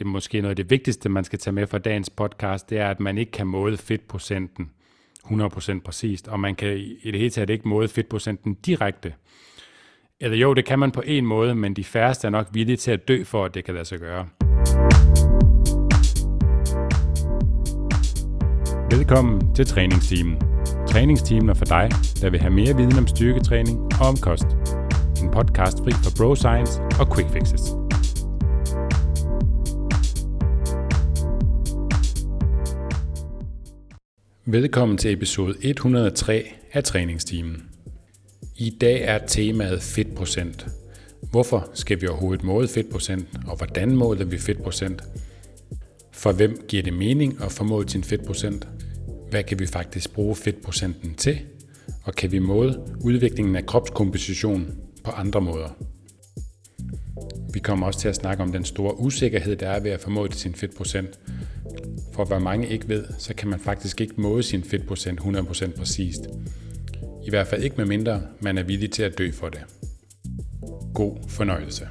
det 0.00 0.06
er 0.06 0.10
måske 0.10 0.40
noget 0.40 0.50
af 0.50 0.56
det 0.56 0.70
vigtigste, 0.70 1.08
man 1.08 1.24
skal 1.24 1.38
tage 1.38 1.54
med 1.54 1.66
fra 1.66 1.78
dagens 1.78 2.10
podcast, 2.10 2.70
det 2.70 2.78
er, 2.78 2.90
at 2.90 3.00
man 3.00 3.18
ikke 3.18 3.32
kan 3.32 3.46
måle 3.46 3.76
fedtprocenten 3.76 4.70
100% 5.24 5.80
præcist, 5.80 6.28
og 6.28 6.40
man 6.40 6.54
kan 6.54 6.76
i 7.02 7.10
det 7.10 7.20
hele 7.20 7.30
taget 7.30 7.50
ikke 7.50 7.68
måle 7.68 7.88
fedtprocenten 7.88 8.54
direkte. 8.54 9.14
Eller 10.20 10.36
jo, 10.36 10.54
det 10.54 10.64
kan 10.64 10.78
man 10.78 10.90
på 10.90 11.02
en 11.06 11.26
måde, 11.26 11.54
men 11.54 11.74
de 11.74 11.84
færreste 11.84 12.26
er 12.26 12.30
nok 12.30 12.48
villige 12.52 12.76
til 12.76 12.90
at 12.90 13.08
dø 13.08 13.24
for, 13.24 13.44
at 13.44 13.54
det 13.54 13.64
kan 13.64 13.74
lade 13.74 13.84
sig 13.84 13.98
gøre. 13.98 14.28
Velkommen 18.90 19.54
til 19.54 19.66
træningsteamen. 19.66 20.38
Træningsteamen 20.88 21.48
er 21.48 21.54
for 21.54 21.64
dig, 21.64 21.88
der 22.22 22.30
vil 22.30 22.40
have 22.40 22.52
mere 22.52 22.76
viden 22.76 22.98
om 22.98 23.06
styrketræning 23.06 23.78
og 24.00 24.08
om 24.08 24.16
kost. 24.16 24.46
En 25.22 25.30
podcast 25.30 25.78
fri 25.78 25.92
for 25.92 26.10
bro 26.18 26.34
science 26.34 26.82
og 27.00 27.16
quick 27.16 27.30
fixes. 27.32 27.79
Velkommen 34.52 34.98
til 34.98 35.12
episode 35.12 35.56
103 35.60 36.44
af 36.72 36.84
træningsteamen. 36.84 37.62
I 38.56 38.70
dag 38.80 39.02
er 39.02 39.26
temaet 39.26 39.82
fedtprocent. 39.82 40.66
Hvorfor 41.30 41.70
skal 41.74 42.00
vi 42.00 42.06
overhovedet 42.06 42.44
måle 42.44 42.68
fedtprocent, 42.68 43.28
og 43.46 43.56
hvordan 43.56 43.96
måler 43.96 44.24
vi 44.24 44.38
fedtprocent? 44.38 45.02
For 46.12 46.32
hvem 46.32 46.64
giver 46.68 46.82
det 46.82 46.92
mening 46.92 47.42
at 47.42 47.52
få 47.52 47.64
målt 47.64 47.90
sin 47.90 48.04
fedtprocent? 48.04 48.68
Hvad 49.30 49.42
kan 49.42 49.58
vi 49.58 49.66
faktisk 49.66 50.12
bruge 50.12 50.36
fedtprocenten 50.36 51.14
til? 51.14 51.38
Og 52.04 52.14
kan 52.14 52.32
vi 52.32 52.38
måle 52.38 52.74
udviklingen 53.04 53.56
af 53.56 53.66
kropskomposition 53.66 54.78
på 55.04 55.10
andre 55.10 55.40
måder? 55.40 55.68
Vi 57.52 57.60
kommer 57.60 57.86
også 57.86 58.00
til 58.00 58.08
at 58.08 58.16
snakke 58.16 58.42
om 58.42 58.52
den 58.52 58.64
store 58.64 59.00
usikkerhed, 59.00 59.56
der 59.56 59.68
er 59.68 59.80
ved 59.80 59.90
at 59.90 60.00
få 60.00 60.10
målt 60.10 60.36
sin 60.36 60.54
fedtprocent. 60.54 61.18
For 62.14 62.24
hvad 62.24 62.40
mange 62.40 62.68
ikke 62.68 62.88
ved, 62.88 63.04
så 63.18 63.34
kan 63.34 63.48
man 63.48 63.60
faktisk 63.60 64.00
ikke 64.00 64.20
måle 64.20 64.42
sin 64.42 64.64
fedtprocent 64.64 65.20
100% 65.20 65.78
præcist. 65.78 66.20
I 67.26 67.30
hvert 67.30 67.46
fald 67.46 67.62
ikke 67.62 67.76
med 67.76 67.84
mindre 67.84 68.22
man 68.40 68.58
er 68.58 68.62
villig 68.62 68.90
til 68.90 69.02
at 69.02 69.18
dø 69.18 69.30
for 69.32 69.48
det. 69.48 69.60
God 70.94 71.28
fornøjelse. 71.28 71.88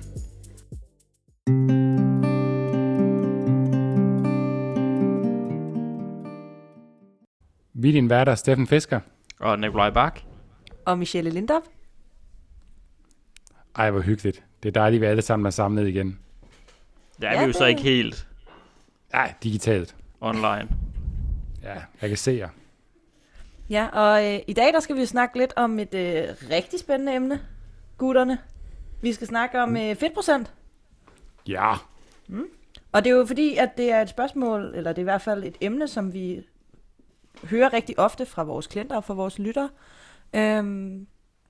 Vi 7.74 7.90
er 7.90 7.94
din 7.94 8.10
værter, 8.10 8.36
Steffen 8.36 8.68
Fisker. 8.68 9.00
Og 9.40 9.60
Nikolaj 9.60 9.90
Bak. 9.90 10.20
Og 10.86 11.00
Michelle 11.00 11.30
Lindop. 11.30 11.64
Ej, 13.76 13.92
hvor 13.92 14.02
hyggeligt. 14.02 14.44
Det 14.64 14.70
er 14.70 14.74
dejligt, 14.74 15.00
at 15.00 15.02
vi 15.02 15.12
alle 15.12 15.22
sammen 15.22 15.46
er 15.46 15.50
samlet 15.50 15.88
igen. 15.88 16.20
Det 17.22 17.28
er 17.28 17.34
ja, 17.34 17.40
vi 17.40 17.46
jo 17.46 17.54
så 17.54 17.66
ikke 17.66 17.82
helt 17.82 18.29
Nej, 19.14 19.34
digitalt. 19.44 19.96
online. 20.22 20.68
Ja, 21.64 21.76
jeg 22.02 22.10
kan 22.10 22.18
se 22.18 22.32
jer. 22.32 22.50
Ja, 23.70 23.88
og 23.88 24.26
øh, 24.26 24.40
i 24.48 24.54
dag 24.54 24.74
der 24.74 24.80
skal 24.80 24.96
vi 24.96 25.06
snakke 25.06 25.38
lidt 25.38 25.54
om 25.56 25.80
et 25.80 25.94
øh, 25.94 26.28
rigtig 26.50 26.80
spændende 26.80 27.16
emne. 27.16 27.42
Gutterne. 27.98 28.38
Vi 29.02 29.14
skal 29.14 29.28
snakke 29.28 29.62
om 29.62 29.78
øh, 29.78 29.96
fedtprocent. 29.96 30.54
Ja. 31.48 31.74
Og 32.92 33.04
det 33.04 33.12
er 33.12 33.16
jo 33.16 33.26
fordi, 33.26 33.56
at 33.56 33.78
det 33.78 33.92
er 33.92 34.02
et 34.02 34.10
spørgsmål, 34.10 34.74
eller 34.76 34.92
det 34.92 34.98
er 34.98 35.04
i 35.04 35.12
hvert 35.12 35.22
fald 35.22 35.44
et 35.44 35.58
emne, 35.62 35.88
som 35.88 36.14
vi 36.14 36.48
hører 37.44 37.74
rigtig 37.74 38.00
ofte 38.00 38.26
fra 38.26 38.44
vores 38.44 38.68
klienter 38.68 38.96
og 38.96 39.04
fra 39.04 39.14
vores 39.14 39.40
lyttere. 39.40 39.70
Øhm, 40.34 41.08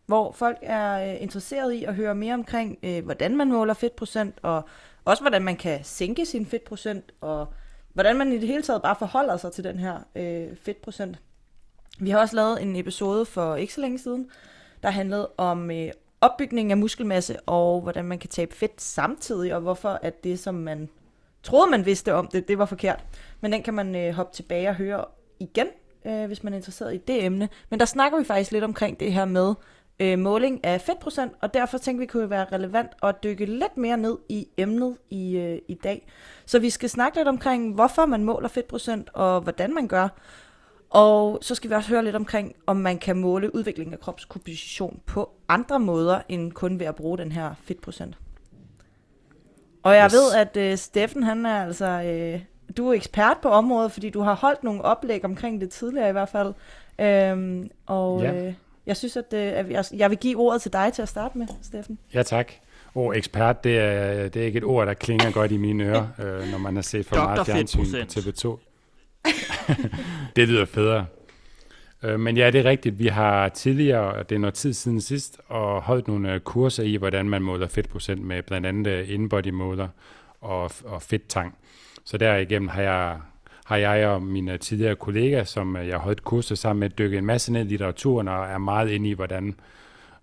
hvor 0.09 0.31
folk 0.31 0.57
er 0.61 1.11
øh, 1.11 1.21
interesseret 1.21 1.73
i 1.73 1.83
at 1.83 1.95
høre 1.95 2.15
mere 2.15 2.33
omkring, 2.33 2.77
øh, 2.83 3.05
hvordan 3.05 3.37
man 3.37 3.51
måler 3.51 3.73
fedtprocent, 3.73 4.35
og 4.41 4.61
også 5.05 5.23
hvordan 5.23 5.41
man 5.41 5.55
kan 5.55 5.79
sænke 5.83 6.25
sin 6.25 6.45
fedtprocent, 6.45 7.11
og 7.21 7.53
hvordan 7.93 8.17
man 8.17 8.33
i 8.33 8.37
det 8.37 8.47
hele 8.47 8.61
taget 8.63 8.81
bare 8.81 8.95
forholder 8.99 9.37
sig 9.37 9.51
til 9.51 9.63
den 9.63 9.79
her 9.79 9.99
øh, 10.15 10.47
fedtprocent. 10.61 11.17
Vi 11.99 12.09
har 12.09 12.19
også 12.19 12.35
lavet 12.35 12.61
en 12.61 12.75
episode 12.75 13.25
for 13.25 13.55
ikke 13.55 13.73
så 13.73 13.81
længe 13.81 13.99
siden, 13.99 14.29
der 14.83 14.89
handlede 14.89 15.29
om 15.37 15.71
øh, 15.71 15.91
opbygning 16.21 16.71
af 16.71 16.77
muskelmasse, 16.77 17.39
og 17.39 17.81
hvordan 17.81 18.05
man 18.05 18.19
kan 18.19 18.29
tabe 18.29 18.55
fedt 18.55 18.81
samtidig, 18.81 19.55
og 19.55 19.61
hvorfor 19.61 19.99
at 20.01 20.23
det, 20.23 20.39
som 20.39 20.55
man 20.55 20.89
troede, 21.43 21.71
man 21.71 21.85
vidste 21.85 22.13
om 22.13 22.27
det, 22.27 22.47
det 22.47 22.57
var 22.57 22.65
forkert. 22.65 23.03
Men 23.41 23.51
den 23.51 23.63
kan 23.63 23.73
man 23.73 23.95
øh, 23.95 24.13
hoppe 24.13 24.35
tilbage 24.35 24.69
og 24.69 24.75
høre 24.75 25.05
igen, 25.39 25.67
øh, 26.05 26.25
hvis 26.25 26.43
man 26.43 26.53
er 26.53 26.57
interesseret 26.57 26.93
i 26.93 26.97
det 26.97 27.25
emne. 27.25 27.49
Men 27.69 27.79
der 27.79 27.85
snakker 27.85 28.19
vi 28.19 28.23
faktisk 28.23 28.51
lidt 28.51 28.63
omkring 28.63 28.99
det 28.99 29.13
her 29.13 29.25
med 29.25 29.53
øh, 29.99 30.19
måling 30.19 30.65
af 30.65 30.81
fedtprocent, 30.81 31.33
og 31.41 31.53
derfor 31.53 31.77
tænkte 31.77 31.99
vi, 31.99 32.05
kunne 32.05 32.21
det 32.21 32.29
være 32.29 32.45
relevant 32.51 32.91
at 33.03 33.23
dykke 33.23 33.45
lidt 33.45 33.77
mere 33.77 33.97
ned 33.97 34.17
i 34.29 34.47
emnet 34.57 34.97
i, 35.09 35.37
øh, 35.37 35.59
i 35.67 35.73
dag. 35.73 36.07
Så 36.45 36.59
vi 36.59 36.69
skal 36.69 36.89
snakke 36.89 37.17
lidt 37.17 37.27
omkring, 37.27 37.73
hvorfor 37.73 38.05
man 38.05 38.23
måler 38.23 38.47
fedtprocent, 38.47 39.09
og 39.13 39.41
hvordan 39.41 39.73
man 39.73 39.87
gør. 39.87 40.07
Og 40.89 41.39
så 41.41 41.55
skal 41.55 41.69
vi 41.69 41.75
også 41.75 41.89
høre 41.89 42.03
lidt 42.03 42.15
omkring, 42.15 42.55
om 42.65 42.77
man 42.77 42.97
kan 42.97 43.17
måle 43.17 43.55
udviklingen 43.55 43.93
af 43.93 43.99
kropskomposition 43.99 44.99
på 45.05 45.29
andre 45.49 45.79
måder, 45.79 46.21
end 46.29 46.51
kun 46.51 46.79
ved 46.79 46.85
at 46.85 46.95
bruge 46.95 47.17
den 47.17 47.31
her 47.31 47.53
fedtprocent. 47.63 48.17
Og 49.83 49.95
jeg 49.95 50.05
Yes. 50.05 50.13
ved, 50.13 50.33
at 50.35 50.57
øh, 50.57 50.77
Steffen, 50.77 51.23
han 51.23 51.45
er 51.45 51.65
altså, 51.65 51.85
øh, 51.85 52.41
du 52.77 52.89
er 52.89 52.93
ekspert 52.93 53.37
på 53.41 53.49
området, 53.49 53.91
fordi 53.91 54.09
du 54.09 54.21
har 54.21 54.33
holdt 54.35 54.63
nogle 54.63 54.81
oplæg 54.81 55.25
omkring 55.25 55.61
det 55.61 55.69
tidligere 55.69 56.09
i 56.09 56.11
hvert 56.11 56.29
fald. 56.29 56.53
Øhm, 56.99 57.69
og 57.85 58.21
ja. 58.21 58.33
øh, 58.47 58.53
jeg 58.85 58.97
synes, 58.97 59.17
at, 59.17 59.33
øh, 59.33 59.39
at 59.39 59.69
jeg, 59.69 59.85
jeg 59.93 60.09
vil 60.09 60.17
give 60.17 60.37
ordet 60.37 60.61
til 60.61 60.73
dig 60.73 60.93
til 60.93 61.01
at 61.01 61.09
starte 61.09 61.37
med, 61.37 61.47
Steffen. 61.61 61.99
Ja, 62.13 62.23
tak. 62.23 62.51
Og 62.95 63.17
ekspert, 63.17 63.63
det 63.63 63.77
er, 63.79 64.29
det 64.29 64.41
er 64.41 64.45
ikke 64.45 64.57
et 64.57 64.63
ord, 64.63 64.87
der 64.87 64.93
klinger 64.93 65.31
godt 65.31 65.51
i 65.51 65.57
mine 65.57 65.83
ører, 65.83 66.07
øh, 66.23 66.51
når 66.51 66.57
man 66.57 66.75
har 66.75 66.81
set 66.81 67.05
for 67.05 67.15
Dr. 67.15 67.23
meget 67.23 67.45
fjernsyn 67.45 67.79
på 67.79 67.85
Fedtprocent. 67.85 68.43
TV2. 68.43 68.59
det 70.35 70.47
lyder 70.47 70.65
federe. 70.65 71.05
Øh, 72.03 72.19
men 72.19 72.37
ja, 72.37 72.51
det 72.51 72.59
er 72.59 72.65
rigtigt. 72.69 72.99
Vi 72.99 73.07
har 73.07 73.49
tidligere, 73.49 74.13
og 74.13 74.29
det 74.29 74.35
er 74.35 74.39
noget 74.39 74.53
tid 74.53 74.73
siden 74.73 75.01
sidst, 75.01 75.41
og 75.47 75.81
holdt 75.81 76.07
nogle 76.07 76.33
øh, 76.33 76.39
kurser 76.39 76.83
i, 76.83 76.95
hvordan 76.95 77.29
man 77.29 77.41
måler 77.41 77.67
fedtprocent 77.67 78.21
med 78.21 78.43
blandt 78.43 78.67
andet 78.67 78.91
øh, 78.91 79.09
inbody-måler 79.09 79.87
og, 80.41 80.71
og 80.85 81.01
fedttang. 81.01 81.57
Så 82.05 82.17
derigennem 82.17 82.67
har 82.67 82.81
jeg, 82.81 83.17
har 83.69 83.77
jeg 83.77 84.07
og 84.07 84.23
mine 84.23 84.57
tidligere 84.57 84.95
kollegaer, 84.95 85.43
som 85.43 85.75
øh, 85.75 85.87
jeg 85.87 85.95
har 85.95 86.01
holdt 86.01 86.23
kurser 86.23 86.55
sammen 86.55 86.79
med, 86.79 86.89
dykket 86.89 87.17
en 87.17 87.25
masse 87.25 87.53
ned 87.53 87.61
i 87.61 87.63
litteraturen 87.63 88.27
og 88.27 88.45
er 88.45 88.57
meget 88.57 88.89
inde 88.89 89.09
i, 89.09 89.13
hvordan 89.13 89.55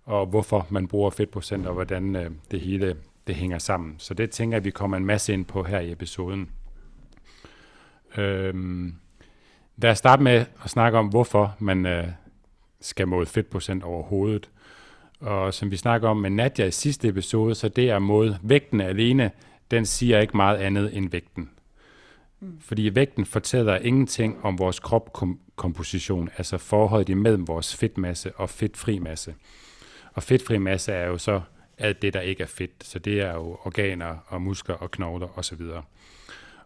og 0.04 0.26
hvorfor 0.26 0.66
man 0.70 0.88
bruger 0.88 1.10
fedtprocent, 1.10 1.66
og 1.66 1.74
hvordan 1.74 2.16
øh, 2.16 2.30
det 2.50 2.60
hele 2.60 2.96
det 3.26 3.34
hænger 3.34 3.58
sammen. 3.58 3.94
Så 3.98 4.14
det 4.14 4.30
tænker 4.30 4.56
jeg, 4.56 4.64
vi 4.64 4.70
kommer 4.70 4.96
en 4.96 5.06
masse 5.06 5.32
ind 5.32 5.44
på 5.44 5.62
her 5.62 5.80
i 5.80 5.92
episoden. 5.92 6.50
Øhm, 8.16 8.94
lad 9.76 9.90
os 9.90 9.98
starte 9.98 10.22
med 10.22 10.44
at 10.64 10.70
snakke 10.70 10.98
om, 10.98 11.06
hvorfor 11.06 11.56
man 11.58 11.86
øh, 11.86 12.06
skal 12.80 13.08
måle 13.08 13.26
fedtprocent 13.26 13.84
overhovedet. 13.84 14.50
Og 15.20 15.54
som 15.54 15.70
vi 15.70 15.76
snakker 15.76 16.08
om 16.08 16.16
med 16.16 16.30
Nadia 16.30 16.66
i 16.66 16.70
sidste 16.70 17.08
episode, 17.08 17.54
så 17.54 17.68
det 17.68 17.90
er 17.90 17.98
måle 17.98 18.38
vægten 18.42 18.80
alene, 18.80 19.30
den 19.70 19.86
siger 19.86 20.20
ikke 20.20 20.36
meget 20.36 20.56
andet 20.56 20.96
end 20.96 21.10
vægten. 21.10 21.50
Mm. 22.40 22.60
Fordi 22.60 22.94
vægten 22.94 23.26
fortæller 23.26 23.76
ingenting 23.76 24.44
om 24.44 24.58
vores 24.58 24.80
kropkomposition, 24.80 26.30
altså 26.36 26.58
forholdet 26.58 27.08
imellem 27.08 27.48
vores 27.48 27.76
fedtmasse 27.76 28.32
og 28.32 28.50
fedtfri 28.50 28.98
masse. 28.98 29.34
Og 30.12 30.22
fedtfri 30.22 30.58
masse 30.58 30.92
er 30.92 31.06
jo 31.06 31.18
så 31.18 31.40
alt 31.78 32.02
det, 32.02 32.14
der 32.14 32.20
ikke 32.20 32.42
er 32.42 32.46
fedt. 32.46 32.84
Så 32.84 32.98
det 32.98 33.20
er 33.20 33.34
jo 33.34 33.58
organer 33.64 34.16
og 34.26 34.42
muskler 34.42 34.74
og 34.74 34.90
knogler 34.90 35.38
osv. 35.38 35.60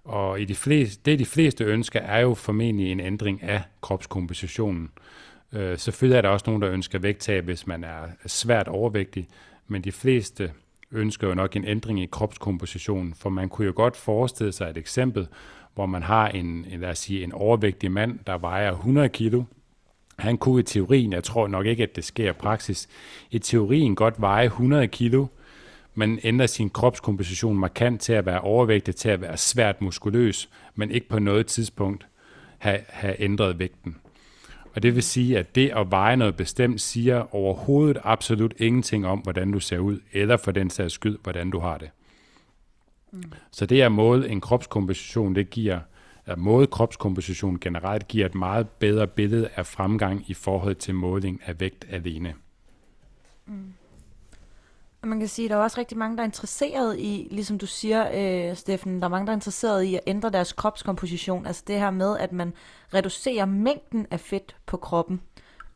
Og 0.05 0.41
i 0.41 0.45
de 0.45 0.55
fleste, 0.55 1.03
det 1.05 1.19
de 1.19 1.27
fleste 1.27 1.65
ønsker 1.65 2.01
er 2.01 2.21
jo 2.21 2.35
formentlig 2.35 2.93
en 2.93 3.01
ændring 3.01 3.43
af 3.43 3.63
kropskompositionen. 3.81 4.91
Øh, 5.53 5.79
selvfølgelig 5.79 6.17
er 6.17 6.23
der 6.23 6.29
også 6.29 6.45
nogen, 6.47 6.63
der 6.63 6.71
ønsker 6.71 6.99
vægttab, 6.99 7.45
hvis 7.45 7.67
man 7.67 7.85
er 7.85 8.03
svært 8.27 8.69
overvægtig, 8.69 9.29
men 9.69 9.85
de 9.85 9.93
fleste 9.93 10.53
ønsker 10.91 11.29
jo 11.29 11.35
nok 11.35 11.57
en 11.57 11.65
ændring 11.65 12.03
i 12.03 12.07
kropskompositionen, 12.07 13.15
for 13.15 13.31
man 13.31 13.49
kunne 13.49 13.67
jo 13.67 13.73
godt 13.77 13.97
forestille 13.97 14.53
sig 14.53 14.71
et 14.71 14.77
eksempel, 14.77 15.29
hvor 15.81 15.87
man 15.87 16.03
har 16.03 16.29
en, 16.29 16.67
en, 16.71 16.81
lad 16.81 16.91
os 16.91 16.99
sige, 16.99 17.25
en 17.25 17.33
overvægtig 17.33 17.93
mand, 17.93 18.19
der 18.27 18.39
vejer 18.39 18.73
100 18.73 19.09
kilo, 19.09 19.43
han 20.19 20.39
kunne 20.39 20.61
i 20.61 20.63
teorien, 20.63 21.13
jeg 21.13 21.25
tror 21.25 21.49
nok 21.49 21.67
ikke, 21.67 21.83
at 21.83 21.97
det 21.97 22.05
sker 22.05 22.31
i 22.31 22.33
praksis, 22.33 22.89
i 23.31 23.39
teorien 23.39 23.95
godt 23.95 24.15
veje 24.19 24.45
100 24.45 24.89
kilo, 24.89 25.27
men 25.95 26.19
ændrer 26.23 26.47
sin 26.47 26.71
kropskomposition 26.71 27.59
markant 27.59 28.01
til 28.01 28.13
at 28.13 28.27
være 28.27 28.41
overvægtig, 28.41 28.97
til 28.97 29.09
at 29.09 29.21
være 29.21 29.37
svært 29.37 29.83
muskuløs, 29.83 30.49
men 30.75 30.91
ikke 30.91 31.09
på 31.09 31.19
noget 31.19 31.47
tidspunkt 31.47 32.07
have, 32.59 32.81
have 32.89 33.21
ændret 33.23 33.59
vægten. 33.59 33.97
Og 34.75 34.83
det 34.83 34.95
vil 34.95 35.03
sige, 35.03 35.39
at 35.39 35.55
det 35.55 35.73
at 35.77 35.91
veje 35.91 36.17
noget 36.17 36.37
bestemt 36.37 36.81
siger 36.81 37.35
overhovedet 37.35 37.99
absolut 38.05 38.55
ingenting 38.59 39.07
om, 39.07 39.19
hvordan 39.19 39.53
du 39.53 39.61
ser 39.61 39.79
ud, 39.79 39.99
eller 40.13 40.37
for 40.37 40.51
den 40.51 40.71
sags 40.71 40.95
skyld, 40.95 41.19
hvordan 41.23 41.51
du 41.51 41.59
har 41.59 41.79
det. 41.79 41.91
Mm. 43.13 43.23
Så 43.51 43.67
det 43.67 43.83
at 43.83 43.93
måle 43.93 44.29
en 44.29 44.41
kropskomposition, 44.41 45.35
det 45.35 45.51
giver, 45.51 45.81
at 46.27 46.39
måle 46.39 46.67
kropskomposition 46.67 47.61
generelt 47.61 48.09
giver 48.09 48.27
et 48.27 48.35
meget 48.35 48.69
bedre 48.69 49.07
billede 49.07 49.49
af 49.57 49.67
fremgang 49.67 50.31
i 50.31 50.35
forhold 50.35 50.75
til 50.75 50.95
måling 50.95 51.41
af 51.47 51.61
vægt 51.61 51.87
alene. 51.91 52.35
Mm. 53.47 53.73
Og 55.03 55.09
man 55.09 55.19
kan 55.19 55.29
sige, 55.29 55.47
at 55.47 55.51
der 55.51 55.57
er 55.57 55.61
også 55.61 55.81
rigtig 55.81 55.99
mange, 55.99 56.17
der 56.17 56.23
er 56.23 56.27
interesseret 56.27 56.99
i, 56.99 57.29
ligesom 57.31 57.59
du 57.59 57.67
siger, 57.67 58.11
øh, 58.15 58.57
Steffen, 58.57 59.01
der 59.01 59.05
er 59.05 59.09
mange, 59.09 59.27
der 59.27 59.33
er 59.33 59.37
interesseret 59.37 59.83
i 59.83 59.95
at 59.95 60.01
ændre 60.07 60.31
deres 60.31 60.53
kropskomposition. 60.53 61.47
Altså 61.47 61.65
det 61.67 61.79
her 61.79 61.91
med, 61.91 62.19
at 62.19 62.33
man 62.33 62.53
reducerer 62.95 63.45
mængden 63.45 64.07
af 64.11 64.21
fedt 64.21 64.57
på 64.67 64.77
kroppen 64.77 65.21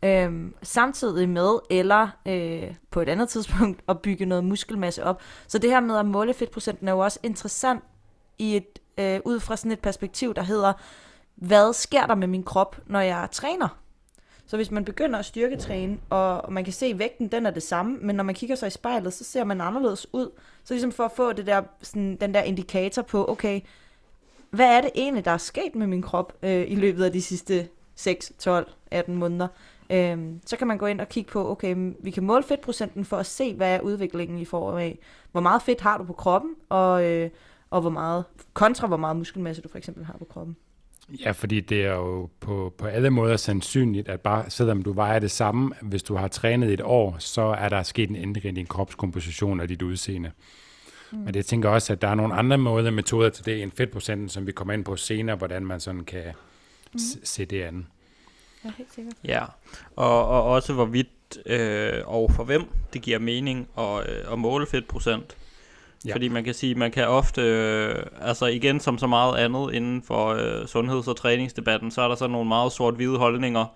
øhm, 0.05 0.55
samtidig 0.63 1.29
med, 1.29 1.59
eller 1.71 2.09
øh, 2.27 2.75
på 2.91 3.01
et 3.01 3.09
andet 3.09 3.29
tidspunkt, 3.29 3.81
at 3.89 4.01
bygge 4.01 4.27
noget 4.27 4.45
muskelmasse 4.45 5.05
op. 5.05 5.23
Så 5.47 5.59
det 5.59 5.71
her 5.71 5.81
med 5.81 5.97
at 5.97 6.07
måle 6.07 6.35
fedtprocenten 6.35 6.89
er 6.89 6.93
jo 6.93 6.99
også 6.99 7.19
interessant 7.23 7.85
i 8.39 8.57
et, 8.57 8.79
øh, 8.99 9.21
ud 9.25 9.41
fra 9.41 9.57
sådan 9.57 9.73
et 9.73 9.81
perspektiv, 9.81 10.35
der 10.35 10.43
hedder, 10.43 10.73
hvad 11.35 11.73
sker 11.73 12.07
der 12.07 12.15
med 12.15 12.27
min 12.27 12.43
krop, 12.43 12.81
når 12.87 13.01
jeg 13.01 13.29
træner? 13.33 13.69
Så 14.47 14.57
hvis 14.57 14.71
man 14.71 14.85
begynder 14.85 15.19
at 15.19 15.25
styrketræne, 15.25 15.99
og 16.11 16.53
man 16.53 16.65
kan 16.65 16.73
se, 16.73 16.87
at 16.87 16.99
vægten 16.99 17.29
den 17.29 17.47
er 17.47 17.51
det 17.51 17.63
samme, 17.63 17.99
men 18.01 18.17
når 18.17 18.25
man 18.25 18.35
kigger 18.35 18.57
sig 18.57 18.67
i 18.67 18.71
spejlet, 18.71 19.13
så 19.13 19.25
ser 19.25 19.45
man 19.45 19.61
anderledes 19.61 20.07
ud. 20.13 20.31
Så 20.65 20.75
ligesom 20.75 20.93
for 20.93 21.05
at 21.05 21.13
få 21.13 21.33
det 21.33 21.47
der, 21.47 21.63
sådan, 21.83 22.17
den 22.17 22.35
der 22.35 22.43
indikator 22.43 23.03
på, 23.03 23.31
okay, 23.31 23.61
hvad 24.51 24.77
er 24.77 24.81
det 24.81 24.91
egentlig, 24.95 25.25
der 25.25 25.31
er 25.31 25.39
sket 25.39 25.75
med 25.75 25.87
min 25.87 26.03
krop 26.03 26.33
øh, 26.43 26.71
i 26.71 26.75
løbet 26.75 27.05
af 27.05 27.13
de 27.13 27.23
sidste 27.23 27.69
6, 27.95 28.33
12, 28.39 28.69
18 28.91 29.17
måneder? 29.17 29.49
Øh, 29.91 30.19
så 30.47 30.57
kan 30.57 30.67
man 30.67 30.79
gå 30.79 30.87
ind 30.87 31.01
og 31.01 31.09
kigge 31.09 31.31
på, 31.31 31.51
okay, 31.51 31.93
vi 32.03 32.11
kan 32.11 32.25
måle 32.25 32.43
fedtprocenten 32.43 33.05
for 33.05 33.17
at 33.17 33.27
se, 33.27 33.55
hvad 33.55 33.75
er 33.75 33.81
udviklingen 33.81 34.39
i 34.39 34.45
form 34.45 34.77
af, 34.77 34.99
hvor 35.33 35.41
meget 35.41 35.63
fedt 35.63 35.81
har 35.81 35.99
du 35.99 36.05
på 36.05 36.13
kroppen, 36.13 36.51
og, 36.69 37.05
øh, 37.05 37.31
og 37.71 37.81
hvor 37.81 37.91
meget, 37.91 38.25
kontra 38.53 38.87
hvor 38.87 38.97
meget 38.97 39.17
muskelmasse 39.17 39.63
du 39.63 39.69
for 39.69 39.79
eksempel 39.79 40.05
har 40.05 40.17
på 40.19 40.25
kroppen. 40.25 40.57
Ja, 41.21 41.31
fordi 41.31 41.61
det 41.61 41.85
er 41.85 41.95
jo 41.95 42.29
på, 42.41 42.75
på 42.79 42.87
alle 42.87 43.11
måder 43.11 43.37
sandsynligt, 43.37 44.09
at 44.09 44.21
bare 44.21 44.51
selvom 44.51 44.83
du 44.83 44.93
vejer 44.93 45.19
det 45.19 45.31
samme, 45.31 45.75
hvis 45.83 46.03
du 46.03 46.15
har 46.15 46.29
trænet 46.29 46.73
et 46.73 46.81
år, 46.85 47.17
så 47.19 47.43
er 47.43 47.69
der 47.69 47.83
sket 47.83 48.11
en 48.11 48.17
ændring 48.17 48.59
i 48.59 48.61
din 48.61 48.67
kropskomposition 48.67 49.61
og 49.61 49.69
dit 49.69 49.83
udseende. 49.83 50.31
Mm. 51.13 51.19
Men 51.19 51.35
det 51.35 51.47
tænker 51.47 51.69
også, 51.69 51.93
at 51.93 52.03
der 52.03 52.09
er 52.09 52.15
nogle 52.15 52.35
andre 52.35 52.59
måder 52.59 52.91
metoder 52.91 53.29
til 53.29 53.47
det 53.47 53.63
end 53.63 53.73
fedtprocenten, 53.77 54.29
som 54.29 54.47
vi 54.47 54.53
kommer 54.53 54.75
ind 54.75 54.85
på 54.85 54.97
senere, 54.97 55.37
hvordan 55.37 55.67
man 55.67 55.81
sådan 55.81 56.05
kan 56.05 56.25
mm. 56.93 56.99
se 57.25 57.45
det 57.45 57.63
an. 57.63 57.87
Ja, 58.65 58.71
helt 58.79 58.95
sikkert. 58.95 59.15
Ja, 59.25 59.45
og, 59.97 60.29
og 60.29 60.43
også 60.45 60.73
hvorvidt 60.73 61.09
øh, 61.47 62.03
og 62.07 62.31
for 62.33 62.45
hvem 62.45 62.69
det 62.93 63.03
giver 63.03 63.19
mening 63.19 63.69
at, 63.79 64.11
øh, 64.11 64.33
at 64.33 64.39
måle 64.39 64.67
fedtprocent. 64.67 65.37
Ja. 66.07 66.15
Fordi 66.15 66.29
man 66.29 66.45
kan 66.45 66.55
sige, 66.55 66.75
man 66.75 66.91
kan 66.91 67.09
ofte, 67.09 67.43
øh, 67.43 68.03
altså 68.21 68.47
igen 68.47 68.81
som 68.81 68.99
så 68.99 69.07
meget 69.07 69.37
andet 69.37 69.75
inden 69.75 70.03
for 70.03 70.29
øh, 70.29 70.67
sundheds- 70.67 71.09
og 71.09 71.17
træningsdebatten, 71.17 71.91
så 71.91 72.03
er 72.03 72.09
der 72.09 72.15
så 72.15 72.27
nogle 72.27 72.49
meget 72.49 72.73
sort-hvide 72.73 73.19
holdninger. 73.19 73.67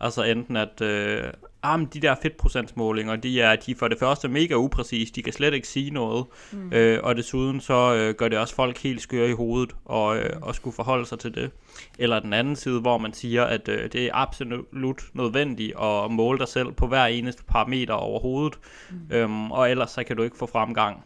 Altså 0.00 0.22
enten 0.22 0.56
at, 0.56 0.80
øh, 0.80 1.24
ah, 1.62 1.80
de 1.94 2.00
der 2.00 2.14
fedtprocentsmålinger, 2.22 3.16
de 3.16 3.40
er, 3.40 3.56
de 3.56 3.74
for 3.74 3.88
det 3.88 3.98
første 3.98 4.28
mega 4.28 4.54
upræcise, 4.54 5.12
de 5.12 5.22
kan 5.22 5.32
slet 5.32 5.54
ikke 5.54 5.68
sige 5.68 5.90
noget, 5.90 6.26
mm. 6.52 6.72
øh, 6.72 7.00
og 7.02 7.16
desuden 7.16 7.60
så 7.60 7.94
øh, 7.94 8.14
gør 8.14 8.28
det 8.28 8.38
også 8.38 8.54
folk 8.54 8.78
helt 8.78 9.02
skøre 9.02 9.30
i 9.30 9.32
hovedet 9.32 9.76
og, 9.84 10.18
øh, 10.18 10.30
og 10.42 10.54
skulle 10.54 10.74
forholde 10.74 11.06
sig 11.06 11.18
til 11.18 11.34
det. 11.34 11.50
Eller 11.98 12.20
den 12.20 12.32
anden 12.32 12.56
side, 12.56 12.80
hvor 12.80 12.98
man 12.98 13.12
siger, 13.12 13.44
at 13.44 13.68
øh, 13.68 13.92
det 13.92 14.06
er 14.06 14.10
absolut 14.12 15.02
nødvendigt 15.14 15.72
at 15.80 16.10
måle 16.10 16.38
dig 16.38 16.48
selv 16.48 16.72
på 16.72 16.86
hver 16.86 17.06
eneste 17.06 17.44
parameter 17.44 17.94
overhovedet, 17.94 18.58
mm. 18.90 19.16
øhm, 19.16 19.52
og 19.52 19.70
ellers 19.70 19.90
så 19.90 20.04
kan 20.04 20.16
du 20.16 20.22
ikke 20.22 20.36
få 20.36 20.46
fremgang 20.46 21.04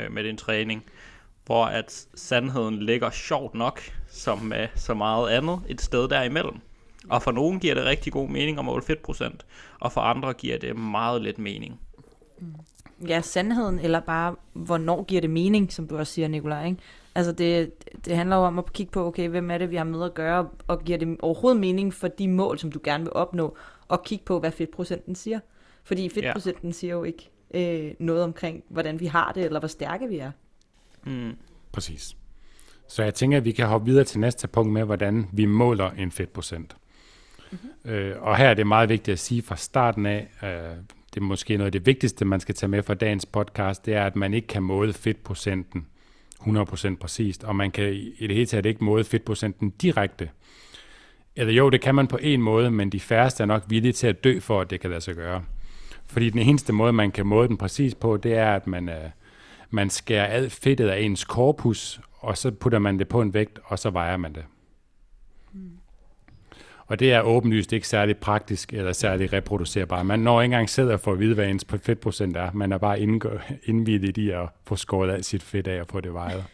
øh, 0.00 0.12
med 0.12 0.24
din 0.24 0.36
træning, 0.36 0.84
hvor 1.46 1.64
at 1.64 2.06
sandheden 2.14 2.82
ligger 2.82 3.10
sjovt 3.10 3.54
nok, 3.54 3.80
som 4.08 4.38
med 4.38 4.68
så 4.74 4.94
meget 4.94 5.30
andet, 5.30 5.60
et 5.68 5.80
sted 5.80 6.08
derimellem. 6.08 6.60
Og 7.10 7.22
for 7.22 7.32
nogen 7.32 7.60
giver 7.60 7.74
det 7.74 7.84
rigtig 7.84 8.12
god 8.12 8.28
mening 8.28 8.58
at 8.58 8.64
måle 8.64 8.82
fedtprocent, 8.82 9.46
og 9.80 9.92
for 9.92 10.00
andre 10.00 10.32
giver 10.32 10.58
det 10.58 10.76
meget 10.76 11.22
lidt 11.22 11.38
mening. 11.38 11.80
Ja, 13.08 13.20
sandheden, 13.20 13.78
eller 13.78 14.00
bare, 14.00 14.36
hvornår 14.52 15.04
giver 15.04 15.20
det 15.20 15.30
mening, 15.30 15.72
som 15.72 15.88
du 15.88 15.98
også 15.98 16.12
siger, 16.12 16.28
Nikolaj. 16.28 16.66
Ikke? 16.66 16.78
Altså 17.14 17.32
det, 17.32 17.72
det 18.04 18.16
handler 18.16 18.36
jo 18.36 18.42
om 18.42 18.58
at 18.58 18.72
kigge 18.72 18.92
på, 18.92 19.06
okay, 19.06 19.28
hvem 19.28 19.50
er 19.50 19.58
det, 19.58 19.70
vi 19.70 19.76
har 19.76 19.84
med 19.84 20.04
at 20.04 20.14
gøre, 20.14 20.48
og 20.66 20.84
giver 20.84 20.98
det 20.98 21.16
overhovedet 21.22 21.60
mening 21.60 21.94
for 21.94 22.08
de 22.08 22.28
mål, 22.28 22.58
som 22.58 22.72
du 22.72 22.80
gerne 22.84 23.04
vil 23.04 23.12
opnå, 23.12 23.56
og 23.88 24.02
kigge 24.04 24.24
på, 24.24 24.40
hvad 24.40 24.50
fedtprocenten 24.50 25.14
siger. 25.14 25.40
Fordi 25.84 26.08
fedtprocenten 26.08 26.68
ja. 26.68 26.72
siger 26.72 26.94
jo 26.94 27.04
ikke, 27.04 27.30
øh, 27.54 27.94
noget 27.98 28.22
omkring, 28.22 28.62
hvordan 28.68 29.00
vi 29.00 29.06
har 29.06 29.32
det, 29.32 29.44
eller 29.44 29.58
hvor 29.58 29.68
stærke 29.68 30.08
vi 30.08 30.18
er. 30.18 30.30
Mm. 31.06 31.36
Præcis. 31.72 32.16
Så 32.88 33.02
jeg 33.02 33.14
tænker, 33.14 33.36
at 33.36 33.44
vi 33.44 33.52
kan 33.52 33.66
hoppe 33.66 33.86
videre 33.86 34.04
til 34.04 34.20
næste 34.20 34.48
punkt 34.48 34.72
med, 34.72 34.84
hvordan 34.84 35.28
vi 35.32 35.44
måler 35.44 35.90
en 35.90 36.10
fedtprocent. 36.10 36.76
Øh, 37.84 38.14
og 38.20 38.36
her 38.36 38.48
er 38.48 38.54
det 38.54 38.66
meget 38.66 38.88
vigtigt 38.88 39.12
at 39.12 39.18
sige 39.18 39.42
fra 39.42 39.56
starten 39.56 40.06
af, 40.06 40.28
øh, 40.42 40.76
det 41.14 41.20
er 41.20 41.24
måske 41.24 41.56
noget 41.56 41.66
af 41.66 41.72
det 41.72 41.86
vigtigste, 41.86 42.24
man 42.24 42.40
skal 42.40 42.54
tage 42.54 42.70
med 42.70 42.82
fra 42.82 42.94
dagens 42.94 43.26
podcast, 43.26 43.86
det 43.86 43.94
er, 43.94 44.06
at 44.06 44.16
man 44.16 44.34
ikke 44.34 44.48
kan 44.48 44.62
måle 44.62 44.92
fedtprocenten 44.92 45.86
100% 46.40 46.96
præcist, 46.96 47.44
og 47.44 47.56
man 47.56 47.70
kan 47.70 47.92
i 48.18 48.26
det 48.26 48.34
hele 48.34 48.46
taget 48.46 48.66
ikke 48.66 48.84
måle 48.84 49.04
fedtprocenten 49.04 49.70
direkte. 49.70 50.30
Eller 51.36 51.52
jo, 51.52 51.70
det 51.70 51.80
kan 51.80 51.94
man 51.94 52.06
på 52.06 52.18
en 52.20 52.42
måde, 52.42 52.70
men 52.70 52.90
de 52.90 53.00
færreste 53.00 53.42
er 53.42 53.46
nok 53.46 53.62
villige 53.68 53.92
til 53.92 54.06
at 54.06 54.24
dø 54.24 54.40
for, 54.40 54.60
at 54.60 54.70
det 54.70 54.80
kan 54.80 54.90
lade 54.90 55.00
sig 55.00 55.14
gøre. 55.14 55.42
Fordi 56.06 56.30
den 56.30 56.40
eneste 56.40 56.72
måde, 56.72 56.92
man 56.92 57.10
kan 57.10 57.26
måle 57.26 57.48
den 57.48 57.56
præcis 57.56 57.94
på, 57.94 58.16
det 58.16 58.34
er, 58.34 58.54
at 58.54 58.66
man, 58.66 58.88
øh, 58.88 59.10
man 59.70 59.90
skærer 59.90 60.26
alt 60.26 60.52
fedtet 60.52 60.88
af 60.88 61.00
ens 61.00 61.24
korpus, 61.24 62.00
og 62.18 62.38
så 62.38 62.50
putter 62.50 62.78
man 62.78 62.98
det 62.98 63.08
på 63.08 63.20
en 63.20 63.34
vægt, 63.34 63.58
og 63.64 63.78
så 63.78 63.90
vejer 63.90 64.16
man 64.16 64.34
det. 64.34 64.44
Og 66.90 67.00
det 67.00 67.12
er 67.12 67.22
åbenlyst 67.22 67.72
ikke 67.72 67.88
særlig 67.88 68.16
praktisk 68.16 68.72
eller 68.72 68.92
særlig 68.92 69.32
reproducerbart. 69.32 70.06
Man 70.06 70.20
når 70.20 70.42
ikke 70.42 70.44
engang 70.44 70.70
selv 70.70 70.90
at 70.90 71.00
få 71.00 71.12
at 71.12 71.18
vide, 71.18 71.34
hvad 71.34 71.48
ens 71.48 71.64
fedtprocent 71.82 72.36
er. 72.36 72.50
Man 72.52 72.72
er 72.72 72.78
bare 72.78 73.00
indvidet 73.64 74.18
i 74.18 74.30
at 74.30 74.48
få 74.64 74.76
skåret 74.76 75.10
alt 75.10 75.24
sit 75.24 75.42
fedt 75.42 75.66
af 75.66 75.80
og 75.80 75.86
få 75.88 76.00
det 76.00 76.14
vejet. 76.14 76.44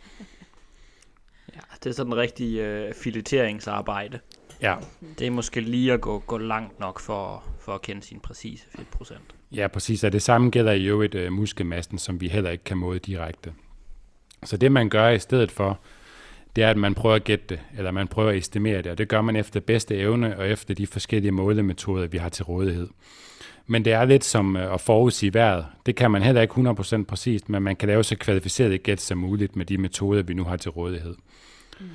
Ja, 1.54 1.60
det 1.84 1.90
er 1.90 1.94
sådan 1.94 2.12
en 2.12 2.18
rigtig 2.18 2.58
øh, 2.58 2.94
fileteringsarbejde. 2.94 4.18
Ja. 4.62 4.76
Det 5.18 5.26
er 5.26 5.30
måske 5.30 5.60
lige 5.60 5.92
at 5.92 6.00
gå, 6.00 6.18
gå 6.18 6.38
langt 6.38 6.80
nok 6.80 7.00
for, 7.00 7.44
for 7.60 7.74
at 7.74 7.82
kende 7.82 8.02
sin 8.02 8.20
præcise 8.20 8.66
fedtprocent. 8.76 9.34
Ja, 9.52 9.68
præcis. 9.68 10.04
Og 10.04 10.12
det 10.12 10.22
samme 10.22 10.50
gælder 10.50 10.72
i 10.72 10.84
øvrigt 10.84 11.14
uh, 11.14 11.32
muskelmassen, 11.32 11.98
som 11.98 12.20
vi 12.20 12.28
heller 12.28 12.50
ikke 12.50 12.64
kan 12.64 12.76
måle 12.76 12.98
direkte. 12.98 13.52
Så 14.44 14.56
det 14.56 14.72
man 14.72 14.88
gør 14.88 15.08
i 15.08 15.18
stedet 15.18 15.50
for, 15.50 15.80
det 16.56 16.64
er, 16.64 16.70
at 16.70 16.76
man 16.76 16.94
prøver 16.94 17.14
at 17.14 17.24
gætte 17.24 17.44
det, 17.48 17.60
eller 17.76 17.90
man 17.90 18.08
prøver 18.08 18.30
at 18.30 18.36
estimere 18.36 18.82
det, 18.82 18.86
og 18.86 18.98
det 18.98 19.08
gør 19.08 19.20
man 19.20 19.36
efter 19.36 19.60
bedste 19.60 19.96
evne 19.96 20.38
og 20.38 20.48
efter 20.48 20.74
de 20.74 20.86
forskellige 20.86 21.32
målemetoder, 21.32 22.06
vi 22.06 22.18
har 22.18 22.28
til 22.28 22.44
rådighed. 22.44 22.88
Men 23.66 23.84
det 23.84 23.92
er 23.92 24.04
lidt 24.04 24.24
som 24.24 24.56
øh, 24.56 24.74
at 24.74 24.80
forudsige 24.80 25.34
vejret. 25.34 25.66
Det 25.86 25.96
kan 25.96 26.10
man 26.10 26.22
heller 26.22 26.42
ikke 26.42 26.54
100% 26.54 27.04
præcist, 27.04 27.48
men 27.48 27.62
man 27.62 27.76
kan 27.76 27.88
lave 27.88 28.04
så 28.04 28.16
kvalificeret 28.16 28.82
gæt 28.82 29.00
som 29.00 29.18
muligt 29.18 29.56
med 29.56 29.66
de 29.66 29.78
metoder, 29.78 30.22
vi 30.22 30.34
nu 30.34 30.44
har 30.44 30.56
til 30.56 30.70
rådighed. 30.70 31.16
Mm. 31.80 31.86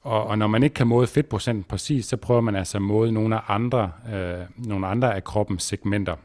Og, 0.00 0.26
og 0.26 0.38
når 0.38 0.46
man 0.46 0.62
ikke 0.62 0.74
kan 0.74 0.86
måle 0.86 1.06
fedtprocenten 1.06 1.64
præcis, 1.64 2.06
så 2.06 2.16
prøver 2.16 2.40
man 2.40 2.56
altså 2.56 2.78
at 2.78 2.82
måle 2.82 3.12
nogle 3.12 3.36
af 3.36 3.40
andre, 3.48 3.92
øh, 4.14 4.46
nogle 4.56 4.86
andre 4.86 5.14
af 5.14 5.24
kroppens 5.24 5.62
segmenter. 5.62 6.16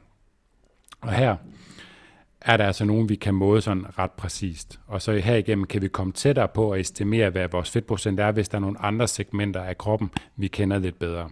Og 1.01 1.13
her 1.13 1.35
er 2.41 2.57
der 2.57 2.65
altså 2.65 2.85
nogen, 2.85 3.09
vi 3.09 3.15
kan 3.15 3.33
måle 3.33 3.61
sådan 3.61 3.99
ret 3.99 4.11
præcist. 4.11 4.79
Og 4.87 5.01
så 5.01 5.13
herigennem 5.13 5.65
kan 5.65 5.81
vi 5.81 5.87
komme 5.87 6.13
tættere 6.13 6.47
på 6.47 6.71
at 6.71 6.79
estimere, 6.79 7.29
hvad 7.29 7.47
vores 7.51 7.71
fedtprocent 7.71 8.19
er, 8.19 8.31
hvis 8.31 8.49
der 8.49 8.55
er 8.55 8.61
nogle 8.61 8.81
andre 8.81 9.07
segmenter 9.07 9.61
af 9.61 9.77
kroppen, 9.77 10.11
vi 10.35 10.47
kender 10.47 10.79
lidt 10.79 10.99
bedre. 10.99 11.29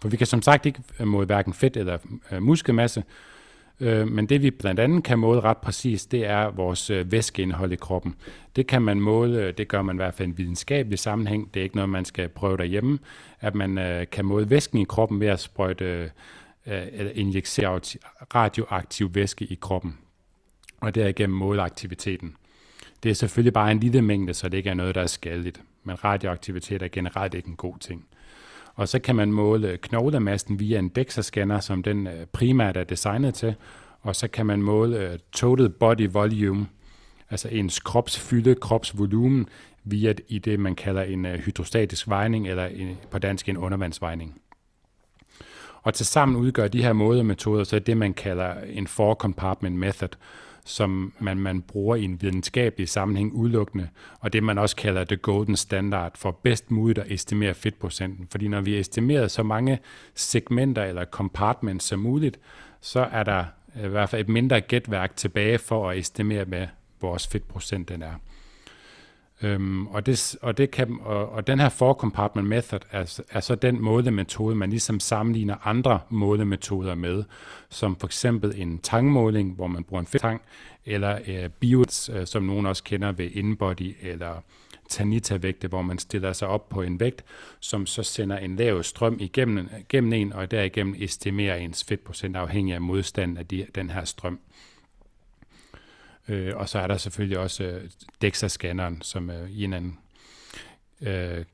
For 0.00 0.08
vi 0.08 0.16
kan 0.16 0.26
som 0.26 0.42
sagt 0.42 0.66
ikke 0.66 0.82
øh, 1.00 1.06
måle 1.06 1.26
hverken 1.26 1.52
fedt 1.52 1.76
eller 1.76 1.98
øh, 2.32 2.42
muskelmasse, 2.42 3.04
øh, 3.80 4.08
men 4.08 4.26
det 4.26 4.42
vi 4.42 4.50
blandt 4.50 4.80
andet 4.80 5.04
kan 5.04 5.18
måle 5.18 5.40
ret 5.40 5.56
præcist, 5.56 6.12
det 6.12 6.26
er 6.26 6.50
vores 6.50 6.90
væskeindhold 6.90 7.72
i 7.72 7.76
kroppen. 7.76 8.14
Det 8.56 8.66
kan 8.66 8.82
man 8.82 9.00
måle, 9.00 9.52
det 9.52 9.68
gør 9.68 9.82
man 9.82 9.96
i 9.96 10.00
hvert 10.00 10.14
fald 10.14 10.28
i 10.28 10.30
en 10.30 10.38
videnskabelig 10.38 10.98
sammenhæng. 10.98 11.54
Det 11.54 11.60
er 11.60 11.64
ikke 11.64 11.76
noget, 11.76 11.88
man 11.88 12.04
skal 12.04 12.28
prøve 12.28 12.56
derhjemme. 12.56 12.98
At 13.40 13.54
man 13.54 14.06
kan 14.12 14.24
måle 14.24 14.50
væsken 14.50 14.78
i 14.78 14.84
kroppen 14.84 15.20
ved 15.20 15.26
at 15.26 15.40
sprøjte 15.40 16.10
Øh, 16.68 16.86
eller 16.92 17.12
injicere 17.14 17.80
radioaktiv 18.34 19.14
væske 19.14 19.44
i 19.44 19.58
kroppen. 19.60 19.98
Og 20.80 20.94
derigennem 20.94 21.38
måle 21.38 21.62
aktiviteten. 21.62 22.36
Det 23.02 23.10
er 23.10 23.14
selvfølgelig 23.14 23.52
bare 23.52 23.70
en 23.72 23.80
lille 23.80 24.02
mængde, 24.02 24.34
så 24.34 24.48
det 24.48 24.56
ikke 24.58 24.70
er 24.70 24.74
noget, 24.74 24.94
der 24.94 25.02
er 25.02 25.06
skadeligt. 25.06 25.62
Men 25.84 26.04
radioaktivitet 26.04 26.82
er 26.82 26.88
generelt 26.88 27.34
ikke 27.34 27.48
en 27.48 27.56
god 27.56 27.78
ting. 27.78 28.06
Og 28.74 28.88
så 28.88 28.98
kan 28.98 29.16
man 29.16 29.32
måle 29.32 29.78
knoglemassen 29.82 30.60
via 30.60 30.78
en 30.78 30.92
DEXA-scanner, 30.98 31.60
som 31.60 31.82
den 31.82 32.06
øh, 32.06 32.26
primært 32.26 32.76
er 32.76 32.84
designet 32.84 33.34
til. 33.34 33.54
Og 34.00 34.16
så 34.16 34.28
kan 34.28 34.46
man 34.46 34.62
måle 34.62 34.98
øh, 34.98 35.18
total 35.32 35.68
body 35.68 36.08
volume, 36.12 36.66
altså 37.30 37.48
ens 37.48 37.80
kropsfylde, 37.80 38.54
kropsvolumen, 38.54 39.46
via 39.84 40.14
i 40.28 40.38
det, 40.38 40.60
man 40.60 40.74
kalder 40.74 41.02
en 41.02 41.24
hydrostatisk 41.24 42.08
vejning, 42.08 42.48
eller 42.48 42.68
på 43.10 43.18
dansk 43.18 43.48
en 43.48 43.56
undervandsvejning. 43.56 44.40
Og 45.82 45.94
til 45.94 46.06
sammen 46.06 46.36
udgør 46.36 46.68
de 46.68 46.82
her 46.82 46.92
målemetoder 46.92 47.64
så 47.64 47.78
det, 47.78 47.96
man 47.96 48.14
kalder 48.14 48.54
en 48.60 48.86
four-compartment 48.86 49.76
method, 49.76 50.08
som 50.64 51.12
man, 51.18 51.36
man 51.36 51.62
bruger 51.62 51.96
i 51.96 52.04
en 52.04 52.22
videnskabelig 52.22 52.88
sammenhæng 52.88 53.32
udelukkende, 53.32 53.88
og 54.20 54.32
det 54.32 54.42
man 54.42 54.58
også 54.58 54.76
kalder 54.76 55.04
the 55.04 55.16
golden 55.16 55.56
standard 55.56 56.12
for 56.18 56.30
bedst 56.30 56.70
muligt 56.70 56.98
at 56.98 57.12
estimere 57.12 57.54
fedtprocenten. 57.54 58.28
Fordi 58.30 58.48
når 58.48 58.60
vi 58.60 58.78
estimerer 58.78 59.28
så 59.28 59.42
mange 59.42 59.78
segmenter 60.14 60.84
eller 60.84 61.04
compartments 61.04 61.84
som 61.84 61.98
muligt, 61.98 62.38
så 62.80 63.08
er 63.12 63.22
der 63.22 63.44
i 63.84 63.88
hvert 63.88 64.08
fald 64.08 64.20
et 64.20 64.28
mindre 64.28 64.60
gætværk 64.60 65.16
tilbage 65.16 65.58
for 65.58 65.90
at 65.90 65.98
estimere, 65.98 66.44
hvad 66.44 66.66
vores 67.00 67.26
fedtprocent 67.26 67.88
den 67.88 68.02
er. 68.02 68.14
Øhm, 69.42 69.86
og, 69.86 70.06
det, 70.06 70.36
og, 70.42 70.58
det 70.58 70.70
kan, 70.70 70.98
og, 71.02 71.28
og 71.28 71.46
den 71.46 71.60
her 71.60 71.68
four 71.68 71.94
compartment 71.94 72.48
method 72.48 72.80
er, 72.90 73.20
er 73.30 73.40
så 73.40 73.54
den 73.54 73.82
målemetode, 73.82 74.54
man 74.54 74.70
ligesom 74.70 75.00
sammenligner 75.00 75.66
andre 75.66 76.00
målemetoder 76.10 76.94
med, 76.94 77.24
som 77.68 77.96
for 77.96 78.06
eksempel 78.06 78.52
en 78.56 78.78
tangmåling, 78.78 79.54
hvor 79.54 79.66
man 79.66 79.84
bruger 79.84 80.00
en 80.00 80.06
fedtang, 80.06 80.42
eller 80.86 81.18
øh, 81.26 81.48
bios, 81.48 82.10
øh, 82.14 82.26
som 82.26 82.42
nogen 82.42 82.66
også 82.66 82.84
kender 82.84 83.12
ved 83.12 83.30
InBody, 83.30 83.96
eller 84.02 84.42
Tanita-vægte, 84.88 85.68
hvor 85.68 85.82
man 85.82 85.98
stiller 85.98 86.32
sig 86.32 86.48
op 86.48 86.68
på 86.68 86.82
en 86.82 87.00
vægt, 87.00 87.24
som 87.60 87.86
så 87.86 88.02
sender 88.02 88.38
en 88.38 88.56
lav 88.56 88.82
strøm 88.82 89.16
igennem, 89.20 89.68
igennem 89.78 90.12
en, 90.12 90.32
og 90.32 90.50
derigennem 90.50 90.94
estimerer 90.98 91.56
ens 91.56 91.84
fedtprocent 91.84 92.36
afhængig 92.36 92.74
af 92.74 92.80
modstanden 92.80 93.36
af 93.36 93.46
de, 93.46 93.66
den 93.74 93.90
her 93.90 94.04
strøm. 94.04 94.40
Øh, 96.28 96.56
og 96.56 96.68
så 96.68 96.78
er 96.78 96.86
der 96.86 96.96
selvfølgelig 96.96 97.38
også 97.38 97.64
øh, 97.64 97.90
DEXA-scanneren, 98.24 99.02
som 99.02 99.30
øh, 99.30 99.50
i 99.50 99.64
en 99.64 99.72
anden 99.72 99.98
øh, 101.00 101.44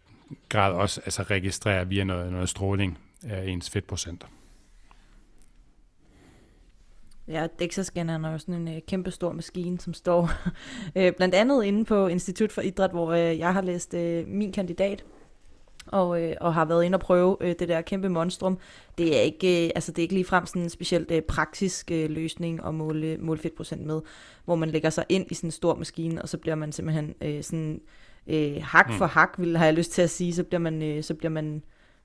grad 0.48 0.72
også 0.72 1.00
altså 1.04 1.22
registrerer 1.22 1.84
via 1.84 2.04
noget, 2.04 2.32
noget 2.32 2.48
stråling 2.48 2.98
af 3.22 3.46
ens 3.46 3.70
fedtprocenter. 3.70 4.26
Ja, 7.28 7.46
DEXA-scanneren 7.62 8.24
er 8.24 8.32
jo 8.32 8.38
sådan 8.38 8.54
en 8.54 8.68
øh, 8.68 8.80
kæmpe 8.88 9.10
stor 9.10 9.32
maskine, 9.32 9.80
som 9.80 9.94
står 9.94 10.30
øh, 10.96 11.12
blandt 11.12 11.34
andet 11.34 11.64
inde 11.64 11.84
på 11.84 12.06
Institut 12.06 12.52
for 12.52 12.60
Idræt, 12.60 12.90
hvor 12.90 13.12
øh, 13.12 13.38
jeg 13.38 13.52
har 13.52 13.62
læst 13.62 13.94
øh, 13.94 14.28
min 14.28 14.52
kandidat 14.52 15.04
og, 15.86 16.22
øh, 16.22 16.36
og 16.40 16.54
har 16.54 16.64
været 16.64 16.84
inde 16.84 16.96
og 16.96 17.00
prøve 17.00 17.36
øh, 17.40 17.54
det 17.58 17.68
der 17.68 17.80
kæmpe 17.80 18.08
monstrum. 18.08 18.58
Det 18.98 19.16
er 19.16 19.20
ikke, 19.20 19.64
øh, 19.64 19.70
altså 19.74 19.92
det 19.92 19.98
er 19.98 20.02
ikke 20.02 20.14
ligefrem 20.14 20.46
sådan 20.46 20.62
en 20.62 20.70
specielt 20.70 21.10
øh, 21.10 21.22
praktisk 21.22 21.90
øh, 21.90 22.10
løsning 22.10 22.66
at 22.66 22.74
måle, 22.74 23.16
måle 23.20 23.40
fedtprocent 23.40 23.86
med, 23.86 24.00
hvor 24.44 24.54
man 24.54 24.70
lægger 24.70 24.90
sig 24.90 25.04
ind 25.08 25.26
i 25.30 25.34
sådan 25.34 25.48
en 25.48 25.52
stor 25.52 25.74
maskine, 25.74 26.22
og 26.22 26.28
så 26.28 26.38
bliver 26.38 26.54
man 26.54 26.72
simpelthen 26.72 27.14
øh, 27.20 27.42
sådan 27.42 27.80
øh, 28.26 28.56
hak 28.62 28.92
for 28.92 29.04
mm. 29.04 29.10
hak, 29.10 29.34
vil 29.38 29.56
har 29.56 29.64
jeg 29.64 29.74
lyst 29.74 29.92
til 29.92 30.02
at 30.02 30.10
sige, 30.10 30.34
så 30.34 30.44
bliver 30.44 30.60
man, 30.60 30.82
øh, 30.82 31.02
så 31.02 31.14
bliver 31.14 31.30
man 31.30 31.62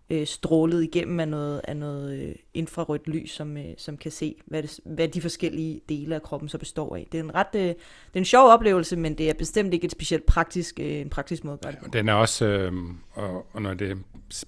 øh, 0.09 0.27
strålet 0.27 0.83
igennem 0.83 1.19
af 1.19 1.27
noget, 1.27 1.61
af 1.63 1.77
noget 1.77 2.21
øh, 2.21 2.35
infrarødt 2.53 3.07
lys, 3.07 3.31
som, 3.31 3.57
øh, 3.57 3.63
som 3.77 3.97
kan 3.97 4.11
se, 4.11 4.35
hvad, 4.45 4.63
det, 4.63 4.79
hvad 4.85 5.07
de 5.07 5.21
forskellige 5.21 5.81
dele 5.89 6.15
af 6.15 6.21
kroppen 6.21 6.49
så 6.49 6.57
består 6.57 6.95
af. 6.95 7.07
Det 7.11 7.19
er 7.19 7.23
en 7.23 7.35
ret 7.35 7.55
øh, 7.55 7.61
det 7.61 7.75
er 8.13 8.19
en 8.19 8.25
sjov 8.25 8.49
oplevelse, 8.49 8.95
men 8.95 9.17
det 9.17 9.29
er 9.29 9.33
bestemt 9.33 9.73
ikke 9.73 9.85
et 9.85 9.91
specielt 9.91 10.25
praktisk, 10.25 10.79
øh, 10.79 10.85
en 10.85 11.09
praktisk 11.09 11.43
måde 11.43 11.53
at 11.53 11.61
gøre 11.61 11.83
det 11.83 11.93
Den 11.93 12.09
er 12.09 12.13
også, 12.13 12.45
øh, 12.45 12.73
og, 13.13 13.45
og 13.53 13.61
når 13.61 13.73
det, 13.73 13.97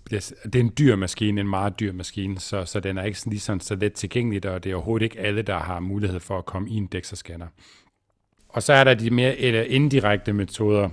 det, 0.10 0.34
det 0.44 0.56
er 0.56 0.60
en 0.60 0.74
dyr 0.78 0.96
maskine, 0.96 1.42
en 1.42 1.50
meget 1.50 1.80
dyr 1.80 1.94
maskine, 1.94 2.40
så, 2.40 2.66
så 2.66 2.80
den 2.80 2.98
er 2.98 3.04
ikke 3.04 3.26
lige 3.26 3.40
sådan 3.40 3.60
så 3.60 3.76
let 3.76 3.94
tilgængelig, 3.94 4.46
og 4.50 4.64
det 4.64 4.72
er 4.72 4.76
overhovedet 4.76 5.04
ikke 5.04 5.20
alle, 5.20 5.42
der 5.42 5.58
har 5.58 5.80
mulighed 5.80 6.20
for 6.20 6.38
at 6.38 6.46
komme 6.46 6.70
i 6.70 6.74
en 6.74 6.90
DEXA-scanner. 6.96 7.48
Og 8.50 8.64
så 8.64 8.74
er 8.74 8.84
der 8.84 8.94
de 8.94 9.10
mere 9.10 9.68
indirekte 9.68 10.34
metoder, 10.34 10.90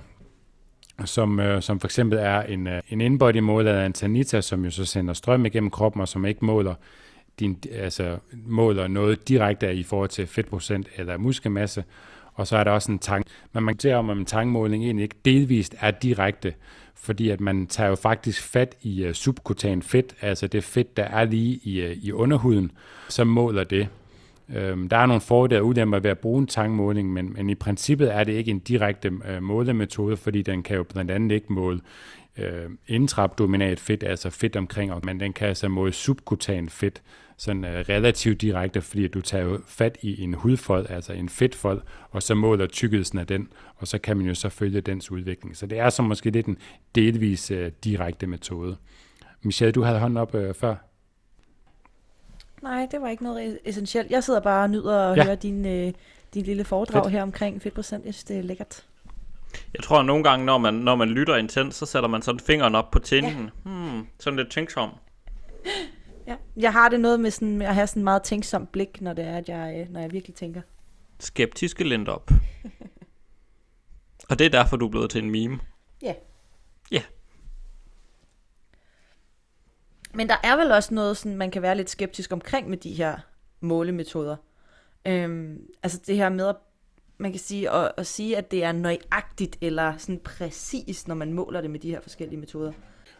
som, 1.05 1.39
øh, 1.39 1.61
som 1.61 1.79
for 1.79 1.87
eksempel 1.87 2.19
er 2.19 2.41
en, 2.41 2.67
øh, 2.67 2.81
en 2.89 3.01
inbody 3.01 3.37
måler 3.37 3.73
af 3.73 3.85
en 3.85 3.93
Tanita, 3.93 4.41
som 4.41 4.65
jo 4.65 4.71
så 4.71 4.85
sender 4.85 5.13
strøm 5.13 5.45
igennem 5.45 5.69
kroppen, 5.69 6.01
og 6.01 6.07
som 6.07 6.25
ikke 6.25 6.45
måler, 6.45 6.75
din, 7.39 7.57
altså, 7.71 8.17
måler 8.33 8.87
noget 8.87 9.27
direkte 9.27 9.75
i 9.75 9.83
forhold 9.83 10.09
til 10.09 10.27
fedtprocent 10.27 10.87
eller 10.97 11.17
muskelmasse. 11.17 11.83
Og 12.33 12.47
så 12.47 12.57
er 12.57 12.63
der 12.63 12.71
også 12.71 12.91
en 12.91 12.99
tang. 12.99 13.25
Men 13.53 13.63
man 13.63 13.77
kan 13.77 13.95
om, 13.95 14.09
at 14.09 14.17
en 14.17 14.25
tangmåling 14.25 14.83
egentlig 14.83 15.03
ikke 15.03 15.15
delvist 15.25 15.75
er 15.79 15.91
direkte, 15.91 16.53
fordi 16.95 17.29
at 17.29 17.41
man 17.41 17.67
tager 17.67 17.89
jo 17.89 17.95
faktisk 17.95 18.43
fat 18.43 18.75
i 18.81 19.03
øh, 19.03 19.09
uh, 19.09 19.13
subkutan 19.13 19.81
fedt, 19.81 20.15
altså 20.21 20.47
det 20.47 20.63
fedt, 20.63 20.97
der 20.97 21.03
er 21.03 21.23
lige 21.23 21.59
i, 21.63 21.85
uh, 21.85 21.91
i 21.91 22.11
underhuden, 22.11 22.71
så 23.09 23.23
måler 23.23 23.63
det. 23.63 23.87
Øhm, 24.55 24.89
der 24.89 24.97
er 24.97 25.05
nogle 25.05 25.21
fordele 25.21 25.61
og 25.61 25.67
ulemper 25.67 25.99
ved 25.99 26.11
at 26.11 26.19
bruge 26.19 26.39
en 26.39 26.47
tangmåling, 26.47 27.13
men, 27.13 27.33
men 27.33 27.49
i 27.49 27.55
princippet 27.55 28.15
er 28.15 28.23
det 28.23 28.33
ikke 28.33 28.51
en 28.51 28.59
direkte 28.59 29.11
øh, 29.27 29.43
målemetode, 29.43 30.17
fordi 30.17 30.41
den 30.41 30.63
kan 30.63 30.77
jo 30.77 30.83
blandt 30.83 31.11
andet 31.11 31.35
ikke 31.35 31.53
måle 31.53 31.79
øh, 32.37 32.69
intraabdominalt 32.87 33.79
fedt, 33.79 34.03
altså 34.03 34.29
fedt 34.29 34.55
omkring, 34.55 35.05
men 35.05 35.19
den 35.19 35.33
kan 35.33 35.47
altså 35.47 35.67
måle 35.67 35.93
subkutan 35.93 36.69
fedt, 36.69 37.01
sådan 37.37 37.65
øh, 37.65 37.85
relativt 37.89 38.41
direkte, 38.41 38.81
fordi 38.81 39.07
du 39.07 39.21
tager 39.21 39.43
jo 39.43 39.59
fat 39.67 39.97
i 40.01 40.23
en 40.23 40.33
hudfold, 40.33 40.89
altså 40.89 41.13
en 41.13 41.29
fedtfold, 41.29 41.81
og 42.11 42.23
så 42.23 42.35
måler 42.35 42.67
tykkelsen 42.67 43.19
af 43.19 43.27
den, 43.27 43.47
og 43.75 43.87
så 43.87 43.97
kan 43.97 44.17
man 44.17 44.25
jo 44.25 44.33
så 44.33 44.49
følge 44.49 44.81
dens 44.81 45.11
udvikling. 45.11 45.57
Så 45.57 45.65
det 45.65 45.79
er 45.79 45.89
så 45.89 46.01
måske 46.01 46.29
lidt 46.29 46.45
en 46.45 46.57
delvis 46.95 47.51
øh, 47.51 47.71
direkte 47.83 48.27
metode. 48.27 48.77
Michelle, 49.41 49.71
du 49.71 49.81
havde 49.81 49.99
hånden 49.99 50.17
op 50.17 50.35
øh, 50.35 50.53
før. 50.53 50.88
Nej, 52.61 52.87
det 52.91 53.01
var 53.01 53.07
ikke 53.07 53.23
noget 53.23 53.59
essentielt. 53.65 54.11
Jeg 54.11 54.23
sidder 54.23 54.39
bare 54.39 54.63
og 54.63 54.69
nyder 54.69 55.11
at 55.11 55.17
ja. 55.17 55.23
høre 55.23 55.35
din, 55.35 55.65
øh, 55.65 55.93
din 56.33 56.43
lille 56.43 56.63
foredrag 56.63 57.03
Fedt. 57.03 57.11
her 57.11 57.21
omkring 57.21 57.61
fedtprocent. 57.61 58.05
Jeg 58.05 58.13
synes, 58.13 58.23
det 58.23 58.37
er 58.37 58.41
lækkert. 58.41 58.85
Jeg 59.73 59.83
tror, 59.83 59.99
at 59.99 60.05
nogle 60.05 60.23
gange, 60.23 60.45
når 60.45 60.57
man, 60.57 60.73
når 60.73 60.95
man 60.95 61.09
lytter 61.09 61.35
intens, 61.35 61.75
så 61.75 61.85
sætter 61.85 62.09
man 62.09 62.21
sådan 62.21 62.39
fingeren 62.39 62.75
op 62.75 62.91
på 62.91 62.99
tændingen. 62.99 63.51
Ja. 63.65 63.69
Hmm, 63.69 64.07
sådan 64.19 64.37
lidt 64.37 64.51
tænksom. 64.51 64.89
Ja, 66.27 66.35
jeg 66.57 66.71
har 66.71 66.89
det 66.89 66.99
noget 66.99 67.19
med 67.19 67.31
sådan, 67.31 67.61
at 67.61 67.75
have 67.75 67.87
sådan 67.87 68.03
meget 68.03 68.23
tænksom 68.23 68.65
blik, 68.65 69.01
når 69.01 69.13
det 69.13 69.25
er, 69.25 69.37
at 69.37 69.49
jeg, 69.49 69.75
øh, 69.79 69.93
når 69.93 69.99
jeg 69.99 70.11
virkelig 70.11 70.35
tænker. 70.35 70.61
Skeptiske 71.19 71.83
lint 71.83 72.09
op. 72.09 72.31
Og 74.29 74.39
det 74.39 74.45
er 74.45 74.49
derfor, 74.49 74.77
du 74.77 74.85
er 74.85 74.89
blevet 74.89 75.09
til 75.09 75.23
en 75.23 75.29
meme. 75.29 75.59
Ja. 76.01 76.13
Men 80.13 80.29
der 80.29 80.35
er 80.43 80.57
vel 80.57 80.71
også 80.71 80.93
noget, 80.93 81.17
sådan, 81.17 81.37
man 81.37 81.51
kan 81.51 81.61
være 81.61 81.77
lidt 81.77 81.89
skeptisk 81.89 82.33
omkring 82.33 82.69
med 82.69 82.77
de 82.77 82.93
her 82.93 83.17
målemetoder. 83.59 84.35
Øhm, 85.07 85.61
altså 85.83 85.99
det 86.07 86.15
her 86.15 86.29
med 86.29 86.47
at 86.47 86.55
man 87.17 87.31
kan 87.31 87.39
sige, 87.39 87.71
at, 87.71 87.91
at 87.97 88.07
sige, 88.07 88.37
at 88.37 88.51
det 88.51 88.63
er 88.63 88.71
nøjagtigt 88.71 89.57
eller 89.61 89.93
sådan 89.97 90.19
præcis, 90.23 91.07
når 91.07 91.15
man 91.15 91.33
måler 91.33 91.61
det 91.61 91.69
med 91.69 91.79
de 91.79 91.89
her 91.89 92.01
forskellige 92.01 92.39
metoder. 92.39 92.71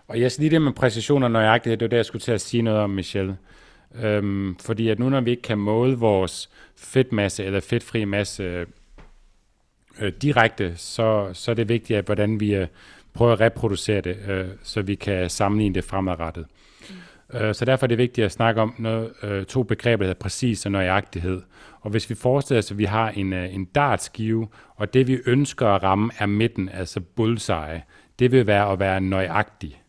Og 0.08 0.22
jeg 0.22 0.32
lige 0.40 0.50
det 0.50 0.62
med 0.62 0.74
præcision 0.74 1.24
og 1.24 1.32
nøjagtighed, 1.32 1.78
det 1.78 1.86
var 1.86 1.90
det, 1.90 1.98
jeg 1.98 2.06
skulle 2.06 2.22
til 2.22 2.32
at 2.32 2.42
sige 2.42 2.62
noget 2.62 2.80
om, 2.80 2.90
Michelle. 2.90 3.38
Øhm, 3.96 4.56
fordi 4.56 4.90
at 4.90 5.00
nu, 5.00 5.10
når 5.10 5.22
vi 5.22 5.32
ikke 5.32 5.42
kan 5.42 5.58
måle 5.58 5.98
vores 5.98 6.50
fedtmasse 6.76 7.44
eller 7.44 7.60
fedtfri 7.60 8.06
masse 8.06 8.44
øh, 8.44 8.66
øh 10.02 10.14
direkte, 10.22 10.78
så, 10.78 11.30
så 11.34 11.52
er 11.52 11.56
det 11.56 11.70
vigtigt, 11.70 12.00
at 12.00 12.06
hvordan 12.06 12.40
vi 12.40 12.56
øh, 12.56 12.68
prøver 13.14 13.34
at 13.34 13.40
reproducere 13.40 14.02
det, 14.02 14.18
øh, 14.28 14.48
så 14.64 14.82
vi 14.82 14.96
kan 14.96 15.30
sammenligne 15.30 15.76
det 15.76 15.84
fremadrettet. 15.84 16.46
Øh, 17.34 17.56
så 17.56 17.66
derfor 17.66 17.86
er 17.86 17.88
det 17.88 17.98
vigtigt 17.98 18.26
at 18.26 18.32
snakke 18.32 18.62
om 18.62 18.76
noget, 18.78 19.12
øh, 19.24 19.46
to 19.46 19.64
begreber, 19.64 20.04
der 20.04 20.08
hedder 20.08 20.20
præcis 20.20 20.66
og 20.66 20.72
nøjagtighed. 20.72 21.42
Og 21.82 21.92
hvis 21.92 22.10
vi 22.10 22.16
forestiller 22.16 22.60
os, 22.60 22.72
at 22.72 22.78
vi 22.78 22.86
har 22.86 23.10
en, 23.10 23.34
øh, 23.34 23.56
en 23.56 23.66
dartskive, 23.66 24.48
og 24.76 24.94
det 24.94 25.08
vi 25.08 25.20
ønsker 25.26 25.68
at 25.68 25.84
ramme 25.84 26.12
er 26.20 26.26
midten, 26.26 26.70
altså 26.70 27.00
bullseye, 27.00 27.82
det 28.20 28.32
vil 28.32 28.48
være 28.48 28.72
at 28.72 28.80
være 28.80 29.02
nøjagtig. 29.02 29.82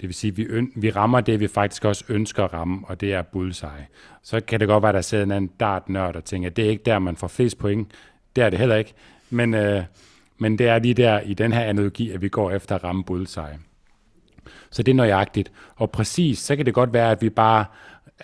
Det 0.00 0.08
vil 0.08 0.14
sige, 0.14 0.30
at 0.30 0.36
vi, 0.36 0.46
vi 0.76 0.90
rammer 0.90 1.20
det, 1.20 1.40
vi 1.40 1.46
faktisk 1.46 1.84
også 1.84 2.04
ønsker 2.08 2.44
at 2.44 2.52
ramme, 2.52 2.80
og 2.86 3.00
det 3.00 3.14
er 3.14 3.22
bullseye. 3.22 3.86
Så 4.22 4.40
kan 4.40 4.60
det 4.60 4.68
godt 4.68 4.82
være, 4.82 4.88
at 4.90 4.94
der 4.94 5.00
sidder 5.00 5.24
en 5.24 5.30
anden 5.30 5.50
dartnørd 5.60 6.16
og 6.16 6.24
tænker, 6.24 6.50
at 6.50 6.56
det 6.56 6.64
er 6.64 6.70
ikke 6.70 6.82
der, 6.84 6.98
man 6.98 7.16
får 7.16 7.28
flest 7.28 7.58
point. 7.58 7.92
Det 8.36 8.44
er 8.44 8.50
det 8.50 8.58
heller 8.58 8.76
ikke. 8.76 8.94
Men, 9.30 9.54
øh, 9.54 9.82
men 10.38 10.58
det 10.58 10.68
er 10.68 10.78
lige 10.78 10.94
der 10.94 11.20
i 11.20 11.34
den 11.34 11.52
her 11.52 11.60
analogi, 11.60 12.10
at 12.10 12.22
vi 12.22 12.28
går 12.28 12.50
efter 12.50 12.74
at 12.74 12.84
ramme 12.84 13.04
bullseye. 13.04 13.58
Så 14.70 14.82
det 14.82 14.92
er 14.92 14.96
nøjagtigt. 14.96 15.52
Og 15.76 15.90
præcis, 15.90 16.38
så 16.38 16.56
kan 16.56 16.66
det 16.66 16.74
godt 16.74 16.92
være, 16.92 17.10
at 17.10 17.22
vi 17.22 17.30
bare, 17.30 17.64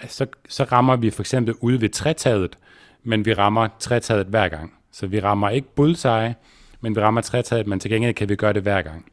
så, 0.08 0.26
så 0.48 0.64
rammer 0.64 0.96
vi 0.96 1.10
for 1.10 1.22
eksempel 1.22 1.54
ud 1.60 1.72
ved 1.72 1.88
trætaget, 1.88 2.58
men 3.04 3.24
vi 3.24 3.34
rammer 3.34 3.68
trætaget 3.78 4.26
hver 4.26 4.48
gang. 4.48 4.74
Så 4.92 5.06
vi 5.06 5.20
rammer 5.20 5.50
ikke 5.50 5.74
bullseye, 5.74 6.34
men 6.80 6.96
vi 6.96 7.00
rammer 7.00 7.20
trætaget, 7.20 7.66
men 7.66 7.80
til 7.80 7.90
gengæld 7.90 8.14
kan 8.14 8.28
vi 8.28 8.36
gøre 8.36 8.52
det 8.52 8.62
hver 8.62 8.82
gang. 8.82 9.12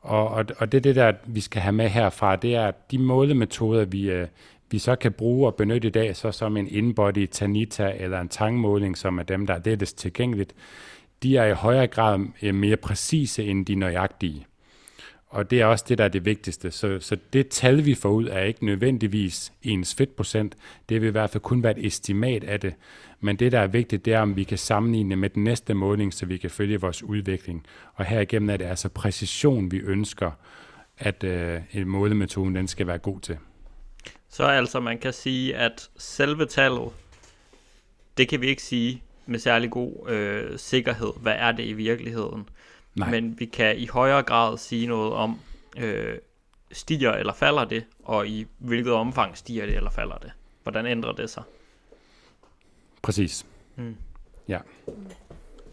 Og, 0.00 0.28
og, 0.28 0.44
og 0.58 0.72
det 0.72 0.78
er 0.78 0.82
det, 0.82 0.96
der 0.96 1.12
vi 1.26 1.40
skal 1.40 1.62
have 1.62 1.72
med 1.72 1.88
herfra, 1.88 2.36
det 2.36 2.54
er 2.54 2.70
de 2.90 2.98
målemetoder, 2.98 3.84
vi, 3.84 4.10
øh, 4.10 4.26
vi 4.70 4.78
så 4.78 4.96
kan 4.96 5.12
bruge 5.12 5.46
og 5.46 5.54
benytte 5.54 5.88
i 5.88 5.90
dag, 5.90 6.16
så 6.16 6.32
som 6.32 6.56
en 6.56 6.68
inbody 6.68 7.26
Tanita 7.26 7.92
eller 7.96 8.20
en 8.20 8.28
tangmåling, 8.28 8.98
som 8.98 9.18
er 9.18 9.22
dem, 9.22 9.46
der 9.46 9.54
er 9.54 9.60
lettest 9.64 9.98
tilgængeligt, 9.98 10.54
de 11.22 11.36
er 11.36 11.44
i 11.44 11.52
højere 11.52 11.86
grad 11.86 12.20
øh, 12.42 12.54
mere 12.54 12.76
præcise 12.76 13.44
end 13.44 13.66
de 13.66 13.74
nøjagtige. 13.74 14.46
Og 15.28 15.50
det 15.50 15.60
er 15.60 15.66
også 15.66 15.84
det, 15.88 15.98
der 15.98 16.04
er 16.04 16.08
det 16.08 16.24
vigtigste. 16.24 16.70
Så, 16.70 17.00
så 17.00 17.16
det 17.32 17.48
tal, 17.48 17.84
vi 17.84 17.94
får 17.94 18.10
ud, 18.10 18.26
er 18.28 18.42
ikke 18.42 18.64
nødvendigvis 18.64 19.52
ens 19.62 19.94
fedtprocent. 19.94 20.56
Det 20.88 21.00
vil 21.00 21.08
i 21.08 21.10
hvert 21.10 21.30
fald 21.30 21.42
kun 21.42 21.62
være 21.62 21.78
et 21.78 21.86
estimat 21.86 22.44
af 22.44 22.60
det. 22.60 22.74
Men 23.20 23.36
det, 23.36 23.52
der 23.52 23.60
er 23.60 23.66
vigtigt, 23.66 24.04
det 24.04 24.12
er, 24.12 24.20
om 24.20 24.36
vi 24.36 24.44
kan 24.44 24.58
sammenligne 24.58 25.16
med 25.16 25.30
den 25.30 25.44
næste 25.44 25.74
måling, 25.74 26.14
så 26.14 26.26
vi 26.26 26.36
kan 26.36 26.50
følge 26.50 26.80
vores 26.80 27.02
udvikling. 27.02 27.66
Og 27.94 28.04
herigennem 28.04 28.50
er 28.50 28.56
det 28.56 28.64
altså 28.64 28.88
præcision, 28.88 29.70
vi 29.70 29.78
ønsker, 29.78 30.30
at 30.98 31.24
øh, 31.24 31.60
en 31.72 31.88
målemetode 31.88 32.54
den 32.54 32.68
skal 32.68 32.86
være 32.86 32.98
god 32.98 33.20
til. 33.20 33.38
Så 34.28 34.44
altså, 34.44 34.80
man 34.80 34.98
kan 34.98 35.12
sige, 35.12 35.56
at 35.56 35.90
selve 35.96 36.46
tallet, 36.46 36.88
det 38.18 38.28
kan 38.28 38.40
vi 38.40 38.46
ikke 38.46 38.62
sige 38.62 39.02
med 39.26 39.38
særlig 39.38 39.70
god 39.70 40.10
øh, 40.10 40.58
sikkerhed. 40.58 41.12
Hvad 41.20 41.34
er 41.36 41.52
det 41.52 41.64
i 41.64 41.72
virkeligheden? 41.72 42.48
Nej. 42.96 43.10
Men 43.10 43.40
vi 43.40 43.44
kan 43.44 43.78
i 43.78 43.86
højere 43.86 44.22
grad 44.22 44.58
sige 44.58 44.86
noget 44.86 45.12
om, 45.12 45.38
øh, 45.78 46.18
stiger 46.72 47.12
eller 47.12 47.32
falder 47.32 47.64
det, 47.64 47.84
og 48.04 48.28
i 48.28 48.46
hvilket 48.58 48.92
omfang 48.92 49.36
stiger 49.36 49.66
det 49.66 49.76
eller 49.76 49.90
falder 49.90 50.16
det. 50.16 50.32
Hvordan 50.62 50.86
ændrer 50.86 51.12
det 51.12 51.30
sig? 51.30 51.42
Præcis. 53.02 53.46
Mm. 53.76 53.96
Ja. 54.48 54.58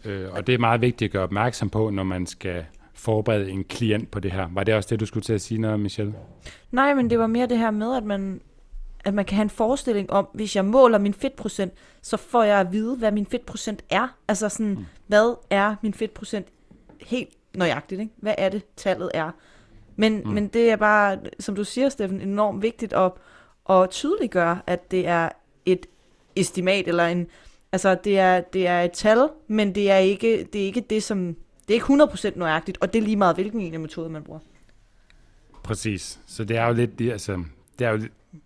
Øh, 0.04 0.32
og 0.32 0.46
det 0.46 0.54
er 0.54 0.58
meget 0.58 0.80
vigtigt 0.80 1.08
at 1.08 1.12
gøre 1.12 1.22
opmærksom 1.22 1.70
på, 1.70 1.90
når 1.90 2.02
man 2.02 2.26
skal 2.26 2.64
forberede 2.94 3.50
en 3.50 3.64
klient 3.64 4.10
på 4.10 4.20
det 4.20 4.32
her. 4.32 4.48
Var 4.52 4.64
det 4.64 4.74
også 4.74 4.88
det, 4.90 5.00
du 5.00 5.06
skulle 5.06 5.24
til 5.24 5.32
at 5.32 5.40
sige 5.40 5.60
noget, 5.60 5.80
Michelle? 5.80 6.14
Nej, 6.70 6.94
men 6.94 7.10
det 7.10 7.18
var 7.18 7.26
mere 7.26 7.46
det 7.46 7.58
her 7.58 7.70
med, 7.70 7.96
at 7.96 8.04
man, 8.04 8.40
at 9.04 9.14
man 9.14 9.24
kan 9.24 9.36
have 9.36 9.42
en 9.42 9.50
forestilling 9.50 10.10
om, 10.10 10.28
hvis 10.34 10.56
jeg 10.56 10.64
måler 10.64 10.98
min 10.98 11.14
fedtprocent, 11.14 11.72
så 12.02 12.16
får 12.16 12.42
jeg 12.42 12.60
at 12.60 12.72
vide, 12.72 12.96
hvad 12.96 13.12
min 13.12 13.26
fedtprocent 13.26 13.84
er. 13.90 14.08
Altså 14.28 14.48
sådan, 14.48 14.74
mm. 14.74 14.86
hvad 15.06 15.34
er 15.50 15.76
min 15.82 15.94
fedtprocent 15.94 16.46
helt 17.06 17.30
nøjagtigt, 17.54 18.00
ikke? 18.00 18.12
Hvad 18.16 18.34
er 18.38 18.48
det, 18.48 18.62
tallet 18.76 19.10
er? 19.14 19.30
Men, 19.96 20.22
mm. 20.24 20.30
men 20.30 20.48
det 20.48 20.70
er 20.70 20.76
bare, 20.76 21.18
som 21.40 21.56
du 21.56 21.64
siger, 21.64 21.88
Steffen, 21.88 22.20
enormt 22.20 22.62
vigtigt 22.62 22.92
at, 22.92 23.12
at 23.70 23.90
tydeliggøre, 23.90 24.60
at 24.66 24.90
det 24.90 25.06
er 25.06 25.28
et 25.66 25.86
estimat, 26.36 26.88
eller 26.88 27.06
en, 27.06 27.26
altså 27.72 27.96
det 28.04 28.18
er, 28.18 28.40
det 28.40 28.66
er 28.66 28.80
et 28.80 28.92
tal, 28.92 29.28
men 29.46 29.74
det 29.74 29.90
er 29.90 29.98
ikke 29.98 30.48
det, 30.52 30.60
er 30.60 30.66
ikke 30.66 30.80
det 30.80 31.02
som, 31.02 31.36
det 31.68 31.70
er 31.70 31.74
ikke 31.74 32.04
100% 32.32 32.38
nøjagtigt, 32.38 32.78
og 32.80 32.92
det 32.92 32.98
er 32.98 33.02
lige 33.02 33.16
meget, 33.16 33.36
hvilken 33.36 33.60
en 33.60 33.74
af 33.74 33.80
metoder 33.80 34.08
man 34.08 34.22
bruger. 34.22 34.40
Præcis. 35.62 36.20
Så 36.26 36.44
det 36.44 36.56
er 36.56 36.66
jo 36.66 36.72
lidt, 36.72 37.00
altså, 37.00 37.44
det 37.78 37.86
er 37.86 37.90
jo 37.90 38.00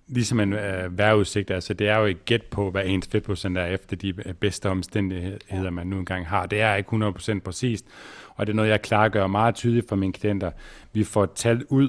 ligesom 0.08 0.40
en 0.40 0.52
øh, 0.52 0.98
vejrudsigt, 0.98 1.50
altså 1.50 1.74
det 1.74 1.88
er 1.88 1.98
jo 1.98 2.06
et 2.06 2.24
gæt 2.24 2.42
på, 2.42 2.70
hvad 2.70 2.82
ens 2.86 3.08
fedtprocent 3.12 3.58
er 3.58 3.66
efter 3.66 3.96
de 3.96 4.12
bedste 4.40 4.70
omstændigheder, 4.70 5.70
man 5.70 5.86
nu 5.86 5.98
engang 5.98 6.26
har. 6.26 6.46
Det 6.46 6.60
er 6.60 6.74
ikke 6.74 6.90
100% 6.90 7.40
præcist, 7.40 7.84
og 8.38 8.46
det 8.46 8.52
er 8.52 8.56
noget, 8.56 8.68
jeg 8.68 8.82
klargør 8.82 9.26
meget 9.26 9.54
tydeligt 9.54 9.88
for 9.88 9.96
mine 9.96 10.12
klienter. 10.12 10.50
Vi 10.92 11.04
får 11.04 11.26
tal 11.26 11.64
ud. 11.68 11.88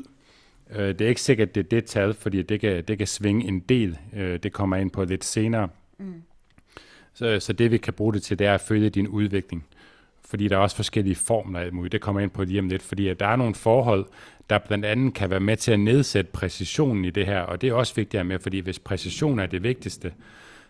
Øh, 0.76 0.88
det 0.88 1.02
er 1.02 1.08
ikke 1.08 1.22
sikkert, 1.22 1.50
at 1.50 1.56
det 1.56 1.64
er 1.66 1.70
det 1.70 1.86
tal, 1.86 2.14
fordi 2.14 2.42
det 2.42 2.60
kan, 2.60 2.84
det 2.84 2.98
kan 2.98 3.08
svinge 3.08 3.48
en 3.48 3.60
del. 3.60 3.98
Øh, 4.16 4.40
det 4.44 4.54
kommer 4.54 4.78
ind 4.78 4.92
på 4.92 5.04
lidt 5.04 5.26
senere. 5.26 5.70
Mm. 5.98 6.14
Så, 7.14 7.40
så 7.40 7.54
det, 7.54 7.72
vi 7.72 7.78
kan 7.78 7.94
bruge 7.94 8.14
det 8.14 8.24
til, 8.24 8.40
det 8.40 8.48
er 8.48 8.54
at 8.54 8.62
følge 8.62 8.90
din 8.90 9.08
udvikling. 9.08 9.66
Fordi 10.26 10.48
der 10.48 10.56
er 10.56 10.60
også 10.60 10.76
forskellige 10.76 11.16
formler 11.16 11.60
af 11.60 11.74
muligt. 11.74 11.92
Det 11.92 12.02
kommer 12.02 12.22
ind 12.22 12.32
på 12.32 12.44
lige 12.44 12.60
om 12.60 12.70
lidt, 12.70 12.82
fordi 12.82 13.08
at 13.08 13.20
der 13.20 13.26
er 13.26 13.36
nogle 13.36 13.56
forhold, 13.56 14.06
der 14.50 14.58
blandt 14.58 14.86
andet 14.86 15.14
kan 15.14 15.30
være 15.30 15.40
med 15.40 15.58
til 15.58 15.72
at 15.72 15.80
nedsætte 15.80 16.32
præcisionen 16.32 17.06
i 17.06 17.10
det 17.10 17.26
her, 17.26 17.40
og 17.40 17.62
det 17.62 17.70
er 17.70 17.74
også 17.74 17.96
vigtigt 17.96 18.20
at 18.20 18.26
med, 18.26 18.40
fordi 18.40 18.60
hvis 18.60 18.80
præcision 18.80 19.40
er 19.40 19.46
det 19.46 19.64
vigtigste, 19.64 20.14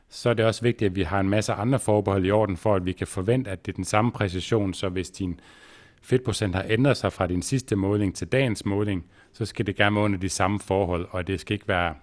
så 0.10 0.30
er 0.30 0.34
det 0.34 0.46
også 0.46 0.62
vigtigt, 0.62 0.90
at 0.90 0.96
vi 0.96 1.04
har 1.04 1.20
en 1.20 1.30
masse 1.30 1.54
andre 1.54 1.80
forbehold 1.80 2.26
i 2.26 2.32
orden, 2.32 2.58
for 2.58 2.76
at 2.76 2.86
vi 2.86 2.92
kan 2.92 3.08
forvente, 3.08 3.52
at 3.52 3.66
det 3.66 3.72
er 3.72 3.76
den 3.76 3.86
samme 3.86 4.12
præcision, 4.12 4.74
så 4.74 4.90
hvis 4.90 5.10
din 5.10 5.40
fedtprocent 6.02 6.56
har 6.56 6.66
ændret 6.70 6.98
sig 6.98 7.14
fra 7.14 7.28
din 7.28 7.42
sidste 7.42 7.76
måling 7.76 8.16
til 8.16 8.28
dagens 8.28 8.66
måling, 8.66 9.06
så 9.34 9.46
skal 9.46 9.68
det 9.68 9.76
gerne 9.76 9.96
være 9.96 10.06
under 10.06 10.20
de 10.20 10.30
samme 10.30 10.60
forhold, 10.60 11.08
og 11.12 11.28
det 11.28 11.40
skal 11.40 11.54
ikke 11.54 11.68
være 11.68 11.96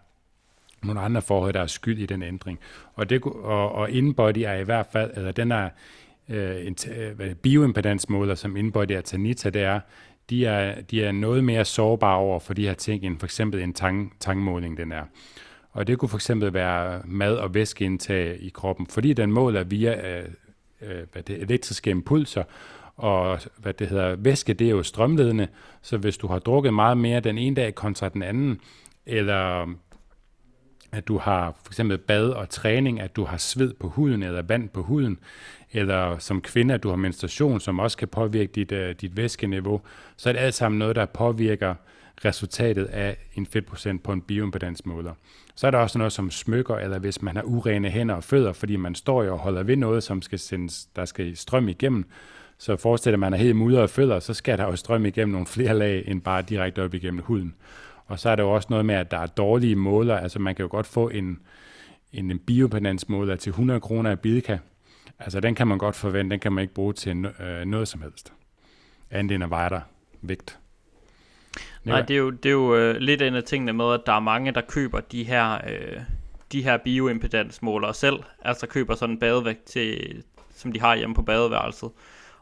nogle 0.83 1.01
andre 1.01 1.23
forhold, 1.23 1.53
der 1.53 1.61
er 1.61 1.67
skyld 1.67 1.99
i 1.99 2.07
den 2.07 2.23
ændring. 2.23 2.59
Og, 2.95 3.11
det, 3.11 3.23
og, 3.25 3.73
og 3.73 3.91
InBody 3.91 4.39
er 4.39 4.55
i 4.55 4.65
hvert 4.65 4.87
fald, 4.93 5.11
eller 5.17 5.33
den 5.33 5.53
er 5.53 5.69
øh, 6.29 6.67
en 6.67 6.77
øh, 7.21 7.35
bioimpedansmåler, 7.35 8.35
som 8.35 8.57
InBody 8.57 8.97
og 8.97 9.05
Tanita, 9.05 9.51
det 9.51 9.63
er, 9.63 9.81
de 10.31 10.47
er, 10.47 10.81
de 10.81 11.05
er 11.05 11.13
noget 11.13 11.45
mere 11.45 11.65
sårbare 11.65 12.17
over 12.17 12.39
for 12.39 12.55
de 12.55 12.67
her 12.67 12.75
ting, 12.75 13.05
end 13.05 13.19
for 13.19 13.27
eksempel 13.27 13.61
en 13.61 13.73
tang, 13.73 14.13
tangmåling 14.21 14.77
den 14.77 14.93
er. 14.93 15.05
Og 15.73 15.87
det 15.87 15.99
kunne 15.99 16.09
for 16.09 16.17
eksempel 16.17 16.55
være 16.55 17.03
mad- 17.05 17.37
og 17.37 17.55
væskeindtag 17.55 18.37
i 18.41 18.49
kroppen, 18.49 18.87
fordi 18.87 19.13
den 19.13 19.33
måler 19.33 19.65
via 19.65 20.19
øh, 20.19 20.29
øh 20.83 21.03
hvad 21.13 21.23
det, 21.23 21.43
elektriske 21.43 21.91
impulser, 21.91 22.45
og 22.97 23.41
hvad 23.57 23.73
det 23.73 23.89
hedder, 23.89 24.17
væske 24.17 24.55
det 24.55 24.67
er 24.67 24.71
jo 24.71 24.83
strømledende, 24.83 25.49
så 25.83 25.97
hvis 25.97 26.17
du 26.17 26.27
har 26.27 26.39
drukket 26.39 26.75
meget 26.75 26.99
mere 26.99 27.21
den 27.21 27.39
ene 27.39 27.57
dag 27.57 27.75
kontra 27.75 28.09
den 28.09 28.23
anden, 28.23 28.61
eller 29.07 29.75
at 30.93 31.09
du 31.09 31.19
har 31.19 31.55
for 31.65 31.73
eksempel 31.73 31.99
bad 31.99 32.29
og 32.29 32.49
træning, 32.49 33.01
at 33.01 33.17
du 33.17 33.25
har 33.25 33.37
sved 33.37 33.75
på 33.75 33.89
huden 33.89 34.23
eller 34.23 34.43
vand 34.43 34.69
på 34.69 34.83
huden, 34.83 35.19
eller 35.73 36.19
som 36.19 36.41
kvinde, 36.41 36.75
at 36.75 36.83
du 36.83 36.89
har 36.89 36.97
menstruation, 36.97 37.61
som 37.61 37.79
også 37.79 37.97
kan 37.97 38.09
påvirke 38.09 38.53
dit, 38.53 38.73
uh, 38.73 38.91
dit 39.01 39.17
væskeniveau, 39.17 39.81
så 40.17 40.29
er 40.29 40.33
det 40.33 40.41
alt 40.41 40.55
sammen 40.55 40.79
noget, 40.79 40.97
der 40.97 41.07
påvirker 41.07 41.75
resultatet 42.25 42.85
af 42.85 43.17
en 43.35 43.47
fedtprocent 43.47 44.03
på 44.03 44.13
en 44.13 44.23
bioimpedansmåler. 44.23 45.13
Så 45.55 45.67
er 45.67 45.71
der 45.71 45.79
også 45.79 45.99
noget 45.99 46.13
som 46.13 46.31
smykker, 46.31 46.77
eller 46.77 46.99
hvis 46.99 47.23
man 47.23 47.37
har 47.37 47.43
urene 47.43 47.91
hænder 47.91 48.15
og 48.15 48.25
fødder, 48.25 48.53
fordi 48.53 48.77
man 48.77 48.95
står 48.95 49.23
jo 49.23 49.33
og 49.33 49.39
holder 49.39 49.63
ved 49.63 49.77
noget, 49.77 50.03
som 50.03 50.23
skal 50.23 50.39
sendes, 50.39 50.87
der 50.97 51.05
skal 51.05 51.37
strøm 51.37 51.69
igennem. 51.69 52.05
Så 52.59 52.77
forestiller 52.77 53.17
man 53.17 53.33
er 53.33 53.39
helt 53.39 53.57
mudret 53.57 53.83
og 53.83 53.91
fødder, 53.91 54.21
så 54.21 54.35
skal 54.35 54.59
der 54.59 54.65
jo 54.65 54.77
strøm 54.77 55.07
igennem 55.07 55.33
nogle 55.33 55.47
flere 55.47 55.79
lag, 55.79 56.05
end 56.07 56.23
bare 56.23 56.43
direkte 56.43 56.85
op 56.85 56.95
igennem 56.95 57.23
huden. 57.23 57.55
Og 58.07 58.19
så 58.19 58.31
er 58.31 58.37
der 58.37 58.43
jo 58.43 58.51
også 58.51 58.67
noget 58.71 58.87
med, 58.87 58.95
at 58.95 59.11
der 59.11 59.19
er 59.19 59.27
dårlige 59.27 59.77
måler. 59.77 60.17
Altså 60.17 60.39
man 60.39 60.55
kan 60.55 60.63
jo 60.63 60.69
godt 60.71 60.87
få 60.87 61.09
en, 61.09 61.39
en, 62.13 62.31
en 62.31 62.39
bioimpedansmåler 62.39 63.37
til 63.37 63.51
100 63.51 63.81
kroner 63.81 64.11
af 64.11 64.21
Bilka, 64.21 64.59
Altså 65.19 65.41
den 65.41 65.55
kan 65.55 65.67
man 65.67 65.79
godt 65.79 65.97
forvente, 65.97 66.31
den 66.31 66.41
kan 66.41 66.53
man 66.53 66.63
ikke 66.63 66.75
bruge 66.75 66.93
til 66.93 67.27
øh, 67.41 67.65
noget 67.65 67.89
som 67.89 68.03
helst. 68.03 68.33
Andet 69.11 69.35
end 69.35 69.45
at 69.45 69.51
veje 69.51 69.71
der 69.71 69.81
vægt. 70.23 70.59
Nej, 71.85 72.01
det 72.01 72.15
er 72.15 72.19
jo, 72.19 72.31
det 72.31 72.49
er 72.49 72.53
jo 72.53 72.77
øh, 72.77 72.97
lidt 72.97 73.23
en 73.23 73.35
af 73.35 73.45
tingene 73.45 73.73
med, 73.73 73.93
at 73.93 74.01
der 74.07 74.13
er 74.13 74.21
mange, 74.21 74.53
der 74.53 74.61
køber 74.61 75.01
de 75.01 75.25
her, 75.25 75.55
øh, 75.55 76.01
de 76.53 76.63
her 76.63 76.77
bioimpedansmålere 76.77 77.95
selv. 77.95 78.17
Altså 78.43 78.67
køber 78.67 78.95
sådan 78.95 79.15
en 79.15 79.19
badevægt, 79.19 79.65
til, 79.65 80.23
som 80.55 80.73
de 80.73 80.81
har 80.81 80.97
hjemme 80.97 81.15
på 81.15 81.23
badeværelset, 81.23 81.91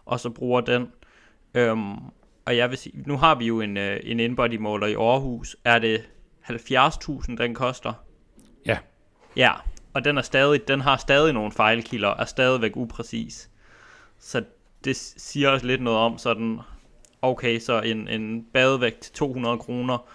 og 0.07 0.21
så 0.21 0.31
bruger 0.31 0.61
den. 0.61 0.93
Øhm, 1.55 1.95
og 2.45 2.57
jeg 2.57 2.71
vil 2.71 2.79
sige, 2.79 3.03
nu 3.07 3.17
har 3.17 3.35
vi 3.35 3.47
jo 3.47 3.61
en, 3.61 3.77
øh, 3.77 4.01
en 4.03 4.21
inbody 4.21 4.57
måler 4.57 4.87
i 4.87 4.95
Aarhus. 4.95 5.57
Er 5.65 5.79
det 5.79 6.09
70.000, 6.43 7.37
den 7.37 7.55
koster? 7.55 7.93
Ja. 8.67 8.79
Ja, 9.37 9.53
og 9.95 10.05
den 10.05 10.19
er 10.19 10.23
stadig, 10.23 10.69
den 10.69 10.81
har 10.81 10.97
stadig 10.97 11.33
nogle 11.33 11.53
fejlkilder, 11.53 12.09
er 12.09 12.25
stadigvæk 12.25 12.77
upræcis. 12.77 13.51
Så 14.19 14.45
det 14.85 14.97
siger 14.97 15.49
også 15.49 15.67
lidt 15.67 15.83
noget 15.83 15.99
om 15.99 16.19
sådan, 16.19 16.61
okay, 17.23 17.59
så 17.59 17.81
en, 17.81 18.09
en 18.09 18.47
badevægt 18.53 19.01
til 19.01 19.13
200 19.13 19.59
kroner, 19.59 20.09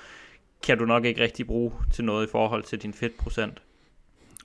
kan 0.64 0.78
du 0.78 0.86
nok 0.86 1.06
ikke 1.06 1.24
rigtig 1.24 1.48
bruge 1.48 1.72
til 1.94 2.06
noget 2.06 2.28
i 2.28 2.32
forhold 2.32 2.64
til 2.64 2.82
din 2.82 2.94
fedtprocent. 2.94 3.62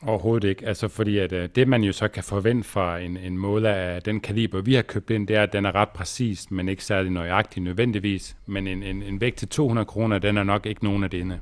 Overhovedet 0.06 0.48
ikke. 0.48 0.66
Altså 0.66 0.88
fordi 0.88 1.18
at, 1.18 1.32
øh, 1.32 1.48
det 1.54 1.68
man 1.68 1.82
jo 1.82 1.92
så 1.92 2.08
kan 2.08 2.24
forvente 2.24 2.68
fra 2.68 2.98
en, 2.98 3.16
en 3.16 3.38
måler 3.38 3.70
af 3.70 4.02
den 4.02 4.20
kaliber, 4.20 4.60
vi 4.60 4.74
har 4.74 4.82
købt 4.82 5.10
ind, 5.10 5.28
det 5.28 5.36
er, 5.36 5.42
at 5.42 5.52
den 5.52 5.66
er 5.66 5.74
ret 5.74 5.88
præcis, 5.88 6.50
men 6.50 6.68
ikke 6.68 6.84
særlig 6.84 7.12
nøjagtig 7.12 7.62
nødvendigvis. 7.62 8.36
Men 8.46 8.66
en, 8.66 8.82
en, 8.82 9.02
en 9.02 9.20
vægt 9.20 9.36
til 9.36 9.48
200 9.48 9.86
kroner, 9.86 10.18
den 10.18 10.36
er 10.36 10.42
nok 10.42 10.66
ikke 10.66 10.84
nogen 10.84 11.04
af 11.04 11.10
denne. 11.10 11.40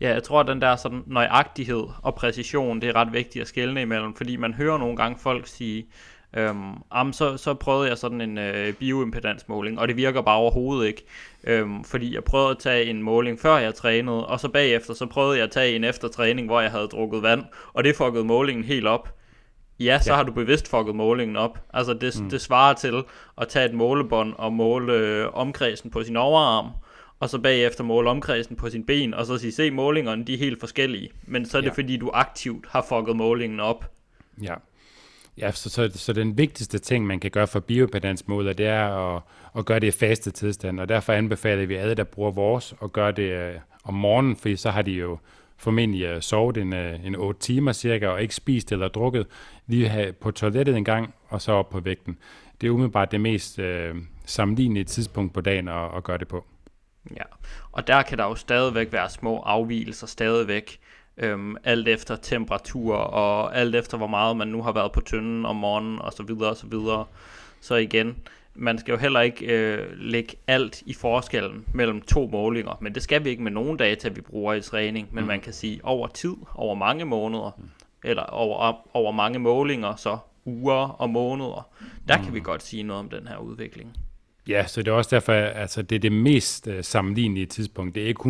Ja, 0.00 0.12
jeg 0.12 0.22
tror, 0.22 0.40
at 0.40 0.46
den 0.46 0.60
der 0.60 0.76
sådan 0.76 1.02
nøjagtighed 1.06 1.84
og 2.02 2.14
præcision, 2.14 2.80
det 2.80 2.88
er 2.88 2.96
ret 2.96 3.12
vigtigt 3.12 3.42
at 3.42 3.48
skelne 3.48 3.82
imellem, 3.82 4.14
fordi 4.14 4.36
man 4.36 4.54
hører 4.54 4.78
nogle 4.78 4.96
gange 4.96 5.18
folk 5.18 5.46
sige, 5.46 5.86
Øhm, 6.36 6.72
am, 6.90 7.12
så, 7.12 7.36
så 7.36 7.54
prøvede 7.54 7.88
jeg 7.88 7.98
sådan 7.98 8.20
en 8.20 8.38
øh, 8.38 8.72
bioimpedansmåling, 8.72 9.78
og 9.78 9.88
det 9.88 9.96
virker 9.96 10.22
bare 10.22 10.36
overhovedet 10.36 10.86
ikke. 10.86 11.04
Øhm, 11.44 11.84
fordi 11.84 12.14
jeg 12.14 12.24
prøvede 12.24 12.50
at 12.50 12.58
tage 12.58 12.84
en 12.84 13.02
måling 13.02 13.40
før 13.40 13.56
jeg 13.56 13.74
trænede, 13.74 14.26
og 14.26 14.40
så 14.40 14.48
bagefter 14.48 14.94
så 14.94 15.06
prøvede 15.06 15.36
jeg 15.36 15.44
at 15.44 15.50
tage 15.50 15.76
en 15.76 15.84
efter 15.84 16.08
træning, 16.08 16.46
hvor 16.46 16.60
jeg 16.60 16.70
havde 16.70 16.86
drukket 16.86 17.22
vand, 17.22 17.44
og 17.72 17.84
det 17.84 17.96
fuckede 17.96 18.24
målingen 18.24 18.64
helt 18.64 18.86
op. 18.86 19.14
Ja, 19.80 19.98
så 20.02 20.10
ja. 20.10 20.16
har 20.16 20.22
du 20.22 20.32
bevidst 20.32 20.68
fucket 20.68 20.96
målingen 20.96 21.36
op. 21.36 21.58
Altså 21.72 21.94
det, 21.94 22.20
mm. 22.20 22.30
det 22.30 22.40
svarer 22.40 22.74
til 22.74 23.02
at 23.38 23.48
tage 23.48 23.68
et 23.68 23.74
målebånd 23.74 24.34
og 24.38 24.52
måle 24.52 24.92
øh, 24.92 25.28
omkredsen 25.32 25.90
på 25.90 26.02
sin 26.02 26.16
overarm, 26.16 26.70
og 27.20 27.30
så 27.30 27.38
bagefter 27.38 27.84
måle 27.84 28.10
omkredsen 28.10 28.56
på 28.56 28.70
sin 28.70 28.84
ben, 28.84 29.14
og 29.14 29.26
så 29.26 29.38
sige, 29.38 29.52
se 29.52 29.70
målingerne, 29.70 30.24
de 30.24 30.34
er 30.34 30.38
helt 30.38 30.60
forskellige. 30.60 31.10
Men 31.26 31.46
så 31.46 31.56
er 31.56 31.60
det 31.60 31.68
ja. 31.68 31.74
fordi, 31.74 31.96
du 31.96 32.10
aktivt 32.14 32.66
har 32.68 32.86
fucket 32.88 33.16
målingen 33.16 33.60
op. 33.60 33.90
Ja. 34.42 34.54
Ja, 35.38 35.52
så, 35.52 35.70
så, 35.70 35.90
så 35.94 36.12
den 36.12 36.38
vigtigste 36.38 36.78
ting, 36.78 37.06
man 37.06 37.20
kan 37.20 37.30
gøre 37.30 37.46
for 37.46 37.60
bioimpedansmåler, 37.60 38.52
det 38.52 38.66
er 38.66 39.14
at, 39.16 39.22
at 39.58 39.64
gøre 39.64 39.80
det 39.80 39.86
i 39.86 39.90
faste 39.90 40.30
tilstand, 40.30 40.80
og 40.80 40.88
derfor 40.88 41.12
anbefaler 41.12 41.66
vi 41.66 41.74
alle, 41.74 41.94
der 41.94 42.04
bruger 42.04 42.30
vores, 42.30 42.74
at 42.82 42.92
gøre 42.92 43.12
det 43.12 43.30
øh, 43.30 43.54
om 43.84 43.94
morgenen, 43.94 44.36
fordi 44.36 44.56
så 44.56 44.70
har 44.70 44.82
de 44.82 44.92
jo 44.92 45.18
formentlig 45.56 46.02
øh, 46.02 46.22
sovet 46.22 46.56
en, 46.56 46.72
øh, 46.72 47.06
en 47.06 47.16
8 47.16 47.40
timer 47.40 47.72
cirka, 47.72 48.08
og 48.08 48.22
ikke 48.22 48.34
spist 48.34 48.72
eller 48.72 48.88
drukket, 48.88 49.26
lige 49.66 49.88
have 49.88 50.12
på 50.12 50.30
toilettet 50.30 50.76
en 50.76 50.84
gang, 50.84 51.14
og 51.28 51.42
så 51.42 51.52
op 51.52 51.70
på 51.70 51.80
vægten. 51.80 52.18
Det 52.60 52.66
er 52.66 52.70
umiddelbart 52.70 53.12
det 53.12 53.20
mest 53.20 53.58
øh, 53.58 53.94
sammenlignelige 54.24 54.84
tidspunkt 54.84 55.34
på 55.34 55.40
dagen 55.40 55.68
at, 55.68 55.96
at 55.96 56.04
gøre 56.04 56.18
det 56.18 56.28
på. 56.28 56.44
Ja, 57.16 57.22
og 57.72 57.86
der 57.86 58.02
kan 58.02 58.18
der 58.18 58.24
jo 58.24 58.34
stadigvæk 58.34 58.92
være 58.92 59.10
små 59.10 59.40
afvielser 59.40 60.06
stadigvæk, 60.06 60.78
øhm, 61.18 61.56
alt 61.64 61.88
efter 61.88 62.16
temperatur 62.16 62.94
og 62.94 63.56
alt 63.56 63.74
efter 63.74 63.96
hvor 63.96 64.06
meget 64.06 64.36
man 64.36 64.48
nu 64.48 64.62
har 64.62 64.72
været 64.72 64.92
på 64.92 65.00
tynden 65.00 65.46
om 65.46 65.56
morgenen 65.56 65.98
og 65.98 66.12
så 66.12 66.22
videre 66.22 66.50
og 66.50 66.56
så 66.56 66.66
videre. 66.66 67.04
Så 67.60 67.74
igen, 67.74 68.16
man 68.54 68.78
skal 68.78 68.92
jo 68.92 68.98
heller 68.98 69.20
ikke 69.20 69.46
øh, 69.46 69.86
lægge 69.98 70.36
alt 70.46 70.82
i 70.86 70.94
forskellen 70.94 71.64
mellem 71.72 72.00
to 72.00 72.28
målinger, 72.32 72.78
men 72.80 72.94
det 72.94 73.02
skal 73.02 73.24
vi 73.24 73.30
ikke 73.30 73.42
med 73.42 73.52
nogen 73.52 73.76
data, 73.76 74.08
vi 74.08 74.20
bruger 74.20 74.54
i 74.54 74.60
træning, 74.60 75.08
men 75.12 75.24
mm. 75.24 75.28
man 75.28 75.40
kan 75.40 75.52
sige 75.52 75.80
over 75.84 76.08
tid, 76.08 76.34
over 76.54 76.74
mange 76.74 77.04
måneder, 77.04 77.50
mm. 77.58 77.64
eller 78.04 78.22
over, 78.22 78.86
over 78.96 79.12
mange 79.12 79.38
målinger, 79.38 79.96
så 79.96 80.18
uger 80.44 80.88
og 80.88 81.10
måneder, 81.10 81.68
der 82.08 82.18
mm. 82.18 82.24
kan 82.24 82.34
vi 82.34 82.40
godt 82.40 82.62
sige 82.62 82.82
noget 82.82 83.00
om 83.00 83.08
den 83.08 83.26
her 83.26 83.36
udvikling. 83.36 83.96
Ja, 84.48 84.66
så 84.66 84.82
det 84.82 84.88
er 84.88 84.92
også 84.92 85.16
derfor, 85.16 85.32
altså 85.32 85.82
det 85.82 85.96
er 85.96 86.00
det 86.00 86.12
mest 86.12 86.66
uh, 86.66 86.74
sammenlignelige 86.80 87.46
tidspunkt. 87.46 87.94
Det 87.94 88.02
er 88.02 88.06
ikke 88.06 88.20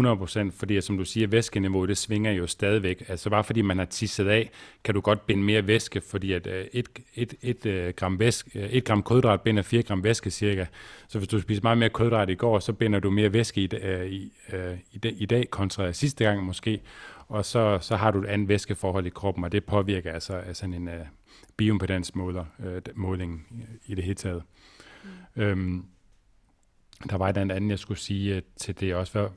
100%, 0.49 0.51
fordi 0.59 0.81
som 0.81 0.99
du 0.99 1.05
siger, 1.05 1.27
væskeniveauet, 1.27 1.89
det 1.89 1.99
svinger 1.99 2.33
jo 2.33 2.47
stadigvæk. 2.47 3.05
Altså 3.09 3.31
bare 3.31 3.45
fordi 3.45 3.63
man 3.63 3.79
har 3.79 3.85
tisset 3.85 4.29
af, 4.29 4.51
kan 4.85 4.95
du 4.95 5.01
godt 5.01 5.27
binde 5.27 5.43
mere 5.43 5.67
væske, 5.67 6.01
fordi 6.01 6.33
at 6.33 6.47
uh, 6.47 6.53
et, 6.73 6.89
et, 7.15 7.35
et, 7.43 7.67
uh, 7.67 7.95
gram 7.97 8.19
væske, 8.19 8.51
uh, 8.55 8.63
et 8.63 8.85
gram 8.85 9.03
kulhydrat 9.03 9.41
binder 9.41 9.63
4 9.63 9.83
gram 9.83 10.05
væske 10.05 10.31
cirka. 10.31 10.67
Så 11.09 11.19
hvis 11.19 11.29
du 11.29 11.41
spiser 11.41 11.63
meget 11.63 11.79
mere 11.79 11.89
kulhydrat 11.89 12.31
i 12.31 12.35
går, 12.35 12.59
så 12.59 12.73
binder 12.73 13.01
du 13.01 13.11
mere 13.11 13.33
væske 13.33 13.61
i, 13.61 13.69
uh, 13.73 14.07
i, 14.07 14.33
uh, 14.53 14.79
i, 14.93 14.99
dag, 14.99 15.15
i 15.17 15.27
dag 15.27 15.51
kontra 15.51 15.93
sidste 15.93 16.25
gang 16.25 16.45
måske. 16.45 16.81
Og 17.29 17.45
så, 17.45 17.79
så 17.81 17.97
har 17.97 18.11
du 18.11 18.23
et 18.23 18.27
andet 18.27 18.49
væskeforhold 18.49 19.07
i 19.07 19.11
kroppen, 19.11 19.45
og 19.45 19.53
det 19.53 19.65
påvirker 19.65 20.13
altså, 20.13 20.33
altså 20.33 20.65
en 20.67 20.89
uh, 20.89 20.95
bioimpedansmåler, 21.57 22.45
uh, 22.59 22.67
måling 22.95 23.47
i 23.87 23.95
det 23.95 24.05
hele 24.05 24.15
taget. 24.15 24.43
Mm. 25.05 25.43
Øhm, 25.43 25.85
der 27.11 27.17
var 27.17 27.29
et 27.29 27.37
andet, 27.37 27.71
jeg 27.71 27.79
skulle 27.79 28.01
sige 28.01 28.43
til 28.57 28.81
det 28.81 28.95
også. 28.95 29.13
Før. 29.13 29.29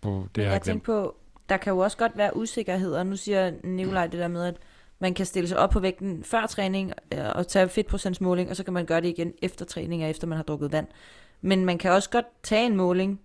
På 0.00 0.26
det, 0.34 0.42
jeg, 0.42 0.52
jeg 0.52 0.62
tænkte 0.62 0.86
på, 0.86 1.16
der 1.48 1.56
kan 1.56 1.72
jo 1.72 1.78
også 1.78 1.96
godt 1.96 2.16
være 2.16 2.36
usikkerheder. 2.36 3.02
Nu 3.02 3.16
siger 3.16 3.52
Nikolaj 3.64 4.06
det 4.06 4.20
der 4.20 4.28
med, 4.28 4.44
at 4.44 4.56
man 4.98 5.14
kan 5.14 5.26
stille 5.26 5.48
sig 5.48 5.58
op 5.58 5.70
på 5.70 5.80
vægten 5.80 6.24
før 6.24 6.46
træning 6.46 6.92
øh, 7.14 7.20
og 7.34 7.48
tage 7.48 7.68
fedtprocentsmåling, 7.68 8.50
og 8.50 8.56
så 8.56 8.64
kan 8.64 8.74
man 8.74 8.86
gøre 8.86 9.00
det 9.00 9.08
igen 9.08 9.32
efter 9.42 9.64
træning 9.64 10.02
og 10.02 10.10
efter 10.10 10.26
man 10.26 10.36
har 10.36 10.42
drukket 10.42 10.72
vand. 10.72 10.86
Men 11.40 11.64
man 11.64 11.78
kan 11.78 11.90
også 11.90 12.10
godt 12.10 12.26
tage 12.42 12.66
en 12.66 12.76
måling 12.76 13.20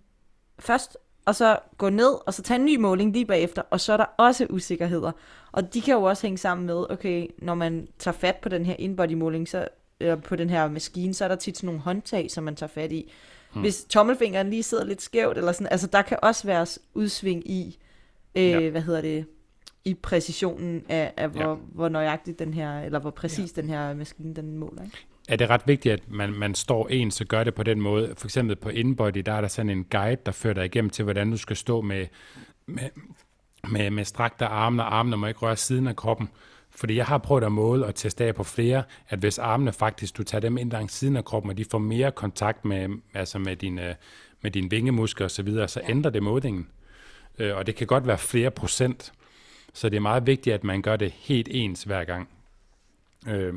først, 0.59 0.97
og 1.25 1.35
så 1.35 1.59
gå 1.77 1.89
ned, 1.89 2.27
og 2.27 2.33
så 2.33 2.41
tage 2.41 2.59
en 2.59 2.65
ny 2.65 2.75
måling 2.75 3.13
lige 3.13 3.25
bagefter, 3.25 3.61
og 3.69 3.79
så 3.79 3.93
er 3.93 3.97
der 3.97 4.05
også 4.17 4.47
usikkerheder. 4.49 5.11
Og 5.51 5.73
de 5.73 5.81
kan 5.81 5.93
jo 5.93 6.03
også 6.03 6.27
hænge 6.27 6.37
sammen 6.37 6.67
med, 6.67 6.85
okay, 6.89 7.27
når 7.37 7.55
man 7.55 7.87
tager 7.99 8.15
fat 8.15 8.35
på 8.35 8.49
den 8.49 8.65
her 8.65 8.75
inbody-måling, 8.79 9.47
så 9.47 9.67
eller 10.01 10.15
på 10.15 10.35
den 10.35 10.49
her 10.49 10.69
maskine, 10.69 11.13
så 11.13 11.23
er 11.23 11.27
der 11.27 11.35
tit 11.35 11.57
sådan 11.57 11.67
nogle 11.67 11.81
håndtag, 11.81 12.31
som 12.31 12.43
man 12.43 12.55
tager 12.55 12.71
fat 12.73 12.91
i. 12.91 13.11
Hmm. 13.53 13.61
Hvis 13.61 13.83
tommelfingeren 13.89 14.49
lige 14.49 14.63
sidder 14.63 14.85
lidt 14.85 15.01
skævt, 15.01 15.37
eller 15.37 15.51
sådan, 15.51 15.67
altså 15.71 15.87
der 15.87 16.01
kan 16.01 16.17
også 16.21 16.47
være 16.47 16.67
udsving 16.93 17.51
i, 17.51 17.79
øh, 18.35 18.43
ja. 18.43 18.69
hvad 18.69 18.81
hedder 18.81 19.01
det, 19.01 19.25
i 19.85 19.93
præcisionen 19.93 20.83
af, 20.89 21.13
af 21.17 21.29
hvor, 21.29 21.49
ja. 21.49 21.55
hvor 21.73 21.89
nøjagtigt 21.89 22.39
den 22.39 22.53
her, 22.53 22.79
eller 22.79 22.99
hvor 22.99 23.09
præcis 23.09 23.53
ja. 23.57 23.61
den 23.61 23.69
her 23.69 23.93
maskine, 23.93 24.35
den 24.35 24.57
måler. 24.57 24.83
Ikke? 24.83 24.97
er 25.31 25.35
det 25.35 25.49
ret 25.49 25.61
vigtigt, 25.65 25.93
at 25.93 26.11
man, 26.11 26.33
man 26.33 26.55
står 26.55 26.87
en, 26.87 27.11
så 27.11 27.25
gør 27.25 27.43
det 27.43 27.55
på 27.55 27.63
den 27.63 27.81
måde. 27.81 28.13
For 28.17 28.27
eksempel 28.27 28.55
på 28.55 28.69
InBody, 28.69 29.17
der 29.17 29.33
er 29.33 29.41
der 29.41 29.47
sådan 29.47 29.69
en 29.69 29.83
guide, 29.83 30.21
der 30.25 30.31
fører 30.31 30.53
dig 30.53 30.65
igennem 30.65 30.89
til, 30.89 31.03
hvordan 31.03 31.31
du 31.31 31.37
skal 31.37 31.55
stå 31.55 31.81
med, 31.81 32.07
med, 32.65 32.89
med, 33.69 33.89
med 33.89 34.05
strakte 34.05 34.45
arme, 34.45 34.83
og 34.83 34.95
armene 34.97 35.17
må 35.17 35.27
ikke 35.27 35.39
røre 35.39 35.55
siden 35.55 35.87
af 35.87 35.95
kroppen. 35.95 36.29
Fordi 36.75 36.95
jeg 36.95 37.05
har 37.05 37.17
prøvet 37.17 37.43
at 37.43 37.51
måle 37.51 37.85
og 37.85 37.95
teste 37.95 38.25
af 38.25 38.35
på 38.35 38.43
flere, 38.43 38.83
at 39.09 39.19
hvis 39.19 39.39
armene 39.39 39.73
faktisk, 39.73 40.17
du 40.17 40.23
tager 40.23 40.39
dem 40.39 40.57
ind 40.57 40.71
langs 40.71 40.93
siden 40.93 41.15
af 41.15 41.25
kroppen, 41.25 41.49
og 41.49 41.57
de 41.57 41.65
får 41.65 41.77
mere 41.77 42.11
kontakt 42.11 42.65
med, 42.65 42.89
altså 43.13 43.39
med, 43.39 43.55
dine, 43.55 43.95
med 44.41 44.51
dine 44.51 44.69
vingemuskler 44.69 45.25
osv., 45.25 45.35
så, 45.35 45.43
videre, 45.43 45.67
så 45.67 45.81
ændrer 45.89 46.11
det 46.11 46.23
målingen. 46.23 46.67
Øh, 47.39 47.55
og 47.55 47.67
det 47.67 47.75
kan 47.75 47.87
godt 47.87 48.07
være 48.07 48.17
flere 48.17 48.51
procent. 48.51 49.13
Så 49.73 49.89
det 49.89 49.97
er 49.97 50.01
meget 50.01 50.27
vigtigt, 50.27 50.53
at 50.53 50.63
man 50.63 50.81
gør 50.81 50.95
det 50.95 51.11
helt 51.11 51.47
ens 51.51 51.83
hver 51.83 52.03
gang. 52.03 52.29
Øh, 53.27 53.53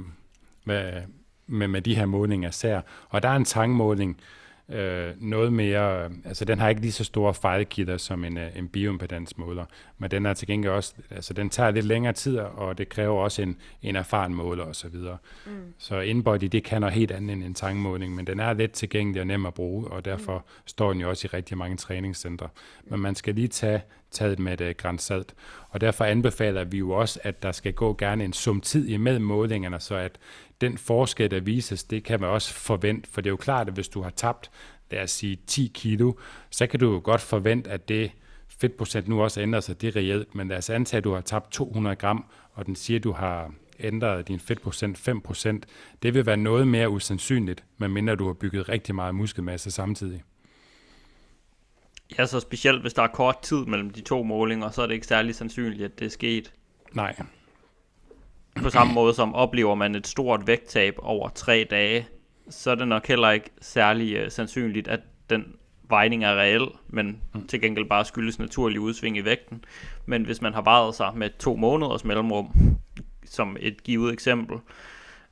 med, 0.65 1.03
med, 1.47 1.69
med 1.69 1.83
de 1.83 1.95
her 1.95 2.07
målinger 2.07 2.51
sær. 2.51 2.81
Og 3.09 3.23
der 3.23 3.29
er 3.29 3.37
en 3.37 3.45
tangmåling, 3.45 4.21
øh, 4.69 5.11
noget 5.21 5.53
mere, 5.53 6.11
altså 6.25 6.45
den 6.45 6.59
har 6.59 6.69
ikke 6.69 6.81
lige 6.81 6.93
så 6.93 7.05
store 7.05 7.35
fejlkilder 7.35 7.97
som 7.97 8.25
en, 8.25 8.39
øh, 8.39 8.57
en 8.57 8.69
bioimpedansmåler, 8.69 9.65
men 9.99 10.11
den 10.11 10.27
er 10.27 10.35
til 10.35 10.49
gengæld 10.49 10.73
også, 10.73 10.95
altså 11.11 11.35
den 11.35 11.51
tager 11.51 11.71
lidt 11.71 11.87
længere 11.87 12.13
tid, 12.13 12.39
og 12.39 12.79
det 12.79 12.89
kræver 12.89 13.23
også 13.23 13.43
en, 13.43 13.57
en 13.83 13.97
erfaren 13.97 14.35
måler 14.35 14.65
osv. 14.65 14.91
Så, 14.91 15.17
mm. 15.47 15.53
så 15.79 16.01
InBody, 16.01 16.45
det 16.45 16.65
kan 16.65 16.81
noget 16.81 16.95
helt 16.95 17.11
andet 17.11 17.33
end 17.33 17.45
en 17.45 17.55
tangmåling, 17.55 18.15
men 18.15 18.27
den 18.27 18.41
er 18.41 18.53
let 18.53 18.73
tilgængelig 18.73 19.21
og 19.21 19.27
nem 19.27 19.47
at 19.47 19.55
bruge, 19.55 19.89
og 19.89 20.05
derfor 20.05 20.39
mm. 20.39 20.63
står 20.67 20.93
den 20.93 21.01
jo 21.01 21.09
også 21.09 21.29
i 21.33 21.37
rigtig 21.37 21.59
mange 21.59 21.77
træningscentre. 21.77 22.49
Men 22.85 23.01
man 23.01 23.15
skal 23.15 23.35
lige 23.35 23.49
tage 23.49 23.83
taget 24.11 24.39
med 24.39 24.61
et 24.61 24.71
uh, 24.71 24.77
grænsalt. 24.77 25.35
Og 25.69 25.81
derfor 25.81 26.05
anbefaler 26.05 26.65
vi 26.65 26.79
jo 26.79 26.91
også, 26.91 27.21
at 27.23 27.43
der 27.43 27.53
skal 27.53 27.73
gå 27.73 27.95
gerne 27.99 28.25
en 28.25 28.33
sum 28.33 28.61
tid 28.61 28.89
imellem 28.89 29.25
målingerne, 29.25 29.81
så 29.81 29.95
at 29.95 30.19
den 30.61 30.79
forskel, 30.79 31.31
der 31.31 31.41
vises, 31.41 31.85
det 31.85 32.05
kan 32.05 32.21
man 32.21 32.31
også 32.31 32.55
forvente, 32.55 33.11
for 33.11 33.21
det 33.21 33.29
er 33.29 33.33
jo 33.33 33.37
klart, 33.37 33.69
at 33.69 33.75
hvis 33.75 33.89
du 33.89 34.03
har 34.03 34.11
tabt, 34.11 34.51
lad 34.91 35.03
os 35.03 35.11
sige 35.11 35.39
10 35.47 35.71
kilo, 35.75 36.13
så 36.51 36.67
kan 36.67 36.81
du 36.81 36.93
jo 36.93 37.01
godt 37.05 37.21
forvente, 37.21 37.71
at 37.71 37.89
det 37.89 38.13
fedtprocent 38.49 39.09
nu 39.09 39.23
også 39.23 39.41
ændrer 39.41 39.61
sig, 39.61 39.81
det 39.81 39.89
er 39.89 39.97
reelt, 39.97 40.35
men 40.35 40.49
lad 40.49 40.57
os 40.57 40.71
antage, 40.71 40.99
at 40.99 41.05
du 41.05 41.15
har 41.15 41.21
tabt 41.21 41.53
200 41.53 41.97
gram, 41.97 42.25
og 42.53 42.67
den 42.67 42.77
siger, 42.77 42.99
at 42.99 43.05
du 43.05 43.13
har 43.13 43.55
ændret 43.79 44.29
din 44.29 44.41
fedtprocent 44.41 45.09
5%, 45.09 45.59
det 46.03 46.15
vil 46.15 46.27
være 46.27 46.37
noget 46.37 46.69
mere 46.69 46.91
usandsynligt, 46.91 47.65
medmindre 47.79 48.17
du 48.17 48.27
har 48.27 48.33
bygget 48.35 48.69
rigtig 48.69 48.95
meget 48.95 49.15
muskelmasse 49.15 49.71
samtidig. 49.71 50.23
Ja, 52.19 52.27
så 52.27 52.41
specielt 52.41 52.81
hvis 52.81 52.95
der 52.95 53.03
er 53.03 53.07
kort 53.07 53.43
tid 53.43 53.65
mellem 53.65 53.91
de 53.91 54.01
to 54.01 54.23
målinger, 54.23 54.71
så 54.71 54.83
er 54.83 54.87
det 54.87 54.95
ikke 54.95 55.07
særlig 55.07 55.35
sandsynligt, 55.35 55.83
at 55.83 55.99
det 55.99 56.05
er 56.05 56.11
sket. 56.11 56.53
Nej 56.93 57.17
på 58.63 58.71
samme 58.71 58.95
måde 58.95 59.15
som 59.15 59.35
oplever 59.35 59.75
man 59.75 59.95
et 59.95 60.07
stort 60.07 60.47
vægttab 60.47 60.95
over 60.99 61.29
tre 61.29 61.67
dage, 61.71 62.09
så 62.49 62.71
er 62.71 62.75
det 62.75 62.89
nok 62.89 63.07
heller 63.07 63.31
ikke 63.31 63.51
særlig 63.61 64.23
uh, 64.23 64.31
sandsynligt, 64.31 64.89
at 64.89 65.01
den 65.31 65.55
vejning 65.89 66.25
er 66.25 66.35
reel, 66.35 66.69
men 66.89 67.21
mm. 67.35 67.47
til 67.47 67.61
gengæld 67.61 67.89
bare 67.89 68.05
skyldes 68.05 68.39
naturlig 68.39 68.81
udsving 68.81 69.17
i 69.17 69.25
vægten. 69.25 69.65
Men 70.07 70.25
hvis 70.25 70.43
man 70.43 70.55
har 70.55 70.63
vejet 70.63 70.95
sig 70.95 71.13
med 71.15 71.31
to 71.39 71.57
måneders 71.57 72.05
mellemrum, 72.05 72.51
som 73.25 73.57
et 73.61 73.83
givet 73.83 74.13
eksempel, 74.13 74.59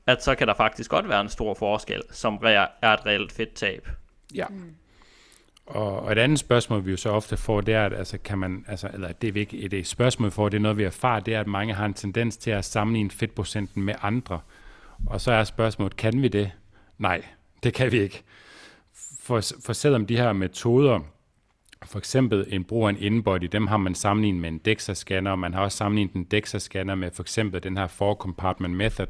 at 0.06 0.24
så 0.24 0.34
kan 0.34 0.48
der 0.48 0.54
faktisk 0.54 0.90
godt 0.90 1.08
være 1.08 1.20
en 1.20 1.28
stor 1.28 1.54
forskel, 1.54 2.02
som 2.10 2.38
er 2.42 2.92
et 2.94 3.06
reelt 3.06 3.32
fedttab. 3.32 3.88
Ja. 4.34 4.46
Mm. 4.50 4.74
Og, 5.66 6.00
og 6.00 6.12
et 6.12 6.18
andet 6.18 6.38
spørgsmål, 6.38 6.86
vi 6.86 6.90
jo 6.90 6.96
så 6.96 7.10
ofte 7.10 7.36
får, 7.36 7.60
det 7.60 7.74
er, 7.74 7.86
at 7.86 7.92
altså, 7.92 8.18
kan 8.18 8.38
man, 8.38 8.64
altså, 8.68 8.88
eller 8.94 9.12
det 9.12 9.36
er 9.36 9.40
ikke 9.40 9.58
et, 9.58 9.74
et 9.74 9.86
spørgsmål 9.86 10.30
for, 10.30 10.48
det 10.48 10.56
er 10.56 10.60
noget, 10.60 10.78
vi 10.78 10.84
erfarer, 10.84 11.20
det 11.20 11.34
er, 11.34 11.40
at 11.40 11.46
mange 11.46 11.74
har 11.74 11.86
en 11.86 11.94
tendens 11.94 12.36
til 12.36 12.50
at 12.50 12.64
sammenligne 12.64 13.10
fedtprocenten 13.10 13.82
med 13.82 13.94
andre. 14.02 14.40
Og 15.06 15.20
så 15.20 15.32
er 15.32 15.44
spørgsmålet, 15.44 15.96
kan 15.96 16.22
vi 16.22 16.28
det? 16.28 16.50
Nej, 16.98 17.24
det 17.62 17.74
kan 17.74 17.92
vi 17.92 18.00
ikke. 18.00 18.22
For, 19.20 19.40
for 19.64 19.72
selvom 19.72 20.06
de 20.06 20.16
her 20.16 20.32
metoder, 20.32 21.00
for 21.84 21.98
eksempel 21.98 22.46
en 22.48 22.64
brug 22.64 22.86
af 22.86 22.90
en 22.90 22.98
inbody, 22.98 23.44
dem 23.52 23.66
har 23.66 23.76
man 23.76 23.94
sammenlignet 23.94 24.40
med 24.40 24.48
en 24.48 24.60
DEXA-scanner, 24.68 25.30
og 25.30 25.38
man 25.38 25.54
har 25.54 25.62
også 25.62 25.76
sammenlignet 25.76 26.14
en 26.14 26.26
DEXA-scanner 26.34 26.94
med 26.94 27.10
for 27.10 27.22
eksempel 27.22 27.62
den 27.62 27.76
her 27.76 27.86
four 27.86 28.14
compartment 28.14 28.74
method, 28.74 29.06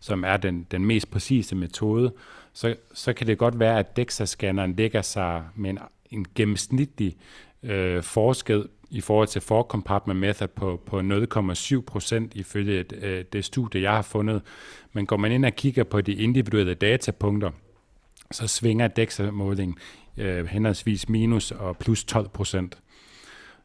som 0.00 0.24
er 0.24 0.36
den, 0.36 0.66
den 0.70 0.84
mest 0.84 1.10
præcise 1.10 1.56
metode 1.56 2.12
så, 2.52 2.76
så 2.94 3.12
kan 3.12 3.26
det 3.26 3.38
godt 3.38 3.58
være, 3.58 3.78
at 3.78 3.98
DEXA-scanneren 3.98 4.74
ligger 4.76 5.02
sig 5.02 5.44
med 5.54 5.70
en, 5.70 5.78
en 6.10 6.26
gennemsnitlig 6.34 7.16
øh, 7.62 8.02
forskel 8.02 8.68
i 8.90 9.00
forhold 9.00 9.28
til 9.28 9.40
for 9.40 9.62
compartment 9.62 10.20
method 10.20 10.48
på, 10.48 10.80
på 10.86 11.00
0,7 11.00 11.80
procent 11.80 12.34
ifølge 12.34 12.80
et, 12.80 12.92
øh, 13.02 13.24
det 13.32 13.44
studie, 13.44 13.82
jeg 13.82 13.92
har 13.92 14.02
fundet. 14.02 14.42
Men 14.92 15.06
går 15.06 15.16
man 15.16 15.32
ind 15.32 15.44
og 15.44 15.52
kigger 15.52 15.84
på 15.84 16.00
de 16.00 16.12
individuelle 16.12 16.74
datapunkter, 16.74 17.50
så 18.30 18.46
svinger 18.46 18.88
DEXA-målingen 18.88 19.78
øh, 20.16 20.46
henholdsvis 20.46 21.08
minus 21.08 21.50
og 21.50 21.76
plus 21.76 22.04
12 22.04 22.28
procent. 22.28 22.78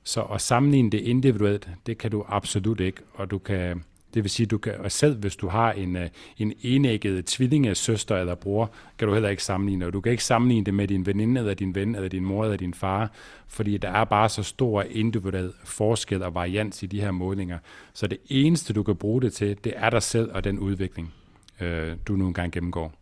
Så 0.04 0.22
at 0.22 0.42
sammenligne 0.42 0.90
det 0.90 1.00
individuelt, 1.00 1.70
det 1.86 1.98
kan 1.98 2.12
du 2.12 2.26
absolut 2.28 2.80
ikke, 2.80 3.02
og 3.14 3.32
du 3.32 3.38
kan 3.38 3.84
det 4.16 4.24
vil 4.24 4.32
sige, 4.32 4.46
du 4.46 4.58
kan, 4.58 4.74
og 4.80 4.92
selv 4.92 5.18
hvis 5.18 5.36
du 5.36 5.48
har 5.48 5.72
en, 5.72 5.96
øh, 5.96 6.10
en 6.38 6.54
enægget 6.62 7.26
tvillingesøster 7.26 8.18
eller 8.18 8.36
bror, 8.36 8.72
kan 8.98 9.08
du 9.08 9.14
heller 9.14 9.30
ikke 9.30 9.44
sammenligne. 9.44 9.86
Og 9.86 9.94
du 9.94 10.02
kan 10.02 10.12
ikke 10.12 10.24
sammenligne 10.24 10.66
det 10.66 10.74
med 10.74 10.88
din 10.88 11.06
veninde, 11.06 11.40
eller 11.40 11.54
din 11.54 11.76
ven, 11.76 11.96
eller 11.96 12.10
din 12.10 12.26
mor, 12.26 12.44
eller 12.44 12.58
din 12.58 12.74
far, 12.74 13.12
fordi 13.48 13.78
der 13.78 13.90
er 13.90 14.04
bare 14.04 14.30
så 14.30 14.44
stor 14.44 14.82
individuel 14.82 15.54
forskel 15.64 16.24
og 16.24 16.36
varians 16.36 16.84
i 16.84 16.86
de 16.86 17.02
her 17.02 17.12
målinger. 17.12 17.58
Så 17.94 18.08
det 18.08 18.18
eneste, 18.30 18.74
du 18.74 18.84
kan 18.84 18.96
bruge 18.96 19.22
det 19.22 19.34
til, 19.34 19.58
det 19.64 19.74
er 19.76 19.90
dig 19.90 20.04
selv 20.04 20.32
og 20.34 20.44
den 20.44 20.60
udvikling, 20.60 21.14
øh, 21.62 21.98
du 22.08 22.16
nu 22.16 22.28
engang 22.28 22.52
gennemgår. 22.52 22.94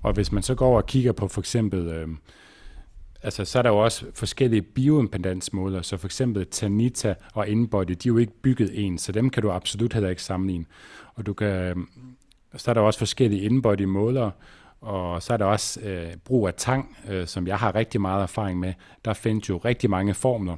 Og 0.00 0.12
hvis 0.12 0.32
man 0.32 0.42
så 0.42 0.54
går 0.54 0.66
over 0.66 0.76
og 0.76 0.86
kigger 0.86 1.12
på 1.12 1.28
for 1.28 1.40
eksempel 1.40 1.88
øh, 1.88 2.08
altså, 3.22 3.44
så 3.44 3.58
er 3.58 3.62
der 3.62 3.70
jo 3.70 3.78
også 3.78 4.06
forskellige 4.14 4.62
bioimpedansmåler, 4.62 5.82
så 5.82 5.96
for 5.96 6.06
eksempel 6.06 6.46
Tanita 6.46 7.14
og 7.34 7.48
Inbody, 7.48 7.90
de 7.90 8.08
er 8.08 8.12
jo 8.12 8.18
ikke 8.18 8.32
bygget 8.42 8.70
ens, 8.74 9.02
så 9.02 9.12
dem 9.12 9.30
kan 9.30 9.42
du 9.42 9.50
absolut 9.50 9.92
heller 9.92 10.10
ikke 10.10 10.22
sammenligne. 10.22 10.64
Og 11.14 11.26
du 11.26 11.32
kan, 11.32 11.48
øhm, 11.48 11.88
så 12.56 12.70
er 12.70 12.74
der 12.74 12.80
også 12.80 12.98
forskellige 12.98 13.42
Inbody 13.42 13.84
måler, 13.84 14.30
og 14.80 15.22
så 15.22 15.32
er 15.32 15.36
der 15.36 15.44
også 15.44 15.80
øh, 15.80 16.16
brug 16.24 16.46
af 16.48 16.54
tang, 16.54 16.96
øh, 17.08 17.26
som 17.26 17.46
jeg 17.46 17.58
har 17.58 17.74
rigtig 17.74 18.00
meget 18.00 18.22
erfaring 18.22 18.60
med. 18.60 18.74
Der 19.04 19.12
findes 19.12 19.48
jo 19.48 19.56
rigtig 19.56 19.90
mange 19.90 20.14
formler, 20.14 20.56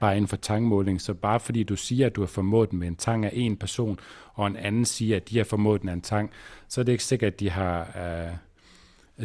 bare 0.00 0.16
inden 0.16 0.28
for 0.28 0.36
tangmåling. 0.36 1.00
Så 1.00 1.14
bare 1.14 1.40
fordi 1.40 1.62
du 1.62 1.76
siger, 1.76 2.06
at 2.06 2.16
du 2.16 2.20
har 2.20 2.26
formået 2.26 2.70
den 2.70 2.78
med 2.78 2.88
en 2.88 2.96
tang 2.96 3.24
af 3.24 3.30
en 3.34 3.56
person, 3.56 3.98
og 4.34 4.46
en 4.46 4.56
anden 4.56 4.84
siger, 4.84 5.16
at 5.16 5.30
de 5.30 5.36
har 5.36 5.44
formået 5.44 5.80
den 5.80 5.88
af 5.88 5.92
en 5.92 6.00
tang, 6.00 6.30
så 6.68 6.80
er 6.80 6.84
det 6.84 6.92
ikke 6.92 7.04
sikkert, 7.04 7.32
at 7.32 7.40
de 7.40 7.50
har... 7.50 7.80
Øh, 7.80 8.36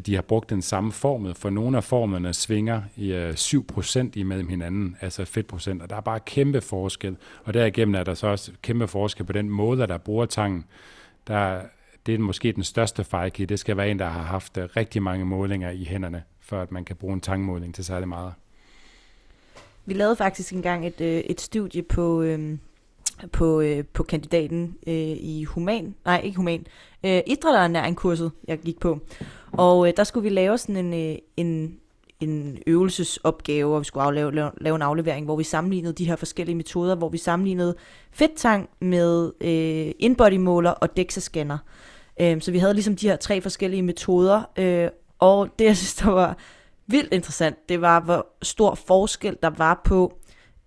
de 0.05 0.15
har 0.15 0.21
brugt 0.21 0.49
den 0.49 0.61
samme 0.61 0.91
formel, 0.91 1.35
for 1.35 1.49
nogle 1.49 1.77
af 1.77 1.83
formlerne 1.83 2.33
svinger 2.33 2.81
øh, 2.97 3.03
i 3.03 3.33
7% 3.33 4.09
imellem 4.13 4.47
hinanden, 4.47 4.97
altså 5.01 5.25
fedtprocent, 5.25 5.81
og 5.81 5.89
der 5.89 5.95
er 5.95 6.01
bare 6.01 6.19
kæmpe 6.19 6.61
forskel, 6.61 7.17
og 7.43 7.53
derigennem 7.53 7.95
er 7.95 8.03
der 8.03 8.13
så 8.13 8.27
også 8.27 8.51
kæmpe 8.61 8.87
forskel 8.87 9.25
på 9.25 9.33
den 9.33 9.49
måde, 9.49 9.87
der 9.87 9.97
bruger 9.97 10.25
tangen. 10.25 10.65
Der, 11.27 11.61
det 12.05 12.13
er 12.13 12.19
måske 12.19 12.51
den 12.51 12.63
største 12.63 13.03
fejlkilde, 13.03 13.49
Det 13.49 13.59
skal 13.59 13.77
være 13.77 13.91
en, 13.91 13.99
der 13.99 14.07
har 14.07 14.23
haft 14.23 14.57
øh, 14.57 14.69
rigtig 14.77 15.03
mange 15.03 15.25
målinger 15.25 15.69
i 15.69 15.83
hænderne, 15.83 16.23
før 16.39 16.61
at 16.61 16.71
man 16.71 16.85
kan 16.85 16.95
bruge 16.95 17.13
en 17.13 17.21
tangmåling 17.21 17.75
til 17.75 17.85
særlig 17.85 18.07
meget. 18.07 18.33
Vi 19.85 19.93
lavede 19.93 20.15
faktisk 20.15 20.53
engang 20.53 20.87
et, 20.87 21.01
øh, 21.01 21.17
et 21.17 21.41
studie 21.41 21.83
på, 21.83 22.21
øh, 22.21 22.57
på, 23.31 23.61
øh, 23.61 23.83
på 23.93 24.03
kandidaten 24.03 24.77
øh, 24.87 24.93
i 24.93 25.43
human, 25.43 25.95
nej 26.05 26.21
ikke 26.23 26.37
human, 26.37 26.65
øh, 27.03 27.21
idræt 27.27 27.55
og 27.55 27.63
ernæring-kurset, 27.63 28.31
jeg 28.47 28.59
gik 28.59 28.79
på. 28.79 28.99
Og 29.53 29.87
øh, 29.87 29.93
der 29.97 30.03
skulle 30.03 30.23
vi 30.23 30.29
lave 30.29 30.57
sådan 30.57 30.85
en, 30.85 30.93
øh, 30.93 31.17
en, 31.37 31.79
en 32.19 32.57
øvelsesopgave, 32.67 33.75
og 33.75 33.79
vi 33.79 33.85
skulle 33.85 34.03
aflave, 34.03 34.35
lave, 34.35 34.51
lave 34.61 34.75
en 34.75 34.81
aflevering, 34.81 35.25
hvor 35.25 35.35
vi 35.35 35.43
sammenlignede 35.43 35.93
de 35.93 36.05
her 36.05 36.15
forskellige 36.15 36.55
metoder, 36.55 36.95
hvor 36.95 37.09
vi 37.09 37.17
sammenlignede 37.17 37.75
fedtang 38.11 38.69
med 38.79 39.31
øh, 39.41 39.91
inbody-måler 39.99 40.71
og 40.71 40.89
DEXA-scanner. 40.99 41.57
Øh, 42.21 42.41
så 42.41 42.51
vi 42.51 42.57
havde 42.57 42.73
ligesom 42.73 42.95
de 42.95 43.07
her 43.09 43.15
tre 43.15 43.41
forskellige 43.41 43.81
metoder, 43.81 44.43
øh, 44.57 44.89
og 45.19 45.49
det 45.59 45.65
jeg 45.65 45.77
synes, 45.77 45.95
der 45.95 46.09
var 46.09 46.37
vildt 46.87 47.13
interessant, 47.13 47.69
det 47.69 47.81
var, 47.81 47.99
hvor 47.99 48.27
stor 48.41 48.75
forskel 48.75 49.37
der 49.43 49.49
var 49.49 49.81
på 49.85 50.13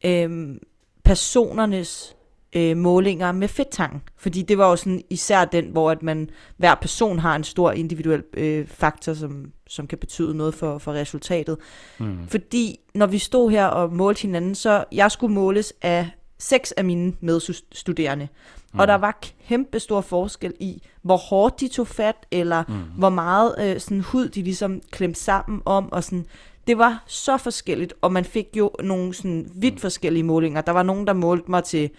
øh, 0.04 0.56
personernes 1.04 2.16
øh, 2.52 2.76
målinger 2.76 3.32
med 3.32 3.48
fedtang. 3.48 4.02
Fordi 4.16 4.42
det 4.42 4.58
var 4.58 4.70
jo 4.70 4.76
sådan 4.76 5.02
især 5.10 5.44
den, 5.44 5.64
hvor 5.64 5.90
at 5.90 6.02
man, 6.02 6.30
hver 6.56 6.74
person 6.74 7.18
har 7.18 7.36
en 7.36 7.44
stor 7.44 7.72
individuel 7.72 8.22
øh, 8.34 8.66
faktor, 8.66 9.14
som, 9.14 9.46
som 9.68 9.86
kan 9.86 9.98
betyde 9.98 10.36
noget 10.36 10.54
for, 10.54 10.78
for 10.78 10.92
resultatet. 10.92 11.56
Mm. 11.98 12.18
Fordi 12.28 12.80
når 12.94 13.06
vi 13.06 13.18
stod 13.18 13.50
her 13.50 13.66
og 13.66 13.92
målte 13.92 14.22
hinanden, 14.22 14.54
så 14.54 14.84
jeg 14.92 15.10
skulle 15.10 15.34
måles 15.34 15.72
af 15.82 16.10
seks 16.38 16.72
af 16.72 16.84
mine 16.84 17.12
medstuderende. 17.20 18.28
Mm. 18.72 18.80
Og 18.80 18.88
der 18.88 18.94
var 18.94 19.18
kæmpe 19.48 19.80
stor 19.80 20.00
forskel 20.00 20.54
i, 20.60 20.82
hvor 21.02 21.16
hårdt 21.16 21.60
de 21.60 21.68
tog 21.68 21.86
fat, 21.86 22.16
eller 22.30 22.64
mm. 22.68 22.74
hvor 22.98 23.08
meget 23.08 23.54
øh, 23.60 23.80
sådan 23.80 24.00
hud 24.00 24.28
de 24.28 24.42
ligesom 24.42 24.80
klemte 24.90 25.20
sammen 25.20 25.62
om, 25.64 25.92
og 25.92 26.04
sådan, 26.04 26.26
det 26.66 26.78
var 26.78 27.04
så 27.06 27.36
forskelligt, 27.36 27.94
og 28.00 28.12
man 28.12 28.24
fik 28.24 28.46
jo 28.56 28.70
nogle 28.82 29.14
sådan 29.14 29.50
vidt 29.54 29.80
forskellige 29.80 30.22
målinger. 30.22 30.60
Der 30.60 30.72
var 30.72 30.82
nogen, 30.82 31.06
der 31.06 31.12
målte 31.12 31.50
mig 31.50 31.64
til 31.64 31.90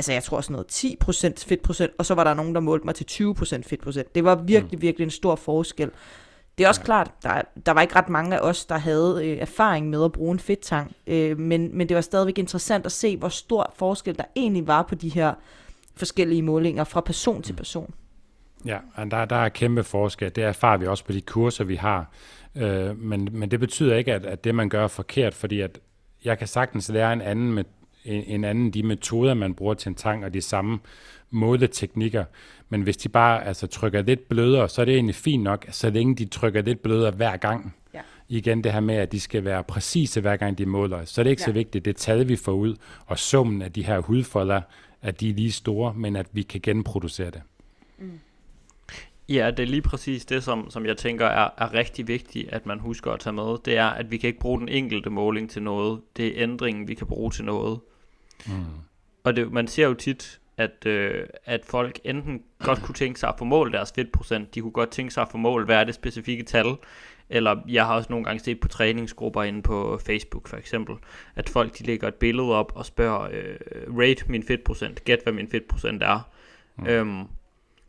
altså 0.00 0.12
jeg 0.12 0.22
tror 0.22 0.40
sådan 0.40 0.52
noget 0.52 1.34
10% 1.38 1.46
fedtprocent, 1.46 1.92
og 1.98 2.06
så 2.06 2.14
var 2.14 2.24
der 2.24 2.34
nogen, 2.34 2.54
der 2.54 2.60
målte 2.60 2.84
mig 2.84 2.94
til 2.94 3.06
20% 3.10 3.62
fedtprocent. 3.62 4.14
Det 4.14 4.24
var 4.24 4.34
virkelig, 4.34 4.78
mm. 4.78 4.82
virkelig 4.82 5.04
en 5.04 5.10
stor 5.10 5.34
forskel. 5.36 5.90
Det 6.58 6.64
er 6.64 6.68
også 6.68 6.80
ja. 6.80 6.84
klart, 6.84 7.10
der, 7.22 7.42
der 7.66 7.72
var 7.72 7.82
ikke 7.82 7.96
ret 7.96 8.08
mange 8.08 8.36
af 8.36 8.40
os, 8.40 8.64
der 8.64 8.78
havde 8.78 9.20
øh, 9.24 9.38
erfaring 9.38 9.90
med 9.90 10.04
at 10.04 10.12
bruge 10.12 10.32
en 10.32 10.38
fedtang, 10.38 10.96
øh, 11.06 11.38
men, 11.38 11.78
men 11.78 11.88
det 11.88 11.94
var 11.94 12.00
stadigvæk 12.00 12.38
interessant 12.38 12.86
at 12.86 12.92
se, 12.92 13.16
hvor 13.16 13.28
stor 13.28 13.72
forskel 13.76 14.16
der 14.18 14.24
egentlig 14.36 14.66
var 14.66 14.82
på 14.82 14.94
de 14.94 15.08
her 15.08 15.34
forskellige 15.96 16.42
målinger 16.42 16.84
fra 16.84 17.00
person 17.00 17.36
mm. 17.36 17.42
til 17.42 17.52
person. 17.52 17.94
Ja, 18.64 18.78
der, 19.10 19.24
der 19.24 19.36
er 19.36 19.48
kæmpe 19.48 19.84
forskel. 19.84 20.36
Det 20.36 20.44
erfarer 20.44 20.76
vi 20.76 20.86
også 20.86 21.04
på 21.04 21.12
de 21.12 21.20
kurser, 21.20 21.64
vi 21.64 21.76
har. 21.76 22.10
Øh, 22.56 22.98
men, 22.98 23.28
men 23.32 23.50
det 23.50 23.60
betyder 23.60 23.96
ikke, 23.96 24.14
at, 24.14 24.26
at 24.26 24.44
det, 24.44 24.54
man 24.54 24.68
gør, 24.68 24.84
er 24.84 24.88
forkert, 24.88 25.34
fordi 25.34 25.60
at 25.60 25.78
jeg 26.24 26.38
kan 26.38 26.46
sagtens 26.46 26.88
lære 26.88 27.12
en 27.12 27.20
anden 27.20 27.52
med, 27.52 27.64
en, 28.04 28.24
en 28.24 28.44
anden 28.44 28.70
de 28.70 28.82
metoder, 28.82 29.34
man 29.34 29.54
bruger 29.54 29.74
til 29.74 29.88
en 29.88 29.94
tang, 29.94 30.24
og 30.24 30.34
de 30.34 30.40
samme 30.40 30.78
måleteknikker. 31.30 32.24
Men 32.68 32.82
hvis 32.82 32.96
de 32.96 33.08
bare 33.08 33.44
altså, 33.46 33.66
trykker 33.66 34.02
lidt 34.02 34.28
blødere, 34.28 34.68
så 34.68 34.80
er 34.80 34.84
det 34.84 34.94
egentlig 34.94 35.14
fint 35.14 35.42
nok, 35.42 35.66
så 35.70 35.90
længe 35.90 36.14
de 36.14 36.24
trykker 36.24 36.62
lidt 36.62 36.82
blødere 36.82 37.10
hver 37.10 37.36
gang. 37.36 37.76
Ja. 37.94 38.00
Igen 38.28 38.64
det 38.64 38.72
her 38.72 38.80
med, 38.80 38.94
at 38.94 39.12
de 39.12 39.20
skal 39.20 39.44
være 39.44 39.64
præcise 39.64 40.20
hver 40.20 40.36
gang 40.36 40.58
de 40.58 40.66
måler. 40.66 41.04
Så 41.04 41.20
er 41.20 41.22
det 41.22 41.30
ikke 41.30 41.42
ja. 41.42 41.46
så 41.46 41.52
vigtigt, 41.52 41.84
det 41.84 41.96
tal 41.96 42.28
vi 42.28 42.36
får 42.36 42.52
ud, 42.52 42.76
og 43.06 43.18
summen 43.18 43.62
af 43.62 43.72
de 43.72 43.82
her 43.82 43.98
hudfolder, 43.98 44.60
at 45.02 45.20
de 45.20 45.30
er 45.30 45.34
lige 45.34 45.52
store, 45.52 45.94
men 45.94 46.16
at 46.16 46.26
vi 46.32 46.42
kan 46.42 46.60
genproducere 46.62 47.30
det. 47.30 47.42
Mm. 47.98 48.20
Ja, 49.28 49.50
det 49.50 49.62
er 49.62 49.66
lige 49.66 49.82
præcis 49.82 50.24
det, 50.24 50.44
som, 50.44 50.70
som 50.70 50.86
jeg 50.86 50.96
tænker 50.96 51.26
er, 51.26 51.48
er 51.58 51.74
rigtig 51.74 52.08
vigtigt, 52.08 52.48
at 52.48 52.66
man 52.66 52.78
husker 52.78 53.10
at 53.10 53.20
tage 53.20 53.32
med. 53.32 53.56
Det 53.64 53.76
er, 53.76 53.86
at 53.86 54.10
vi 54.10 54.16
kan 54.16 54.28
ikke 54.28 54.40
bruge 54.40 54.60
den 54.60 54.68
enkelte 54.68 55.10
måling 55.10 55.50
til 55.50 55.62
noget. 55.62 56.00
Det 56.16 56.26
er 56.26 56.42
ændringen, 56.42 56.88
vi 56.88 56.94
kan 56.94 57.06
bruge 57.06 57.30
til 57.30 57.44
noget. 57.44 57.80
Mm. 58.46 58.64
Og 59.24 59.36
det, 59.36 59.52
man 59.52 59.66
ser 59.66 59.86
jo 59.86 59.94
tit, 59.94 60.40
at, 60.56 60.86
øh, 60.86 61.26
at 61.44 61.64
folk 61.64 61.98
enten 62.04 62.42
godt 62.58 62.82
kunne 62.82 62.94
tænke 62.94 63.20
sig 63.20 63.28
at 63.28 63.34
få 63.38 63.44
mål 63.44 63.72
deres 63.72 63.92
fedtprocent, 63.94 64.54
de 64.54 64.60
kunne 64.60 64.72
godt 64.72 64.90
tænke 64.90 65.14
sig 65.14 65.22
at 65.22 65.28
få 65.30 65.38
mål, 65.38 65.64
hvad 65.64 65.76
er 65.76 65.84
det 65.84 65.94
specifikke 65.94 66.42
tal, 66.42 66.66
eller 67.30 67.56
jeg 67.68 67.86
har 67.86 67.94
også 67.94 68.06
nogle 68.10 68.24
gange 68.24 68.40
set 68.40 68.60
på 68.60 68.68
træningsgrupper 68.68 69.42
inde 69.42 69.62
på 69.62 70.00
Facebook 70.06 70.48
for 70.48 70.56
eksempel, 70.56 70.94
at 71.36 71.48
folk 71.48 71.78
de 71.78 71.84
lægger 71.84 72.08
et 72.08 72.14
billede 72.14 72.52
op 72.54 72.72
og 72.74 72.86
spørger, 72.86 73.28
øh, 73.32 73.56
rate 73.98 74.24
min 74.28 74.42
fedtprocent, 74.42 75.04
gæt 75.04 75.20
hvad 75.22 75.32
min 75.32 75.48
fedtprocent 75.48 76.02
er. 76.02 76.30
Mm. 76.76 76.86
Øhm, 76.86 77.24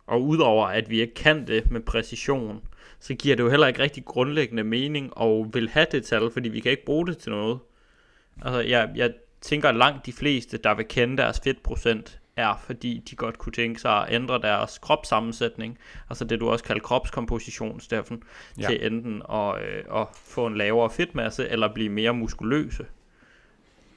og 0.08 0.24
udover 0.24 0.68
at 0.68 0.90
vi 0.90 1.02
ikke 1.02 1.14
kan 1.14 1.48
det 1.48 1.72
med 1.72 1.82
præcision, 1.82 2.62
så 3.00 3.14
giver 3.14 3.36
det 3.36 3.44
jo 3.44 3.50
heller 3.50 3.68
ikke 3.68 3.80
rigtig 3.80 4.06
grundlæggende 4.06 4.64
mening 4.64 5.18
og 5.18 5.50
vil 5.54 5.70
have 5.70 5.86
det 5.92 6.04
tal, 6.06 6.32
fordi 6.32 6.50
vi 6.50 6.60
kan 6.60 6.72
ikke 6.72 6.86
bruge 6.86 7.08
det 7.08 7.18
til 7.18 7.32
noget. 7.32 7.60
Altså, 8.42 8.60
jeg, 8.60 8.90
jeg 8.96 9.14
tænker, 9.42 9.72
langt 9.72 10.06
de 10.06 10.14
fleste, 10.14 10.58
der 10.58 10.74
vil 10.74 10.86
kende 10.88 11.18
deres 11.18 11.40
fedtprocent, 11.44 12.20
er 12.36 12.62
fordi 12.66 13.04
de 13.10 13.16
godt 13.16 13.38
kunne 13.38 13.54
tænke 13.54 13.82
sig 13.82 14.08
at 14.08 14.14
ændre 14.14 14.42
deres 14.42 14.78
kropssammensætning, 14.78 15.78
altså 16.10 16.26
det 16.26 16.40
du 16.40 16.50
også 16.50 16.64
kalder 16.64 16.82
kropskomposition, 16.82 17.80
Steffen, 17.80 18.24
ja. 18.60 18.68
til 18.68 18.86
enten 18.86 19.22
at, 19.32 19.62
øh, 19.64 20.02
at 20.02 20.08
få 20.14 20.48
en 20.48 20.58
lavere 20.58 20.90
fedtmasse 20.90 21.50
eller 21.50 21.74
blive 21.74 21.90
mere 21.90 22.14
muskuløse. 22.14 22.86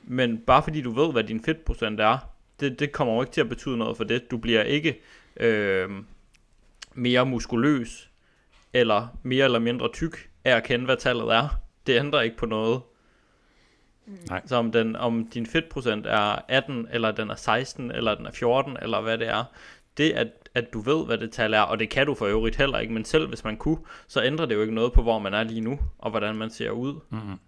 Men 0.04 0.38
bare 0.38 0.62
fordi 0.62 0.82
du 0.82 0.90
ved, 0.90 1.12
hvad 1.12 1.24
din 1.24 1.44
fedtprocent 1.44 2.00
er, 2.00 2.18
det, 2.60 2.78
det 2.78 2.92
kommer 2.92 3.14
jo 3.14 3.22
ikke 3.22 3.32
til 3.32 3.40
at 3.40 3.48
betyde 3.48 3.76
noget 3.76 3.96
for 3.96 4.04
det. 4.04 4.30
Du 4.30 4.36
bliver 4.36 4.62
ikke 4.62 5.00
øh, 5.36 5.90
mere 6.94 7.26
muskuløs 7.26 8.10
eller 8.72 9.18
mere 9.22 9.44
eller 9.44 9.58
mindre 9.58 9.92
tyk 9.92 10.30
af 10.44 10.56
at 10.56 10.64
kende, 10.64 10.84
hvad 10.84 10.96
tallet 10.96 11.34
er. 11.34 11.48
Det 11.86 11.98
ændrer 11.98 12.20
ikke 12.20 12.36
på 12.36 12.46
noget. 12.46 12.80
Nej. 14.06 14.42
Så 14.46 14.56
om, 14.56 14.72
den, 14.72 14.96
om 14.96 15.26
din 15.26 15.46
fedtprocent 15.46 16.06
er 16.06 16.38
18, 16.48 16.88
eller 16.92 17.12
den 17.12 17.30
er 17.30 17.34
16, 17.34 17.90
eller 17.90 18.14
den 18.14 18.26
er 18.26 18.30
14, 18.30 18.76
eller 18.82 19.00
hvad 19.00 19.18
det 19.18 19.28
er, 19.28 19.44
det 19.96 20.10
at, 20.10 20.28
at 20.54 20.72
du 20.72 20.80
ved, 20.80 21.06
hvad 21.06 21.18
det 21.18 21.32
tal 21.32 21.54
er, 21.54 21.60
og 21.60 21.78
det 21.78 21.90
kan 21.90 22.06
du 22.06 22.14
for 22.14 22.26
øvrigt 22.26 22.56
heller 22.56 22.78
ikke, 22.78 22.94
men 22.94 23.04
selv 23.04 23.28
hvis 23.28 23.44
man 23.44 23.56
kunne, 23.56 23.78
så 24.06 24.22
ændrer 24.22 24.46
det 24.46 24.54
jo 24.54 24.60
ikke 24.60 24.74
noget 24.74 24.92
på, 24.92 25.02
hvor 25.02 25.18
man 25.18 25.34
er 25.34 25.42
lige 25.42 25.60
nu, 25.60 25.78
og 25.98 26.10
hvordan 26.10 26.36
man 26.36 26.50
ser 26.50 26.70
ud. 26.70 27.00
Mm-hmm. 27.10 27.38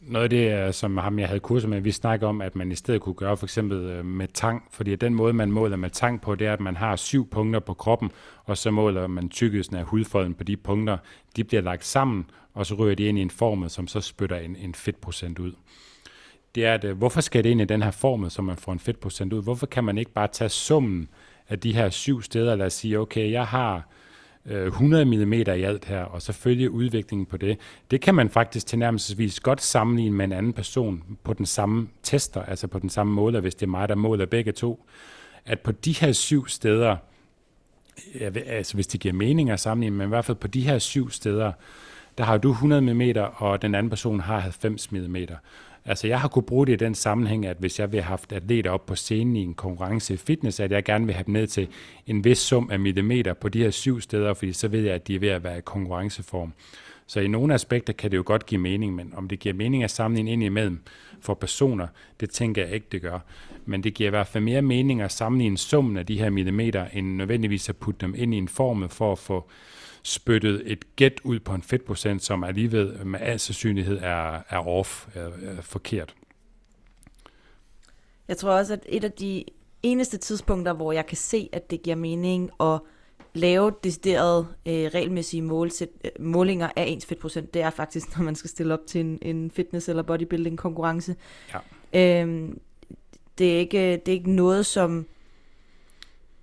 Noget 0.00 0.24
af 0.24 0.30
det, 0.30 0.74
som 0.74 0.96
ham 0.96 1.18
jeg 1.18 1.28
havde 1.28 1.40
kurser 1.40 1.68
med, 1.68 1.80
vi 1.80 1.90
snakker 1.90 2.26
om, 2.26 2.40
at 2.40 2.56
man 2.56 2.72
i 2.72 2.74
stedet 2.74 3.00
kunne 3.00 3.14
gøre 3.14 3.36
for 3.36 3.46
eksempel 3.46 3.78
øh, 3.78 4.04
med 4.04 4.28
tang, 4.28 4.62
fordi 4.72 4.96
den 4.96 5.14
måde, 5.14 5.32
man 5.32 5.52
måler 5.52 5.76
med 5.76 5.90
tang 5.90 6.20
på, 6.20 6.34
det 6.34 6.46
er, 6.46 6.52
at 6.52 6.60
man 6.60 6.76
har 6.76 6.96
syv 6.96 7.30
punkter 7.30 7.60
på 7.60 7.74
kroppen, 7.74 8.10
og 8.44 8.56
så 8.56 8.70
måler 8.70 9.06
man 9.06 9.28
tykkelsen 9.28 9.76
af 9.76 9.84
hudfolden 9.84 10.34
på 10.34 10.44
de 10.44 10.56
punkter. 10.56 10.98
De 11.36 11.44
bliver 11.44 11.62
lagt 11.62 11.84
sammen, 11.84 12.26
og 12.54 12.66
så 12.66 12.74
ryger 12.74 12.94
de 12.94 13.04
ind 13.04 13.18
i 13.18 13.22
en 13.22 13.30
formel, 13.30 13.70
som 13.70 13.86
så 13.86 14.00
spytter 14.00 14.36
en, 14.36 14.56
en 14.56 14.74
fedtprocent 14.74 15.38
ud. 15.38 15.52
Det 16.54 16.66
er, 16.66 16.74
at 16.74 16.84
øh, 16.84 16.98
hvorfor 16.98 17.20
skal 17.20 17.44
det 17.44 17.50
ind 17.50 17.60
i 17.60 17.64
den 17.64 17.82
her 17.82 17.90
formel, 17.90 18.30
så 18.30 18.42
man 18.42 18.56
får 18.56 18.72
en 18.72 18.78
fedtprocent 18.78 19.32
ud? 19.32 19.42
Hvorfor 19.42 19.66
kan 19.66 19.84
man 19.84 19.98
ikke 19.98 20.12
bare 20.12 20.28
tage 20.28 20.48
summen 20.48 21.08
af 21.48 21.58
de 21.58 21.74
her 21.74 21.90
syv 21.90 22.22
steder, 22.22 22.54
lad 22.54 22.66
os 22.66 22.72
sige, 22.72 22.98
okay, 22.98 23.32
jeg 23.32 23.46
har 23.46 23.88
øh, 24.46 24.66
100 24.66 25.04
mm 25.04 25.32
i 25.32 25.44
alt 25.48 25.84
her, 25.84 26.02
og 26.02 26.22
så 26.22 26.32
følge 26.32 26.70
udviklingen 26.70 27.26
på 27.26 27.36
det. 27.36 27.58
Det 27.90 28.00
kan 28.00 28.14
man 28.14 28.30
faktisk 28.30 28.66
tilnærmelsesvis 28.66 29.40
godt 29.40 29.62
sammenligne 29.62 30.16
med 30.16 30.24
en 30.24 30.32
anden 30.32 30.52
person 30.52 31.04
på 31.24 31.32
den 31.32 31.46
samme 31.46 31.88
tester, 32.02 32.42
altså 32.42 32.66
på 32.66 32.78
den 32.78 32.90
samme 32.90 33.12
måler, 33.12 33.40
hvis 33.40 33.54
det 33.54 33.66
er 33.66 33.70
mig, 33.70 33.88
der 33.88 33.94
måler 33.94 34.26
begge 34.26 34.52
to. 34.52 34.86
At 35.44 35.60
på 35.60 35.72
de 35.72 35.92
her 35.92 36.12
syv 36.12 36.48
steder, 36.48 36.96
altså 38.46 38.74
hvis 38.74 38.86
det 38.86 39.00
giver 39.00 39.14
mening 39.14 39.50
at 39.50 39.60
sammenligne, 39.60 39.96
men 39.96 40.06
i 40.06 40.08
hvert 40.08 40.24
fald 40.24 40.36
på 40.36 40.48
de 40.48 40.60
her 40.60 40.78
syv 40.78 41.10
steder, 41.10 41.52
der 42.18 42.24
har 42.24 42.38
du 42.38 42.50
100 42.50 42.82
mm, 42.82 43.02
og 43.36 43.62
den 43.62 43.74
anden 43.74 43.90
person 43.90 44.20
har 44.20 44.38
90 44.38 44.92
mm. 44.92 45.16
Altså 45.84 46.06
jeg 46.06 46.20
har 46.20 46.28
kunne 46.28 46.42
bruge 46.42 46.66
det 46.66 46.72
i 46.72 46.76
den 46.76 46.94
sammenhæng, 46.94 47.46
at 47.46 47.56
hvis 47.58 47.80
jeg 47.80 47.92
vil 47.92 48.00
have 48.00 48.08
haft 48.08 48.32
atleter 48.32 48.70
op 48.70 48.86
på 48.86 48.94
scenen 48.94 49.36
i 49.36 49.42
en 49.42 49.54
konkurrence 49.54 50.14
i 50.14 50.16
fitness, 50.16 50.60
at 50.60 50.70
jeg 50.70 50.84
gerne 50.84 51.06
vil 51.06 51.14
have 51.14 51.24
dem 51.24 51.32
ned 51.32 51.46
til 51.46 51.68
en 52.06 52.24
vis 52.24 52.38
sum 52.38 52.70
af 52.72 52.80
millimeter 52.80 53.34
på 53.34 53.48
de 53.48 53.62
her 53.62 53.70
syv 53.70 54.00
steder, 54.00 54.34
fordi 54.34 54.52
så 54.52 54.68
ved 54.68 54.80
jeg, 54.80 54.94
at 54.94 55.08
de 55.08 55.14
er 55.14 55.18
ved 55.18 55.28
at 55.28 55.44
være 55.44 55.58
i 55.58 55.60
konkurrenceform. 55.60 56.52
Så 57.06 57.20
i 57.20 57.28
nogle 57.28 57.54
aspekter 57.54 57.92
kan 57.92 58.10
det 58.10 58.16
jo 58.16 58.22
godt 58.26 58.46
give 58.46 58.60
mening, 58.60 58.94
men 58.94 59.12
om 59.16 59.28
det 59.28 59.38
giver 59.38 59.54
mening 59.54 59.84
at 59.84 59.90
sammenligne 59.90 60.32
ind 60.32 60.42
imellem 60.42 60.82
for 61.20 61.34
personer, 61.34 61.86
det 62.20 62.30
tænker 62.30 62.64
jeg 62.64 62.74
ikke, 62.74 62.86
det 62.92 63.02
gør. 63.02 63.18
Men 63.66 63.84
det 63.84 63.94
giver 63.94 64.08
i 64.08 64.10
hvert 64.10 64.26
fald 64.26 64.44
mere 64.44 64.62
mening 64.62 65.00
at 65.00 65.12
sammenligne 65.12 65.58
summen 65.58 65.96
af 65.96 66.06
de 66.06 66.18
her 66.18 66.30
millimeter, 66.30 66.86
end 66.92 67.16
nødvendigvis 67.16 67.68
at 67.68 67.76
putte 67.76 68.06
dem 68.06 68.14
ind 68.16 68.34
i 68.34 68.38
en 68.38 68.48
formel 68.48 68.88
for 68.88 69.12
at 69.12 69.18
få 69.18 69.50
spyttet 70.02 70.62
et 70.72 70.96
gæt 70.96 71.20
ud 71.24 71.40
på 71.40 71.54
en 71.54 71.62
fedtprocent, 71.62 72.22
som 72.22 72.44
alligevel 72.44 73.06
med 73.06 73.20
al 73.20 73.40
sandsynlighed 73.40 73.98
er, 73.98 74.40
er 74.48 74.68
off, 74.68 75.06
er, 75.14 75.30
er 75.42 75.60
forkert. 75.60 76.14
Jeg 78.28 78.36
tror 78.36 78.50
også, 78.50 78.72
at 78.72 78.86
et 78.88 79.04
af 79.04 79.12
de 79.12 79.44
eneste 79.82 80.18
tidspunkter, 80.18 80.72
hvor 80.72 80.92
jeg 80.92 81.06
kan 81.06 81.16
se, 81.16 81.48
at 81.52 81.70
det 81.70 81.82
giver 81.82 81.96
mening 81.96 82.50
at 82.60 82.80
lave 83.34 83.72
deciderede 83.84 84.46
øh, 84.66 84.90
regelmæssige 84.94 85.42
målsæt, 85.42 85.88
øh, 86.04 86.10
målinger 86.20 86.68
af 86.76 86.84
ens 86.86 87.06
fedtprocent, 87.06 87.54
det 87.54 87.62
er 87.62 87.70
faktisk, 87.70 88.08
når 88.16 88.24
man 88.24 88.34
skal 88.34 88.50
stille 88.50 88.74
op 88.74 88.86
til 88.86 89.00
en, 89.00 89.18
en 89.22 89.50
fitness- 89.58 89.88
eller 89.88 90.02
bodybuilding 90.02 90.58
konkurrence. 90.58 91.16
Ja. 91.92 92.20
Øhm, 92.22 92.60
det, 93.38 93.54
er 93.54 93.58
ikke, 93.58 93.92
det 93.92 94.08
er 94.08 94.12
ikke 94.12 94.30
noget, 94.30 94.66
som 94.66 95.06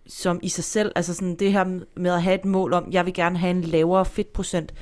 som 0.07 0.39
i 0.43 0.49
sig 0.49 0.63
selv, 0.63 0.91
altså 0.95 1.13
sådan 1.13 1.35
det 1.35 1.51
her 1.51 1.79
med 1.95 2.11
at 2.11 2.23
have 2.23 2.35
et 2.35 2.45
mål 2.45 2.73
om, 2.73 2.87
jeg 2.91 3.05
vil 3.05 3.13
gerne 3.13 3.37
have 3.37 3.51
en 3.51 3.61
lavere 3.61 4.05
fedtprocent, 4.05 4.73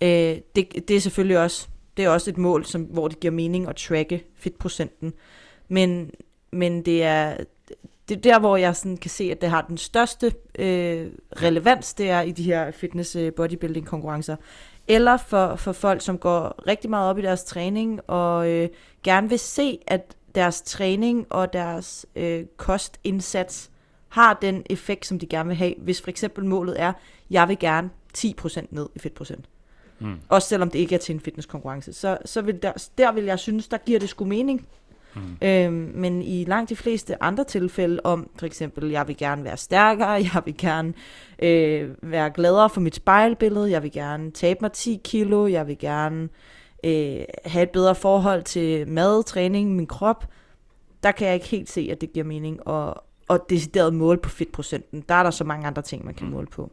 øh, 0.00 0.08
det, 0.56 0.88
det 0.88 0.90
er 0.90 1.00
selvfølgelig 1.00 1.38
også, 1.38 1.68
det 1.96 2.04
er 2.04 2.08
også 2.08 2.30
et 2.30 2.38
mål, 2.38 2.64
som, 2.64 2.82
hvor 2.82 3.08
det 3.08 3.20
giver 3.20 3.32
mening 3.32 3.68
at 3.68 3.76
tracke 3.76 4.24
fedtprocenten. 4.34 5.12
Men, 5.68 6.10
men 6.50 6.82
det 6.84 7.02
er, 7.02 7.36
det 8.08 8.16
er 8.16 8.20
der, 8.20 8.38
hvor 8.38 8.56
jeg 8.56 8.76
sådan 8.76 8.96
kan 8.96 9.10
se, 9.10 9.30
at 9.30 9.40
det 9.40 9.50
har 9.50 9.62
den 9.68 9.78
største 9.78 10.32
øh, 10.58 11.06
relevans, 11.42 11.94
det 11.94 12.10
er 12.10 12.20
i 12.20 12.30
de 12.30 12.42
her 12.42 12.70
fitness 12.70 13.16
øh, 13.16 13.32
bodybuilding 13.32 13.86
konkurrencer. 13.86 14.36
Eller 14.88 15.16
for, 15.16 15.56
for 15.56 15.72
folk, 15.72 16.00
som 16.00 16.18
går 16.18 16.66
rigtig 16.66 16.90
meget 16.90 17.10
op 17.10 17.18
i 17.18 17.22
deres 17.22 17.44
træning, 17.44 18.00
og 18.06 18.50
øh, 18.50 18.68
gerne 19.02 19.28
vil 19.28 19.38
se, 19.38 19.78
at 19.86 20.16
deres 20.34 20.62
træning 20.62 21.26
og 21.30 21.52
deres 21.52 22.06
øh, 22.16 22.44
kostindsats 22.56 23.70
har 24.16 24.38
den 24.42 24.62
effekt, 24.70 25.06
som 25.06 25.18
de 25.18 25.26
gerne 25.26 25.48
vil 25.48 25.56
have. 25.56 25.74
Hvis 25.78 26.02
for 26.02 26.08
eksempel 26.08 26.44
målet 26.44 26.80
er, 26.80 26.92
jeg 27.30 27.48
vil 27.48 27.58
gerne 27.58 27.90
10% 28.18 28.66
ned 28.70 28.88
i 28.94 28.98
fedtprocent. 28.98 29.44
Mm. 29.98 30.14
Også 30.28 30.48
selvom 30.48 30.70
det 30.70 30.78
ikke 30.78 30.94
er 30.94 30.98
til 30.98 31.14
en 31.14 31.20
fitnesskonkurrence. 31.20 31.92
Så, 31.92 32.18
så 32.24 32.42
vil 32.42 32.62
der, 32.62 32.88
der 32.98 33.12
vil 33.12 33.24
jeg 33.24 33.38
synes, 33.38 33.68
der 33.68 33.78
giver 33.78 33.98
det 33.98 34.08
sgu 34.08 34.24
mening. 34.24 34.66
Mm. 35.14 35.20
Øhm, 35.42 35.92
men 35.94 36.22
i 36.22 36.44
langt 36.44 36.70
de 36.70 36.76
fleste 36.76 37.22
andre 37.22 37.44
tilfælde 37.44 38.00
om, 38.04 38.30
for 38.38 38.46
eksempel, 38.46 38.90
jeg 38.90 39.08
vil 39.08 39.16
gerne 39.16 39.44
være 39.44 39.56
stærkere, 39.56 40.10
jeg 40.34 40.42
vil 40.44 40.56
gerne 40.56 40.94
øh, 41.42 41.90
være 42.02 42.30
gladere 42.30 42.70
for 42.70 42.80
mit 42.80 42.94
spejlbillede, 42.94 43.70
jeg 43.70 43.82
vil 43.82 43.92
gerne 43.92 44.30
tabe 44.30 44.58
mig 44.62 44.72
10 44.72 45.00
kilo, 45.04 45.46
jeg 45.46 45.66
vil 45.66 45.78
gerne 45.78 46.28
øh, 46.84 47.24
have 47.44 47.62
et 47.62 47.70
bedre 47.70 47.94
forhold 47.94 48.42
til 48.42 48.88
mad, 48.88 49.24
træning, 49.24 49.76
min 49.76 49.86
krop, 49.86 50.26
der 51.02 51.12
kan 51.12 51.26
jeg 51.26 51.34
ikke 51.34 51.48
helt 51.48 51.70
se, 51.70 51.88
at 51.92 52.00
det 52.00 52.12
giver 52.12 52.26
mening 52.26 52.68
at, 52.68 52.94
at 53.30 53.40
decideret 53.50 53.94
måle 53.94 54.18
på 54.18 54.28
fedtprocenten. 54.28 55.04
Der 55.08 55.14
er 55.14 55.22
der 55.22 55.30
så 55.30 55.44
mange 55.44 55.66
andre 55.66 55.82
ting, 55.82 56.04
man 56.04 56.14
kan 56.14 56.26
mm. 56.26 56.32
måle 56.32 56.46
på. 56.46 56.70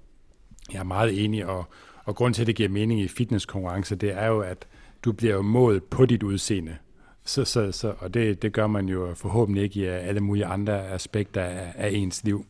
Jeg 0.74 0.80
er 0.80 0.84
meget 0.84 1.24
enig, 1.24 1.46
og, 1.46 1.66
og 2.06 2.16
grund 2.16 2.34
til, 2.34 2.42
at 2.42 2.48
det 2.48 2.56
giver 2.56 2.70
mening 2.70 3.02
i 3.02 3.08
fitnesskonkurrence, 3.08 3.96
det 3.96 4.12
er 4.12 4.28
jo, 4.28 4.40
at 4.40 4.68
du 5.06 5.12
bliver 5.12 5.34
jo 5.34 5.42
målt 5.42 5.90
på 5.90 6.06
dit 6.06 6.24
udseende. 6.24 6.78
Så, 7.26 7.46
så, 7.46 7.72
så, 7.72 7.94
og 8.00 8.14
det, 8.14 8.42
det 8.42 8.54
gør 8.54 8.68
man 8.68 8.90
jo 8.90 9.14
forhåbentlig 9.16 9.64
ikke 9.64 9.80
i 9.80 9.86
alle 9.86 10.22
mulige 10.22 10.46
andre 10.46 10.88
aspekter 10.88 11.44
af, 11.44 11.74
af 11.76 11.90
ens 11.90 12.24
liv. 12.24 12.46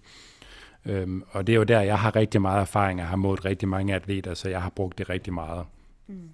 Øhm, 0.85 1.23
og 1.31 1.47
det 1.47 1.53
er 1.53 1.57
jo 1.57 1.63
der, 1.63 1.81
jeg 1.81 1.99
har 1.99 2.15
rigtig 2.15 2.41
meget 2.41 2.61
erfaring, 2.61 3.01
og 3.01 3.07
har 3.07 3.15
målt 3.15 3.45
rigtig 3.45 3.67
mange 3.67 3.95
atleter, 3.95 4.33
så 4.33 4.49
jeg 4.49 4.61
har 4.61 4.69
brugt 4.69 4.97
det 4.97 5.09
rigtig 5.09 5.33
meget. 5.33 5.65
Mm. 6.07 6.29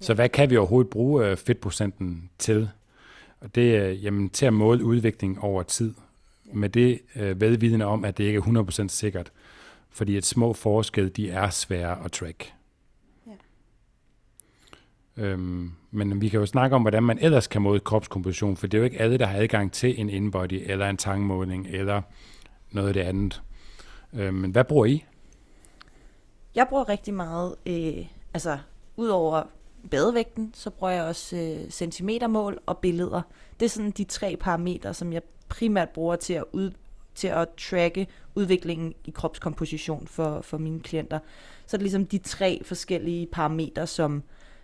Så 0.00 0.14
hvad 0.14 0.28
kan 0.28 0.50
vi 0.50 0.56
overhovedet 0.56 0.90
bruge 0.90 1.26
øh, 1.26 1.36
fedtprocenten 1.36 2.30
til? 2.38 2.68
Og 3.40 3.54
det 3.54 3.76
er 3.76 3.88
jamen, 3.88 4.30
til 4.30 4.46
at 4.46 4.52
måle 4.52 4.84
udvikling 4.84 5.40
over 5.40 5.62
tid. 5.62 5.94
Med 6.54 6.68
det 6.68 7.00
øh, 7.16 7.40
vedvidende 7.40 7.84
om, 7.84 8.04
at 8.04 8.18
det 8.18 8.24
ikke 8.24 8.36
er 8.36 8.64
100% 8.84 8.88
sikkert. 8.88 9.32
Fordi 9.90 10.16
et 10.16 10.24
små 10.24 10.52
forskelle, 10.52 11.10
de 11.10 11.30
er 11.30 11.50
svære 11.50 12.04
at 12.04 12.12
track. 12.12 12.52
Øhm, 15.16 15.72
men 15.90 16.20
vi 16.20 16.28
kan 16.28 16.40
jo 16.40 16.46
snakke 16.46 16.76
om, 16.76 16.82
hvordan 16.82 17.02
man 17.02 17.18
ellers 17.18 17.46
kan 17.46 17.62
måle 17.62 17.80
kropskomposition, 17.80 18.56
for 18.56 18.66
det 18.66 18.78
er 18.78 18.78
jo 18.78 18.84
ikke 18.84 19.00
alle, 19.00 19.18
der 19.18 19.26
har 19.26 19.38
adgang 19.38 19.72
til 19.72 20.00
en 20.00 20.10
inbody, 20.10 20.62
eller 20.66 20.88
en 20.88 20.96
tangmåling, 20.96 21.66
eller 21.66 22.02
noget 22.70 22.88
af 22.88 22.94
det 22.94 23.00
andet. 23.00 23.42
Øhm, 24.12 24.34
men 24.34 24.50
hvad 24.50 24.64
bruger 24.64 24.86
I? 24.86 25.04
Jeg 26.54 26.66
bruger 26.68 26.88
rigtig 26.88 27.14
meget, 27.14 27.54
øh, 27.66 28.06
altså 28.34 28.58
udover 28.96 29.42
badevægten, 29.90 30.50
så 30.54 30.70
bruger 30.70 30.92
jeg 30.92 31.04
også 31.04 31.36
øh, 31.36 31.70
centimetermål 31.70 32.58
og 32.66 32.78
billeder. 32.78 33.22
Det 33.60 33.66
er 33.66 33.70
sådan 33.70 33.90
de 33.90 34.04
tre 34.04 34.36
parametre, 34.40 34.94
som 34.94 35.12
jeg 35.12 35.22
primært 35.48 35.88
bruger 35.88 36.16
til 36.16 36.34
at, 36.34 36.44
ud, 36.52 36.70
til 37.14 37.28
at 37.28 37.48
tracke 37.58 38.06
udviklingen 38.34 38.94
i 39.04 39.10
kropskomposition 39.10 40.06
for, 40.06 40.40
for 40.40 40.58
mine 40.58 40.80
klienter. 40.80 41.18
Så 41.66 41.76
er 41.76 41.78
det 41.78 41.82
ligesom 41.82 42.06
de 42.06 42.18
tre 42.18 42.62
forskellige 42.64 43.26
parametre, 43.26 43.86
som, 43.86 44.22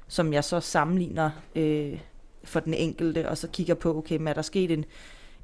som 0.08 0.32
jeg 0.32 0.44
så 0.44 0.60
sammenligner 0.60 1.30
øh, 1.56 1.98
for 2.44 2.60
den 2.60 2.74
enkelte, 2.74 3.28
og 3.28 3.38
så 3.38 3.48
kigger 3.48 3.74
på, 3.74 3.98
okay, 3.98 4.16
men 4.16 4.28
er 4.28 4.32
der 4.32 4.42
sket 4.42 4.70
en, 4.70 4.84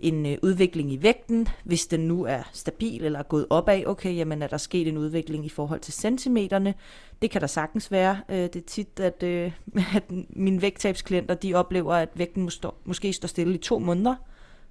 en 0.01 0.27
øh, 0.27 0.38
udvikling 0.42 0.92
i 0.92 1.03
vægten, 1.03 1.49
hvis 1.64 1.87
den 1.87 2.01
nu 2.01 2.25
er 2.25 2.42
stabil 2.53 3.05
eller 3.05 3.18
er 3.18 3.22
gået 3.22 3.46
opad, 3.51 3.87
okay, 3.87 4.16
jamen 4.16 4.42
er 4.42 4.46
der 4.46 4.57
sket 4.57 4.88
en 4.88 4.99
udvikling 4.99 5.46
i 5.46 5.49
forhold 5.49 5.81
til 5.81 5.94
centimeterne, 5.94 6.75
det 7.22 7.31
kan 7.31 7.40
der 7.40 7.46
sagtens 7.46 7.92
være. 7.92 8.20
Øh, 8.29 8.37
det 8.37 8.57
er 8.57 8.66
tit, 8.66 9.01
at, 9.01 9.22
øh, 9.22 9.53
at 9.96 10.05
mine 10.29 10.62
vægttabsklienter, 10.62 11.35
de 11.35 11.55
oplever, 11.55 11.94
at 11.94 12.09
vægten 12.14 12.51
måske 12.85 13.12
står 13.12 13.27
stille 13.27 13.55
i 13.55 13.59
to 13.59 13.79
måneder, 13.79 14.14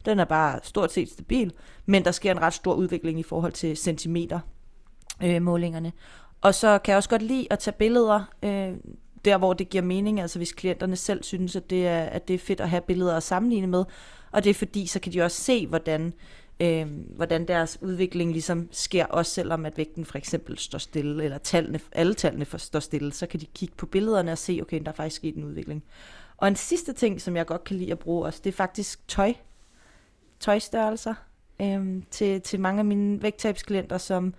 den 0.05 0.19
er 0.19 0.25
bare 0.25 0.59
stort 0.63 0.91
set 0.91 1.09
stabil, 1.09 1.53
men 1.85 2.05
der 2.05 2.11
sker 2.11 2.31
en 2.31 2.41
ret 2.41 2.53
stor 2.53 2.73
udvikling 2.73 3.19
i 3.19 3.23
forhold 3.23 3.51
til 3.51 3.77
centimeter 3.77 4.39
øh, 5.23 5.41
målingerne. 5.41 5.91
Og 6.41 6.55
så 6.55 6.77
kan 6.77 6.91
jeg 6.91 6.97
også 6.97 7.09
godt 7.09 7.21
lide 7.21 7.47
at 7.49 7.59
tage 7.59 7.75
billeder, 7.79 8.23
øh, 8.43 8.73
der 9.25 9.37
hvor 9.37 9.53
det 9.53 9.69
giver 9.69 9.83
mening, 9.83 10.21
altså 10.21 10.39
hvis 10.39 10.51
klienterne 10.51 10.95
selv 10.95 11.23
synes, 11.23 11.55
at 11.55 11.69
det 11.69 11.87
er, 11.87 12.03
at 12.03 12.27
det 12.27 12.33
er 12.33 12.37
fedt 12.39 12.61
at 12.61 12.69
have 12.69 12.81
billeder 12.81 13.17
at 13.17 13.23
sammenligne 13.23 13.67
med, 13.67 13.83
og 14.31 14.43
det 14.43 14.49
er 14.49 14.53
fordi, 14.53 14.87
så 14.87 14.99
kan 14.99 15.13
de 15.13 15.21
også 15.21 15.41
se, 15.41 15.67
hvordan, 15.67 16.13
øh, 16.59 16.87
hvordan 17.15 17.47
deres 17.47 17.77
udvikling 17.81 18.31
ligesom 18.31 18.69
sker, 18.71 19.05
også 19.05 19.31
selvom 19.31 19.65
at 19.65 19.77
vægten 19.77 20.05
for 20.05 20.17
eksempel 20.17 20.57
står 20.57 20.77
stille, 20.77 21.23
eller 21.23 21.37
tallene, 21.37 21.79
alle 21.91 22.13
tallene 22.13 22.45
står 22.57 22.79
stille, 22.79 23.13
så 23.13 23.27
kan 23.27 23.39
de 23.39 23.45
kigge 23.45 23.75
på 23.77 23.85
billederne 23.85 24.31
og 24.31 24.37
se, 24.37 24.59
okay, 24.61 24.79
der 24.79 24.91
er 24.91 24.95
faktisk 24.95 25.15
sket 25.15 25.35
en 25.35 25.43
udvikling. 25.43 25.83
Og 26.37 26.47
en 26.47 26.55
sidste 26.55 26.93
ting, 26.93 27.21
som 27.21 27.35
jeg 27.35 27.45
godt 27.45 27.63
kan 27.63 27.77
lide 27.77 27.91
at 27.91 27.99
bruge 27.99 28.25
også, 28.25 28.41
det 28.43 28.49
er 28.49 28.55
faktisk 28.55 29.07
tøj. 29.07 29.33
Tøjstørrelser 30.45 31.13
øhm, 31.61 32.03
til, 32.11 32.41
til 32.41 32.59
mange 32.59 32.79
af 32.79 32.85
mine 32.85 33.21
vægttabsklienter, 33.21 33.97
som, 33.97 34.33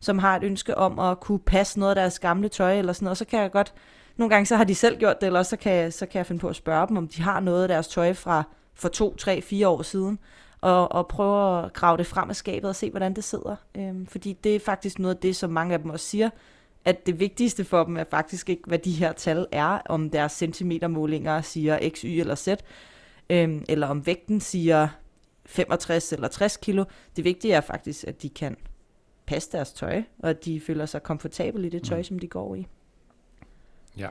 som 0.00 0.18
har 0.18 0.36
et 0.36 0.44
ønske 0.44 0.78
om 0.78 0.98
at 0.98 1.20
kunne 1.20 1.38
passe 1.38 1.78
noget 1.78 1.90
af 1.90 1.94
deres 1.94 2.18
gamle 2.18 2.48
tøj 2.48 2.78
eller 2.78 2.92
sådan 2.92 3.04
noget, 3.04 3.18
så 3.18 3.24
kan 3.24 3.40
jeg 3.40 3.50
godt, 3.50 3.74
nogle 4.16 4.30
gange 4.30 4.46
så 4.46 4.56
har 4.56 4.64
de 4.64 4.74
selv 4.74 4.98
gjort 4.98 5.20
det, 5.20 5.26
eller 5.26 5.42
så 5.42 5.56
kan, 5.56 5.92
så 5.92 6.06
kan 6.06 6.18
jeg 6.18 6.26
finde 6.26 6.40
på 6.40 6.48
at 6.48 6.56
spørge 6.56 6.88
dem, 6.88 6.96
om 6.96 7.08
de 7.08 7.22
har 7.22 7.40
noget 7.40 7.62
af 7.62 7.68
deres 7.68 7.88
tøj 7.88 8.12
fra 8.12 8.42
for 8.74 8.88
to, 8.88 9.16
tre, 9.16 9.42
fire 9.42 9.68
år 9.68 9.82
siden, 9.82 10.18
og, 10.60 10.92
og 10.92 11.08
prøve 11.08 11.64
at 11.64 11.72
grave 11.72 11.96
det 11.98 12.06
frem 12.06 12.30
af 12.30 12.36
skabet 12.36 12.68
og 12.68 12.76
se, 12.76 12.90
hvordan 12.90 13.14
det 13.14 13.24
sidder. 13.24 13.56
Øhm, 13.74 14.06
fordi 14.06 14.32
det 14.32 14.56
er 14.56 14.60
faktisk 14.60 14.98
noget 14.98 15.14
af 15.14 15.20
det, 15.20 15.36
som 15.36 15.50
mange 15.50 15.74
af 15.74 15.80
dem 15.80 15.90
også 15.90 16.06
siger, 16.06 16.30
at 16.84 17.06
det 17.06 17.20
vigtigste 17.20 17.64
for 17.64 17.84
dem 17.84 17.96
er 17.96 18.04
faktisk 18.10 18.48
ikke, 18.48 18.62
hvad 18.66 18.78
de 18.78 18.92
her 18.92 19.12
tal 19.12 19.46
er, 19.52 19.78
om 19.86 20.10
deres 20.10 20.32
centimetermålinger 20.32 21.40
siger 21.40 21.90
x, 21.90 22.00
y 22.00 22.20
eller 22.20 22.34
z, 22.34 22.48
øhm, 23.30 23.64
eller 23.68 23.86
om 23.86 24.06
vægten 24.06 24.40
siger 24.40 24.88
65 25.46 26.12
eller 26.12 26.28
60 26.28 26.56
kilo. 26.56 26.84
Det 27.16 27.24
vigtige 27.24 27.54
er 27.54 27.60
faktisk, 27.60 28.04
at 28.04 28.22
de 28.22 28.28
kan 28.28 28.56
passe 29.26 29.52
deres 29.52 29.72
tøj, 29.72 30.02
og 30.18 30.30
at 30.30 30.44
de 30.44 30.60
føler 30.60 30.86
sig 30.86 31.02
komfortable 31.02 31.66
i 31.66 31.70
det 31.70 31.82
tøj, 31.82 31.98
mm. 31.98 32.04
som 32.04 32.18
de 32.18 32.28
går 32.28 32.54
i. 32.54 32.66
Ja. 33.96 34.08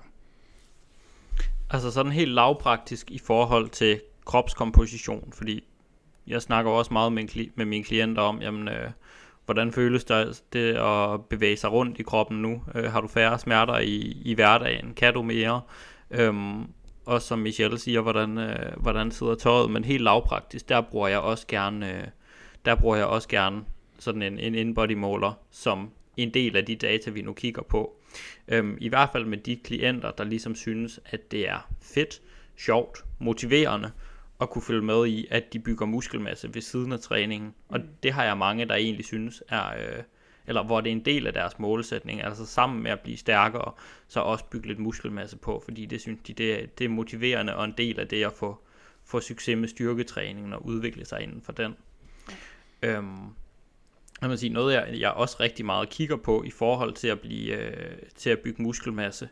Altså 1.69 1.91
sådan 1.91 2.11
helt 2.11 2.31
lavpraktisk 2.31 3.11
i 3.11 3.19
forhold 3.19 3.69
til 3.69 4.01
kropskomposition, 4.25 5.33
fordi 5.33 5.63
jeg 6.27 6.41
snakker 6.41 6.71
også 6.71 6.93
meget 6.93 7.13
med, 7.13 7.23
en, 7.35 7.51
med 7.55 7.65
mine 7.65 7.83
klienter 7.83 8.21
om, 8.21 8.41
jamen, 8.41 8.67
øh, 8.67 8.91
hvordan 9.45 9.71
føles 9.71 10.03
det, 10.03 10.43
det 10.53 10.75
at 10.75 11.25
bevæge 11.25 11.57
sig 11.57 11.71
rundt 11.71 11.99
i 11.99 12.03
kroppen 12.03 12.41
nu? 12.41 12.63
Øh, 12.75 12.91
har 12.91 13.01
du 13.01 13.07
færre 13.07 13.39
smerter 13.39 13.79
i, 13.79 14.21
i 14.25 14.33
hverdagen? 14.33 14.93
Kan 14.93 15.13
du 15.13 15.21
mere? 15.21 15.61
Øhm, 16.11 16.61
og 17.05 17.21
som 17.21 17.39
Michelle 17.39 17.79
siger, 17.79 18.01
hvordan, 18.01 18.37
øh, 18.37 18.81
hvordan 18.81 19.11
sidder 19.11 19.35
tøjet, 19.35 19.71
men 19.71 19.83
helt 19.83 20.03
lavpraktisk, 20.03 20.69
der 20.69 20.81
bruger 20.81 21.07
jeg 21.07 21.19
også 21.19 21.47
gerne, 21.47 21.97
øh, 21.97 22.07
der 22.65 22.75
bruger 22.75 22.95
jeg 22.95 23.05
også 23.05 23.27
gerne 23.27 23.61
sådan 23.99 24.21
en, 24.21 24.39
en 24.39 24.55
in-body 24.55 24.93
måler, 24.93 25.33
som 25.51 25.91
en 26.17 26.33
del 26.33 26.57
af 26.57 26.65
de 26.65 26.75
data, 26.75 27.09
vi 27.09 27.21
nu 27.21 27.33
kigger 27.33 27.61
på. 27.61 27.95
Øhm, 28.47 28.77
I 28.81 28.87
hvert 28.87 29.09
fald 29.11 29.25
med 29.25 29.37
de 29.37 29.55
klienter, 29.55 30.11
der 30.11 30.23
ligesom 30.23 30.55
synes, 30.55 30.99
at 31.05 31.31
det 31.31 31.49
er 31.49 31.71
fedt, 31.81 32.21
sjovt, 32.57 33.05
motiverende, 33.19 33.91
at 34.41 34.49
kunne 34.49 34.61
følge 34.61 34.81
med 34.81 35.07
i, 35.07 35.27
at 35.31 35.53
de 35.53 35.59
bygger 35.59 35.85
muskelmasse 35.85 36.53
ved 36.53 36.61
siden 36.61 36.91
af 36.91 36.99
træningen. 36.99 37.53
Og 37.69 37.79
mm. 37.79 37.87
det 38.03 38.13
har 38.13 38.23
jeg 38.23 38.37
mange, 38.37 38.65
der 38.65 38.75
egentlig 38.75 39.05
synes 39.05 39.43
er, 39.49 39.69
øh, 39.69 40.03
eller 40.47 40.63
hvor 40.63 40.81
det 40.81 40.89
er 40.89 40.95
en 40.95 41.05
del 41.05 41.27
af 41.27 41.33
deres 41.33 41.59
målsætning, 41.59 42.23
altså 42.23 42.45
sammen 42.45 42.83
med 42.83 42.91
at 42.91 42.99
blive 42.99 43.17
stærkere, 43.17 43.71
så 44.07 44.19
også 44.19 44.45
bygge 44.45 44.67
lidt 44.67 44.79
muskelmasse 44.79 45.37
på, 45.37 45.61
fordi 45.65 45.85
det 45.85 46.01
synes 46.01 46.19
de, 46.27 46.33
det 46.33 46.61
er, 46.61 46.65
det 46.77 46.85
er 46.85 46.89
motiverende 46.89 47.55
og 47.55 47.65
en 47.65 47.73
del 47.77 47.99
af 47.99 48.07
det 48.07 48.25
at 48.25 48.33
få, 48.33 48.61
få 49.05 49.19
succes 49.19 49.57
med 49.57 49.67
styrketræningen 49.67 50.53
og 50.53 50.65
udvikle 50.65 51.05
sig 51.05 51.21
inden 51.21 51.41
for 51.41 51.51
den. 51.51 51.75
Ja. 52.81 52.97
Øhm, 52.97 53.25
jeg 54.21 54.29
vil 54.29 54.37
sige, 54.37 54.53
noget 54.53 54.73
jeg, 54.73 54.99
jeg 54.99 55.11
også 55.11 55.37
rigtig 55.39 55.65
meget 55.65 55.89
kigger 55.89 56.17
på 56.17 56.43
i 56.43 56.51
forhold 56.51 56.93
til 56.93 57.07
at 57.07 57.19
blive 57.19 57.55
øh, 57.57 57.97
til 58.15 58.29
at 58.29 58.39
bygge 58.39 58.63
muskelmasse, 58.63 59.29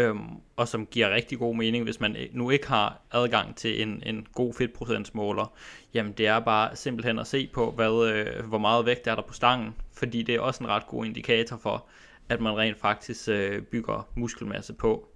øhm, 0.00 0.28
og 0.56 0.68
som 0.68 0.86
giver 0.86 1.14
rigtig 1.14 1.38
god 1.38 1.56
mening, 1.56 1.84
hvis 1.84 2.00
man 2.00 2.16
nu 2.32 2.50
ikke 2.50 2.68
har 2.68 3.00
adgang 3.12 3.56
til 3.56 3.82
en, 3.82 4.02
en 4.06 4.26
god 4.34 4.54
fedtprocentsmåler, 4.54 5.52
jamen 5.94 6.12
det 6.12 6.26
er 6.26 6.40
bare 6.40 6.76
simpelthen 6.76 7.18
at 7.18 7.26
se 7.26 7.50
på, 7.52 7.70
hvad, 7.70 8.12
øh, 8.12 8.44
hvor 8.44 8.58
meget 8.58 8.86
vægt 8.86 9.06
er 9.06 9.14
der 9.14 9.22
på 9.22 9.32
stangen, 9.32 9.74
fordi 9.92 10.22
det 10.22 10.34
er 10.34 10.40
også 10.40 10.64
en 10.64 10.70
ret 10.70 10.86
god 10.86 11.04
indikator 11.04 11.56
for, 11.56 11.86
at 12.28 12.40
man 12.40 12.56
rent 12.56 12.78
faktisk 12.78 13.28
øh, 13.28 13.62
bygger 13.62 14.08
muskelmasse 14.14 14.72
på. 14.72 15.08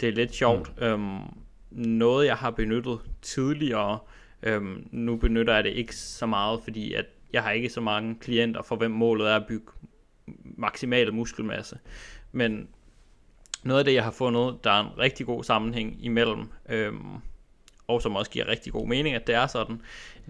Det 0.00 0.08
er 0.08 0.12
lidt 0.12 0.34
sjovt. 0.34 0.72
Mm. 0.76 0.82
Øhm, 0.82 1.20
noget 1.70 2.26
jeg 2.26 2.36
har 2.36 2.50
benyttet 2.50 3.00
tidligere, 3.22 3.98
øhm, 4.42 4.88
nu 4.90 5.16
benytter 5.16 5.54
jeg 5.54 5.64
det 5.64 5.70
ikke 5.70 5.96
så 5.96 6.26
meget, 6.26 6.60
fordi 6.64 6.94
at 6.94 7.06
jeg 7.32 7.42
har 7.42 7.50
ikke 7.50 7.68
så 7.68 7.80
mange 7.80 8.14
klienter, 8.14 8.62
for 8.62 8.76
hvem 8.76 8.90
målet 8.90 9.30
er 9.30 9.36
at 9.36 9.46
bygge 9.46 9.66
maksimal 10.56 11.14
muskelmasse. 11.14 11.78
Men 12.32 12.68
noget 13.64 13.78
af 13.78 13.84
det, 13.84 13.94
jeg 13.94 14.04
har 14.04 14.10
fundet, 14.10 14.64
der 14.64 14.70
er 14.70 14.80
en 14.80 14.98
rigtig 14.98 15.26
god 15.26 15.44
sammenhæng 15.44 16.04
imellem, 16.04 16.48
øhm, 16.68 17.16
og 17.86 18.02
som 18.02 18.16
også 18.16 18.30
giver 18.30 18.48
rigtig 18.48 18.72
god 18.72 18.88
mening, 18.88 19.14
at 19.14 19.26
det 19.26 19.34
er 19.34 19.46
sådan, 19.46 19.82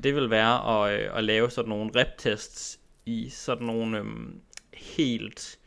det 0.03 0.15
vil 0.15 0.31
være 0.31 0.87
at, 0.87 1.01
øh, 1.01 1.19
at 1.19 1.25
lave 1.25 1.51
sådan 1.51 1.69
nogle 1.69 1.91
rep-tests 1.97 2.81
i 3.07 3.29
sådan 3.29 3.67
nogle 3.67 3.99
øhm, 3.99 4.41
helt, 4.75 5.59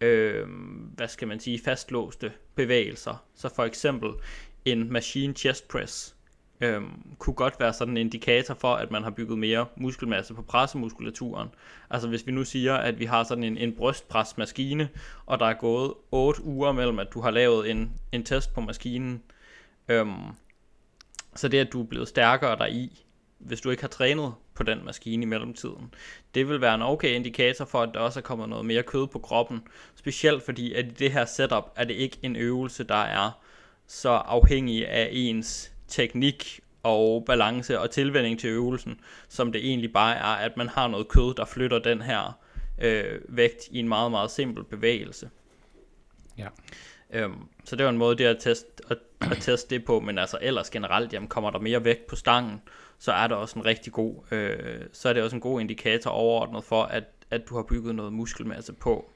øhm, 0.00 0.92
hvad 0.96 1.08
skal 1.08 1.28
man 1.28 1.40
sige, 1.40 1.60
fastlåste 1.64 2.32
bevægelser. 2.54 3.24
Så 3.34 3.54
for 3.54 3.64
eksempel 3.64 4.10
en 4.64 4.92
machine 4.92 5.34
chest 5.34 5.68
press, 5.68 6.16
øhm, 6.60 7.02
kunne 7.18 7.34
godt 7.34 7.60
være 7.60 7.72
sådan 7.72 7.94
en 7.94 7.96
indikator 7.96 8.54
for, 8.54 8.74
at 8.74 8.90
man 8.90 9.02
har 9.02 9.10
bygget 9.10 9.38
mere 9.38 9.66
muskelmasse 9.76 10.34
på 10.34 10.42
pressemuskulaturen. 10.42 11.48
Altså 11.90 12.08
hvis 12.08 12.26
vi 12.26 12.32
nu 12.32 12.44
siger, 12.44 12.74
at 12.74 12.98
vi 12.98 13.04
har 13.04 13.24
sådan 13.24 13.44
en, 13.44 13.58
en 13.58 13.72
brystpresmaskine, 13.72 14.88
og 15.26 15.38
der 15.38 15.46
er 15.46 15.54
gået 15.54 15.94
8 16.10 16.44
uger 16.44 16.72
mellem, 16.72 16.98
at 16.98 17.12
du 17.14 17.20
har 17.20 17.30
lavet 17.30 17.70
en, 17.70 17.92
en 18.12 18.24
test 18.24 18.54
på 18.54 18.60
maskinen, 18.60 19.22
øhm, 19.88 20.22
så 21.34 21.48
det, 21.48 21.58
at 21.58 21.72
du 21.72 21.82
er 21.82 21.86
blevet 21.86 22.08
stærkere 22.08 22.58
deri, 22.58 23.04
hvis 23.38 23.60
du 23.60 23.70
ikke 23.70 23.82
har 23.82 23.88
trænet 23.88 24.34
på 24.54 24.62
den 24.62 24.84
maskine 24.84 25.22
i 25.22 25.26
mellemtiden, 25.26 25.94
det 26.34 26.48
vil 26.48 26.60
være 26.60 26.74
en 26.74 26.82
okay 26.82 27.14
indikator 27.14 27.64
for, 27.64 27.82
at 27.82 27.90
der 27.94 28.00
også 28.00 28.20
er 28.20 28.22
kommet 28.22 28.48
noget 28.48 28.66
mere 28.66 28.82
kød 28.82 29.06
på 29.06 29.18
kroppen. 29.18 29.60
Specielt 29.94 30.42
fordi, 30.42 30.72
at 30.72 30.86
i 30.86 30.88
det 30.88 31.12
her 31.12 31.24
setup 31.24 31.72
er 31.76 31.84
det 31.84 31.94
ikke 31.94 32.18
en 32.22 32.36
øvelse, 32.36 32.84
der 32.84 32.94
er 32.94 33.30
så 33.86 34.10
afhængig 34.10 34.88
af 34.88 35.08
ens 35.12 35.72
teknik 35.90 36.60
og 36.82 37.24
balance 37.26 37.80
og 37.80 37.90
tilvænding 37.90 38.40
til 38.40 38.50
øvelsen, 38.50 39.00
som 39.28 39.52
det 39.52 39.66
egentlig 39.66 39.92
bare 39.92 40.16
er, 40.16 40.46
at 40.46 40.56
man 40.56 40.68
har 40.68 40.88
noget 40.88 41.08
kød, 41.08 41.34
der 41.34 41.44
flytter 41.44 41.78
den 41.78 42.02
her 42.02 42.38
øh, 42.78 43.20
vægt 43.28 43.68
i 43.70 43.78
en 43.78 43.88
meget, 43.88 44.10
meget 44.10 44.30
simpel 44.30 44.64
bevægelse. 44.64 45.30
Ja. 46.38 46.46
Øhm, 47.12 47.46
så 47.64 47.76
det 47.76 47.84
var 47.84 47.90
en 47.90 47.98
måde 47.98 48.16
det 48.16 48.24
at 48.24 48.36
teste, 48.40 48.66
at, 48.90 48.98
at 49.20 49.36
teste 49.40 49.74
det 49.74 49.84
på, 49.84 50.00
men 50.00 50.18
altså 50.18 50.38
ellers 50.40 50.70
generelt, 50.70 51.12
jamen 51.12 51.28
kommer 51.28 51.50
der 51.50 51.58
mere 51.58 51.84
vægt 51.84 52.06
på 52.06 52.16
stangen, 52.16 52.62
så 52.98 53.12
er 53.12 53.26
det 53.26 53.36
også 53.36 53.58
en 53.58 53.64
rigtig 53.64 53.92
god, 53.92 54.32
øh, 54.32 54.80
så 54.92 55.08
er 55.08 55.12
det 55.12 55.22
også 55.22 55.36
en 55.36 55.40
god 55.40 55.60
indikator 55.60 56.10
overordnet 56.10 56.64
for, 56.64 56.82
at, 56.82 57.04
at 57.30 57.48
du 57.48 57.56
har 57.56 57.62
bygget 57.62 57.94
noget 57.94 58.12
muskelmasse 58.12 58.72
på 58.72 59.12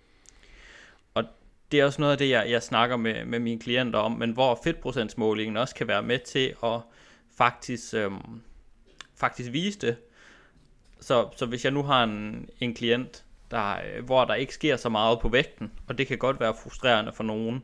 det 1.74 1.80
er 1.80 1.84
også 1.84 2.00
noget 2.00 2.12
af 2.12 2.18
det, 2.18 2.30
jeg, 2.30 2.50
jeg 2.50 2.62
snakker 2.62 2.96
med, 2.96 3.24
med 3.24 3.38
mine 3.38 3.60
klienter 3.60 3.98
om, 3.98 4.12
men 4.12 4.30
hvor 4.30 4.60
fedtprocentsmålingen 4.64 5.56
også 5.56 5.74
kan 5.74 5.88
være 5.88 6.02
med 6.02 6.18
til 6.18 6.54
at 6.64 6.80
faktisk, 7.36 7.94
øhm, 7.94 8.42
faktisk 9.16 9.52
vise 9.52 9.78
det. 9.78 9.96
Så, 11.00 11.28
så 11.36 11.46
hvis 11.46 11.64
jeg 11.64 11.72
nu 11.72 11.82
har 11.82 12.04
en, 12.04 12.48
en 12.60 12.74
klient, 12.74 13.24
der, 13.50 13.72
øh, 13.72 14.04
hvor 14.04 14.24
der 14.24 14.34
ikke 14.34 14.54
sker 14.54 14.76
så 14.76 14.88
meget 14.88 15.20
på 15.20 15.28
vægten, 15.28 15.72
og 15.88 15.98
det 15.98 16.06
kan 16.06 16.18
godt 16.18 16.40
være 16.40 16.54
frustrerende 16.62 17.12
for 17.12 17.24
nogen, 17.24 17.62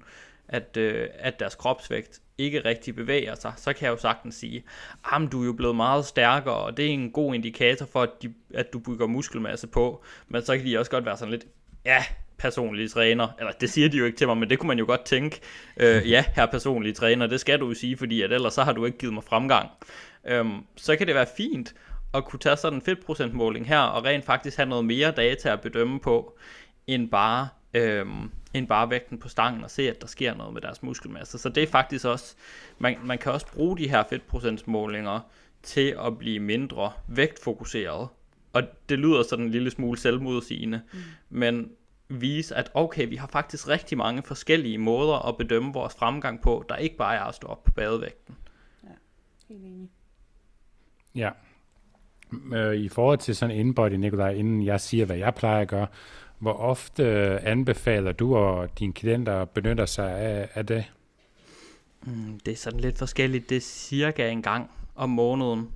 at, 0.49 0.77
øh, 0.77 1.09
at 1.15 1.41
deres 1.41 1.55
kropsvægt 1.55 2.21
ikke 2.39 2.65
rigtig 2.65 2.95
bevæger 2.95 3.35
sig, 3.35 3.53
så 3.57 3.73
kan 3.73 3.85
jeg 3.85 3.93
jo 3.93 3.97
sagtens 3.97 4.35
sige, 4.35 4.65
at 5.13 5.33
du 5.33 5.43
er 5.43 5.47
jo 5.47 5.53
blevet 5.53 5.77
meget 5.77 6.05
stærkere, 6.05 6.57
og 6.57 6.77
det 6.77 6.87
er 6.87 6.91
en 6.91 7.11
god 7.11 7.35
indikator 7.35 7.87
for, 7.87 8.03
at, 8.03 8.11
de, 8.23 8.35
at 8.55 8.73
du 8.73 8.79
bygger 8.79 9.07
muskelmasse 9.07 9.67
på, 9.67 10.05
men 10.29 10.43
så 10.43 10.57
kan 10.57 10.67
de 10.67 10.79
også 10.79 10.91
godt 10.91 11.05
være 11.05 11.17
sådan 11.17 11.33
lidt, 11.33 11.47
ja, 11.85 12.05
personlige 12.41 12.89
træner, 12.89 13.29
eller 13.39 13.53
det 13.53 13.71
siger 13.71 13.89
de 13.89 13.97
jo 13.97 14.05
ikke 14.05 14.19
til 14.19 14.27
mig, 14.27 14.37
men 14.37 14.51
det 14.51 14.59
kunne 14.59 14.69
man 14.69 14.79
jo 14.79 14.87
godt 14.87 15.05
tænke, 15.05 15.41
øh, 15.77 16.09
ja, 16.11 16.25
her 16.35 16.47
personlige 16.47 16.93
træner, 16.93 17.27
det 17.27 17.41
skal 17.41 17.61
du 17.61 17.69
jo 17.69 17.75
sige, 17.75 17.97
fordi 17.97 18.23
at 18.23 18.33
ellers 18.33 18.55
så 18.55 18.63
har 18.63 18.73
du 18.73 18.85
ikke 18.85 18.99
givet 18.99 19.15
mig 19.15 19.25
fremgang. 19.25 19.71
Øhm, 20.27 20.65
så 20.77 20.97
kan 20.97 21.07
det 21.07 21.15
være 21.15 21.27
fint 21.37 21.75
at 22.15 22.25
kunne 22.25 22.39
tage 22.39 22.57
sådan 22.57 22.79
en 22.79 22.83
fedtprocentmåling 22.83 23.69
her, 23.69 23.79
og 23.79 24.05
rent 24.05 24.25
faktisk 24.25 24.57
have 24.57 24.69
noget 24.69 24.85
mere 24.85 25.11
data 25.11 25.53
at 25.53 25.61
bedømme 25.61 26.01
på, 26.01 26.39
end 26.87 27.11
bare, 27.11 27.49
øhm, 27.75 28.31
end 28.55 28.67
bare 28.69 28.91
vægten 28.91 29.19
på 29.19 29.29
stangen, 29.29 29.65
og 29.65 29.71
se, 29.71 29.91
at 29.91 30.01
der 30.01 30.07
sker 30.07 30.35
noget 30.35 30.53
med 30.53 30.61
deres 30.61 30.83
muskelmasse. 30.83 31.39
Så 31.39 31.49
det 31.49 31.63
er 31.63 31.67
faktisk 31.67 32.05
også, 32.05 32.35
man, 32.79 32.97
man 33.05 33.19
kan 33.19 33.33
også 33.33 33.47
bruge 33.47 33.79
de 33.79 33.89
her 33.89 34.05
fedtprocentsmålinger 34.11 35.21
til 35.63 35.97
at 36.07 36.19
blive 36.19 36.41
mindre 36.41 36.93
vægtfokuseret, 37.09 38.09
og 38.53 38.63
det 38.89 38.99
lyder 38.99 39.23
sådan 39.23 39.45
en 39.45 39.51
lille 39.51 39.71
smule 39.71 39.99
selvmodsigende, 39.99 40.81
mm. 40.93 40.99
men 41.31 41.71
vise, 42.11 42.57
at 42.57 42.71
okay, 42.75 43.09
vi 43.09 43.17
har 43.17 43.27
faktisk 43.27 43.69
rigtig 43.69 43.99
mange 43.99 44.23
forskellige 44.23 44.79
måder 44.79 45.29
at 45.29 45.37
bedømme 45.37 45.73
vores 45.73 45.95
fremgang 45.95 46.41
på, 46.41 46.65
der 46.69 46.77
ikke 46.77 46.97
bare 46.97 47.17
er 47.17 47.25
at 47.25 47.35
stå 47.35 47.49
op 47.49 47.65
på 47.65 47.71
badevægten. 47.71 48.37
Ja, 48.85 48.89
helt 49.49 49.65
enig. 49.65 49.91
Ja. 51.15 51.31
Øh, 52.53 52.77
I 52.77 52.89
forhold 52.89 53.19
til 53.19 53.37
sådan 53.37 53.55
en 53.55 53.67
inbody, 53.67 53.93
Nikolaj, 53.93 54.31
inden 54.31 54.65
jeg 54.65 54.81
siger, 54.81 55.07
hvad 55.07 55.17
jeg 55.17 55.35
plejer 55.35 55.61
at 55.61 55.69
gøre, 55.69 55.87
hvor 56.39 56.53
ofte 56.53 57.05
anbefaler 57.41 58.13
du 58.13 58.37
og 58.37 58.79
dine 58.79 58.93
klienter 58.93 59.45
benytter 59.45 59.87
sig 59.87 60.13
af, 60.13 60.49
af 60.55 60.67
det? 60.67 60.85
Mm, 62.03 62.41
det 62.47 62.53
er 62.53 62.57
sådan 62.57 62.81
lidt 62.81 62.99
forskelligt. 62.99 63.49
Det 63.49 63.57
er 63.57 63.61
cirka 63.61 64.31
en 64.31 64.43
gang 64.43 64.71
om 64.95 65.11
måneden. 65.11 65.71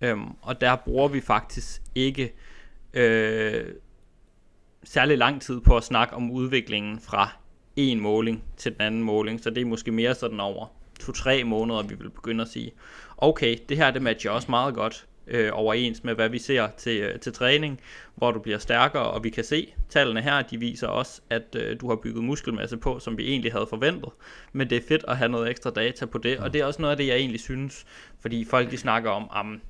Øhm, 0.00 0.28
og 0.42 0.60
der 0.60 0.76
bruger 0.76 1.08
vi 1.08 1.20
faktisk 1.20 1.82
ikke 1.94 2.32
øh, 2.92 3.74
særlig 4.84 5.18
lang 5.18 5.42
tid 5.42 5.60
på 5.60 5.76
at 5.76 5.84
snakke 5.84 6.14
om 6.14 6.30
udviklingen 6.30 7.00
fra 7.00 7.28
en 7.76 8.00
måling 8.00 8.44
til 8.56 8.72
den 8.72 8.80
anden 8.80 9.02
måling, 9.02 9.42
så 9.42 9.50
det 9.50 9.60
er 9.60 9.64
måske 9.64 9.92
mere 9.92 10.14
sådan 10.14 10.40
over 10.40 10.66
to-tre 11.00 11.44
måneder, 11.44 11.82
vi 11.82 11.94
vil 11.94 12.10
begynde 12.10 12.42
at 12.42 12.48
sige, 12.48 12.72
okay, 13.18 13.56
det 13.68 13.76
her 13.76 13.90
det 13.90 14.02
matcher 14.02 14.30
også 14.30 14.50
meget 14.50 14.74
godt 14.74 15.06
øh, 15.26 15.50
overens 15.52 16.04
med, 16.04 16.14
hvad 16.14 16.28
vi 16.28 16.38
ser 16.38 16.68
til, 16.76 17.00
øh, 17.00 17.20
til 17.20 17.32
træning, 17.32 17.80
hvor 18.14 18.30
du 18.30 18.38
bliver 18.38 18.58
stærkere, 18.58 19.10
og 19.10 19.24
vi 19.24 19.30
kan 19.30 19.44
se, 19.44 19.74
tallene 19.88 20.22
her, 20.22 20.42
de 20.42 20.58
viser 20.58 20.88
også, 20.88 21.20
at 21.30 21.56
øh, 21.56 21.80
du 21.80 21.88
har 21.88 21.96
bygget 21.96 22.24
muskelmasse 22.24 22.76
på, 22.76 22.98
som 22.98 23.18
vi 23.18 23.28
egentlig 23.28 23.52
havde 23.52 23.66
forventet, 23.66 24.10
men 24.52 24.70
det 24.70 24.78
er 24.78 24.82
fedt 24.88 25.04
at 25.08 25.16
have 25.16 25.28
noget 25.28 25.50
ekstra 25.50 25.70
data 25.70 26.06
på 26.06 26.18
det, 26.18 26.38
og 26.38 26.52
det 26.52 26.60
er 26.60 26.64
også 26.64 26.82
noget 26.82 26.92
af 26.92 26.96
det, 26.96 27.06
jeg 27.06 27.16
egentlig 27.16 27.40
synes, 27.40 27.86
fordi 28.20 28.44
folk 28.44 28.70
de 28.70 28.76
snakker 28.76 29.10
om, 29.10 29.30
om 29.30 29.60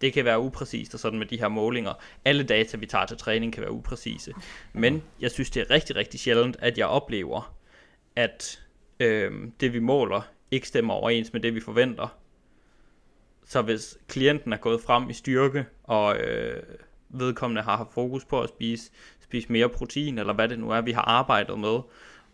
det 0.00 0.12
kan 0.12 0.24
være 0.24 0.40
upræcist 0.40 0.94
og 0.94 1.00
sådan 1.00 1.18
med 1.18 1.26
de 1.26 1.38
her 1.38 1.48
målinger. 1.48 1.92
Alle 2.24 2.42
data, 2.42 2.76
vi 2.76 2.86
tager 2.86 3.06
til 3.06 3.16
træning, 3.16 3.52
kan 3.52 3.62
være 3.62 3.72
upræcise. 3.72 4.32
Men 4.72 5.02
jeg 5.20 5.30
synes, 5.30 5.50
det 5.50 5.60
er 5.60 5.70
rigtig, 5.70 5.96
rigtig 5.96 6.20
sjældent, 6.20 6.56
at 6.58 6.78
jeg 6.78 6.86
oplever, 6.86 7.54
at 8.16 8.60
øh, 9.00 9.32
det 9.60 9.72
vi 9.72 9.78
måler 9.78 10.20
ikke 10.50 10.68
stemmer 10.68 10.94
overens 10.94 11.32
med 11.32 11.40
det, 11.40 11.54
vi 11.54 11.60
forventer. 11.60 12.18
Så 13.44 13.62
hvis 13.62 13.98
klienten 14.08 14.52
er 14.52 14.56
gået 14.56 14.80
frem 14.80 15.10
i 15.10 15.12
styrke, 15.12 15.66
og 15.84 16.16
øh, 16.16 16.62
vedkommende 17.08 17.62
har 17.62 17.76
haft 17.76 17.92
fokus 17.94 18.24
på 18.24 18.40
at 18.40 18.48
spise, 18.48 18.90
spise 19.20 19.52
mere 19.52 19.68
protein, 19.68 20.18
eller 20.18 20.32
hvad 20.32 20.48
det 20.48 20.58
nu 20.58 20.70
er, 20.70 20.80
vi 20.80 20.92
har 20.92 21.02
arbejdet 21.02 21.58
med, 21.58 21.80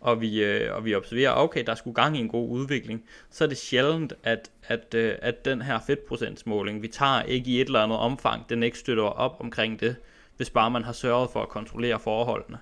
og 0.04 0.20
vi, 0.20 0.44
øh, 0.44 0.76
og 0.76 0.84
vi 0.84 0.94
observerer, 0.94 1.32
okay, 1.32 1.64
der 1.66 1.74
skulle 1.74 1.94
gang 1.94 2.16
i 2.16 2.20
en 2.20 2.28
god 2.28 2.50
udvikling, 2.50 3.04
så 3.30 3.44
er 3.44 3.48
det 3.48 3.58
sjældent, 3.58 4.12
at, 4.22 4.50
at, 4.62 4.94
øh, 4.94 5.14
at 5.22 5.44
den 5.44 5.62
her 5.62 5.80
fedtprocentsmåling, 5.86 6.82
vi 6.82 6.88
tager 6.88 7.22
ikke 7.22 7.50
i 7.50 7.60
et 7.60 7.66
eller 7.66 7.80
andet 7.80 7.98
omfang, 7.98 8.48
den 8.48 8.62
ikke 8.62 8.78
støtter 8.78 9.04
op 9.04 9.36
omkring 9.40 9.80
det, 9.80 9.96
hvis 10.36 10.50
bare 10.50 10.70
man 10.70 10.84
har 10.84 10.92
sørget 10.92 11.30
for 11.30 11.42
at 11.42 11.48
kontrollere 11.48 12.00
forholdene. 12.00 12.58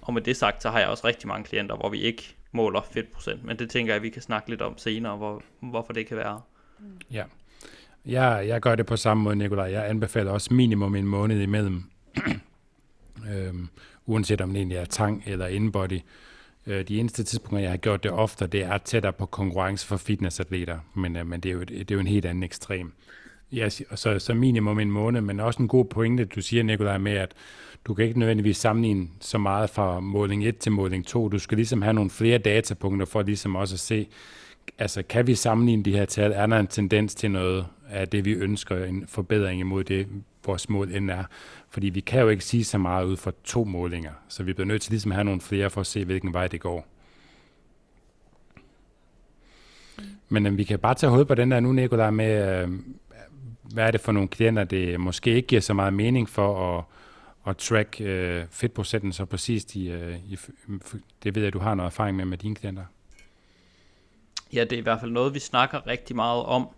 Og 0.00 0.14
med 0.14 0.22
det 0.22 0.36
sagt, 0.36 0.62
så 0.62 0.70
har 0.70 0.78
jeg 0.78 0.88
også 0.88 1.06
rigtig 1.06 1.28
mange 1.28 1.44
klienter, 1.44 1.76
hvor 1.76 1.88
vi 1.88 2.00
ikke 2.00 2.36
måler 2.52 2.80
fedtprocent, 2.92 3.44
men 3.44 3.58
det 3.58 3.70
tænker 3.70 3.92
jeg, 3.92 4.02
vi 4.02 4.08
kan 4.08 4.22
snakke 4.22 4.50
lidt 4.50 4.62
om 4.62 4.78
senere, 4.78 5.16
hvor, 5.16 5.42
hvorfor 5.60 5.92
det 5.92 6.06
kan 6.06 6.16
være. 6.16 6.40
Mm. 6.78 6.86
Ja, 7.10 7.24
jeg, 8.06 8.44
jeg 8.46 8.60
gør 8.60 8.74
det 8.74 8.86
på 8.86 8.96
samme 8.96 9.22
måde, 9.22 9.36
Nikolaj. 9.36 9.72
Jeg 9.72 9.88
anbefaler 9.88 10.30
også 10.30 10.54
minimum 10.54 10.94
en 10.94 11.06
måned 11.06 11.40
imellem. 11.40 11.84
øhm, 13.30 13.68
uanset 14.06 14.40
om 14.40 14.48
det 14.48 14.56
egentlig 14.56 14.78
er 14.78 14.84
tang 14.84 15.22
eller 15.26 15.46
inbody. 15.46 16.00
Øh, 16.66 16.88
de 16.88 17.00
eneste 17.00 17.24
tidspunkter, 17.24 17.58
jeg 17.58 17.70
har 17.70 17.76
gjort 17.76 18.02
det 18.02 18.10
ofte, 18.10 18.46
det 18.46 18.62
er 18.62 18.78
tættere 18.78 19.12
på 19.12 19.26
konkurrence 19.26 19.86
for 19.86 19.96
fitnessatleter, 19.96 20.78
men, 20.94 21.16
øh, 21.16 21.26
men 21.26 21.40
det, 21.40 21.48
er 21.48 21.52
jo, 21.52 21.60
det 21.60 21.90
er 21.90 21.94
jo 21.94 22.00
en 22.00 22.06
helt 22.06 22.26
anden 22.26 22.42
ekstrem. 22.42 22.92
Ja, 23.52 23.68
så, 23.68 24.18
så 24.18 24.34
minimum 24.34 24.78
en 24.78 24.90
måned, 24.90 25.20
men 25.20 25.40
også 25.40 25.62
en 25.62 25.68
god 25.68 25.84
pointe, 25.84 26.24
du 26.24 26.42
siger, 26.42 26.62
Nikolaj, 26.62 26.98
med, 26.98 27.12
at 27.12 27.34
du 27.84 27.94
kan 27.94 28.04
ikke 28.04 28.18
nødvendigvis 28.18 28.56
sammenligne 28.56 29.08
så 29.20 29.38
meget 29.38 29.70
fra 29.70 30.00
måling 30.00 30.46
1 30.46 30.58
til 30.58 30.72
måling 30.72 31.06
2. 31.06 31.28
Du 31.28 31.38
skal 31.38 31.56
ligesom 31.56 31.82
have 31.82 31.94
nogle 31.94 32.10
flere 32.10 32.38
datapunkter 32.38 33.06
for 33.06 33.22
ligesom 33.22 33.56
også 33.56 33.74
at 33.74 33.80
se, 33.80 34.08
altså 34.78 35.02
kan 35.02 35.26
vi 35.26 35.34
sammenligne 35.34 35.82
de 35.82 35.92
her 35.92 36.04
tal? 36.04 36.32
Er 36.32 36.46
der 36.46 36.58
en 36.58 36.66
tendens 36.66 37.14
til 37.14 37.30
noget 37.30 37.66
af 37.90 38.08
det, 38.08 38.24
vi 38.24 38.32
ønsker, 38.32 38.84
en 38.84 39.04
forbedring 39.08 39.60
imod 39.60 39.84
det, 39.84 40.06
vores 40.46 40.68
mål 40.68 40.92
end 40.92 41.10
er? 41.10 41.24
Fordi 41.70 41.88
vi 41.88 42.00
kan 42.00 42.20
jo 42.20 42.28
ikke 42.28 42.44
sige 42.44 42.64
så 42.64 42.78
meget 42.78 43.04
ud 43.04 43.16
fra 43.16 43.32
to 43.44 43.64
målinger, 43.64 44.12
så 44.28 44.42
vi 44.42 44.52
bliver 44.52 44.66
nødt 44.66 44.82
til 44.82 44.90
ligesom 44.90 45.12
at 45.12 45.16
have 45.16 45.24
nogle 45.24 45.40
flere 45.40 45.70
for 45.70 45.80
at 45.80 45.86
se, 45.86 46.04
hvilken 46.04 46.32
vej 46.32 46.48
det 46.48 46.60
går. 46.60 46.86
Men 50.28 50.46
øh, 50.46 50.58
vi 50.58 50.64
kan 50.64 50.78
bare 50.78 50.94
tage 50.94 51.10
hoved 51.10 51.24
på 51.24 51.34
den 51.34 51.50
der 51.50 51.60
nu, 51.60 51.72
Nicolaj, 51.72 52.10
med, 52.10 52.62
øh, 52.62 52.70
hvad 53.62 53.86
er 53.86 53.90
det 53.90 54.00
for 54.00 54.12
nogle 54.12 54.28
klienter, 54.28 54.64
det 54.64 55.00
måske 55.00 55.34
ikke 55.34 55.48
giver 55.48 55.60
så 55.60 55.74
meget 55.74 55.94
mening 55.94 56.28
for 56.28 56.78
at, 56.78 56.84
at 57.46 57.56
track 57.56 58.00
øh, 58.00 58.44
fedtprocenten 58.50 59.12
så 59.12 59.24
præcist 59.24 59.74
i, 59.74 59.90
øh, 59.90 60.18
i, 60.18 60.38
det 61.22 61.34
ved 61.34 61.42
jeg, 61.42 61.52
du 61.52 61.58
har 61.58 61.74
noget 61.74 61.90
erfaring 61.90 62.16
med 62.16 62.24
med 62.24 62.38
dine 62.38 62.54
klienter. 62.54 62.84
Ja, 64.52 64.64
det 64.64 64.72
er 64.72 64.78
i 64.78 64.82
hvert 64.82 65.00
fald 65.00 65.10
noget, 65.10 65.34
vi 65.34 65.38
snakker 65.38 65.86
rigtig 65.86 66.16
meget 66.16 66.42
om, 66.42 66.68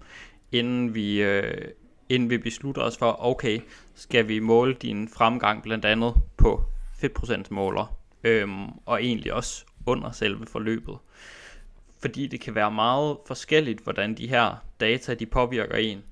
inden 0.53 0.95
vi, 0.95 1.23
øh, 1.23 1.69
inden 2.09 2.31
vi 2.31 2.39
beslutter 2.39 2.83
os 2.83 2.97
for, 2.97 3.25
okay, 3.25 3.61
skal 3.95 4.29
vi 4.29 4.39
måle 4.39 4.75
din 4.75 5.09
fremgang 5.09 5.63
blandt 5.63 5.85
andet 5.85 6.15
på 6.37 6.63
fedtprocentsmåler, 7.01 7.97
øhm, 8.25 8.69
og 8.87 9.05
egentlig 9.05 9.33
også 9.33 9.65
under 9.87 10.11
selve 10.11 10.47
forløbet. 10.47 10.99
Fordi 12.01 12.27
det 12.27 12.41
kan 12.41 12.55
være 12.55 12.71
meget 12.71 13.17
forskelligt, 13.27 13.81
hvordan 13.81 14.15
de 14.15 14.29
her 14.29 14.65
data 14.81 15.15
de 15.15 15.27
påvirker 15.27 15.77
en 15.77 16.03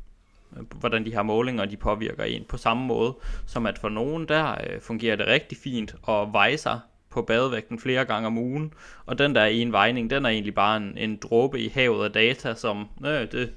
hvordan 0.80 1.04
de 1.04 1.12
her 1.12 1.22
målinger 1.22 1.64
de 1.64 1.76
påvirker 1.76 2.24
en 2.24 2.44
på 2.48 2.56
samme 2.56 2.86
måde, 2.86 3.14
som 3.46 3.66
at 3.66 3.78
for 3.78 3.88
nogen 3.88 4.28
der 4.28 4.50
øh, 4.50 4.80
fungerer 4.80 5.16
det 5.16 5.26
rigtig 5.26 5.58
fint 5.58 5.94
at 6.08 6.32
veje 6.32 6.58
sig 6.58 6.80
på 7.10 7.22
badevægten 7.22 7.78
flere 7.78 8.04
gange 8.04 8.26
om 8.26 8.38
ugen, 8.38 8.74
og 9.06 9.18
den 9.18 9.34
der 9.34 9.44
ene 9.44 9.72
vejning, 9.72 10.10
den 10.10 10.24
er 10.24 10.28
egentlig 10.28 10.54
bare 10.54 10.76
en, 10.76 10.98
en 10.98 11.16
dråbe 11.16 11.60
i 11.60 11.68
havet 11.68 12.04
af 12.04 12.12
data, 12.12 12.54
som 12.54 12.88
øh, 13.06 13.32
det, 13.32 13.52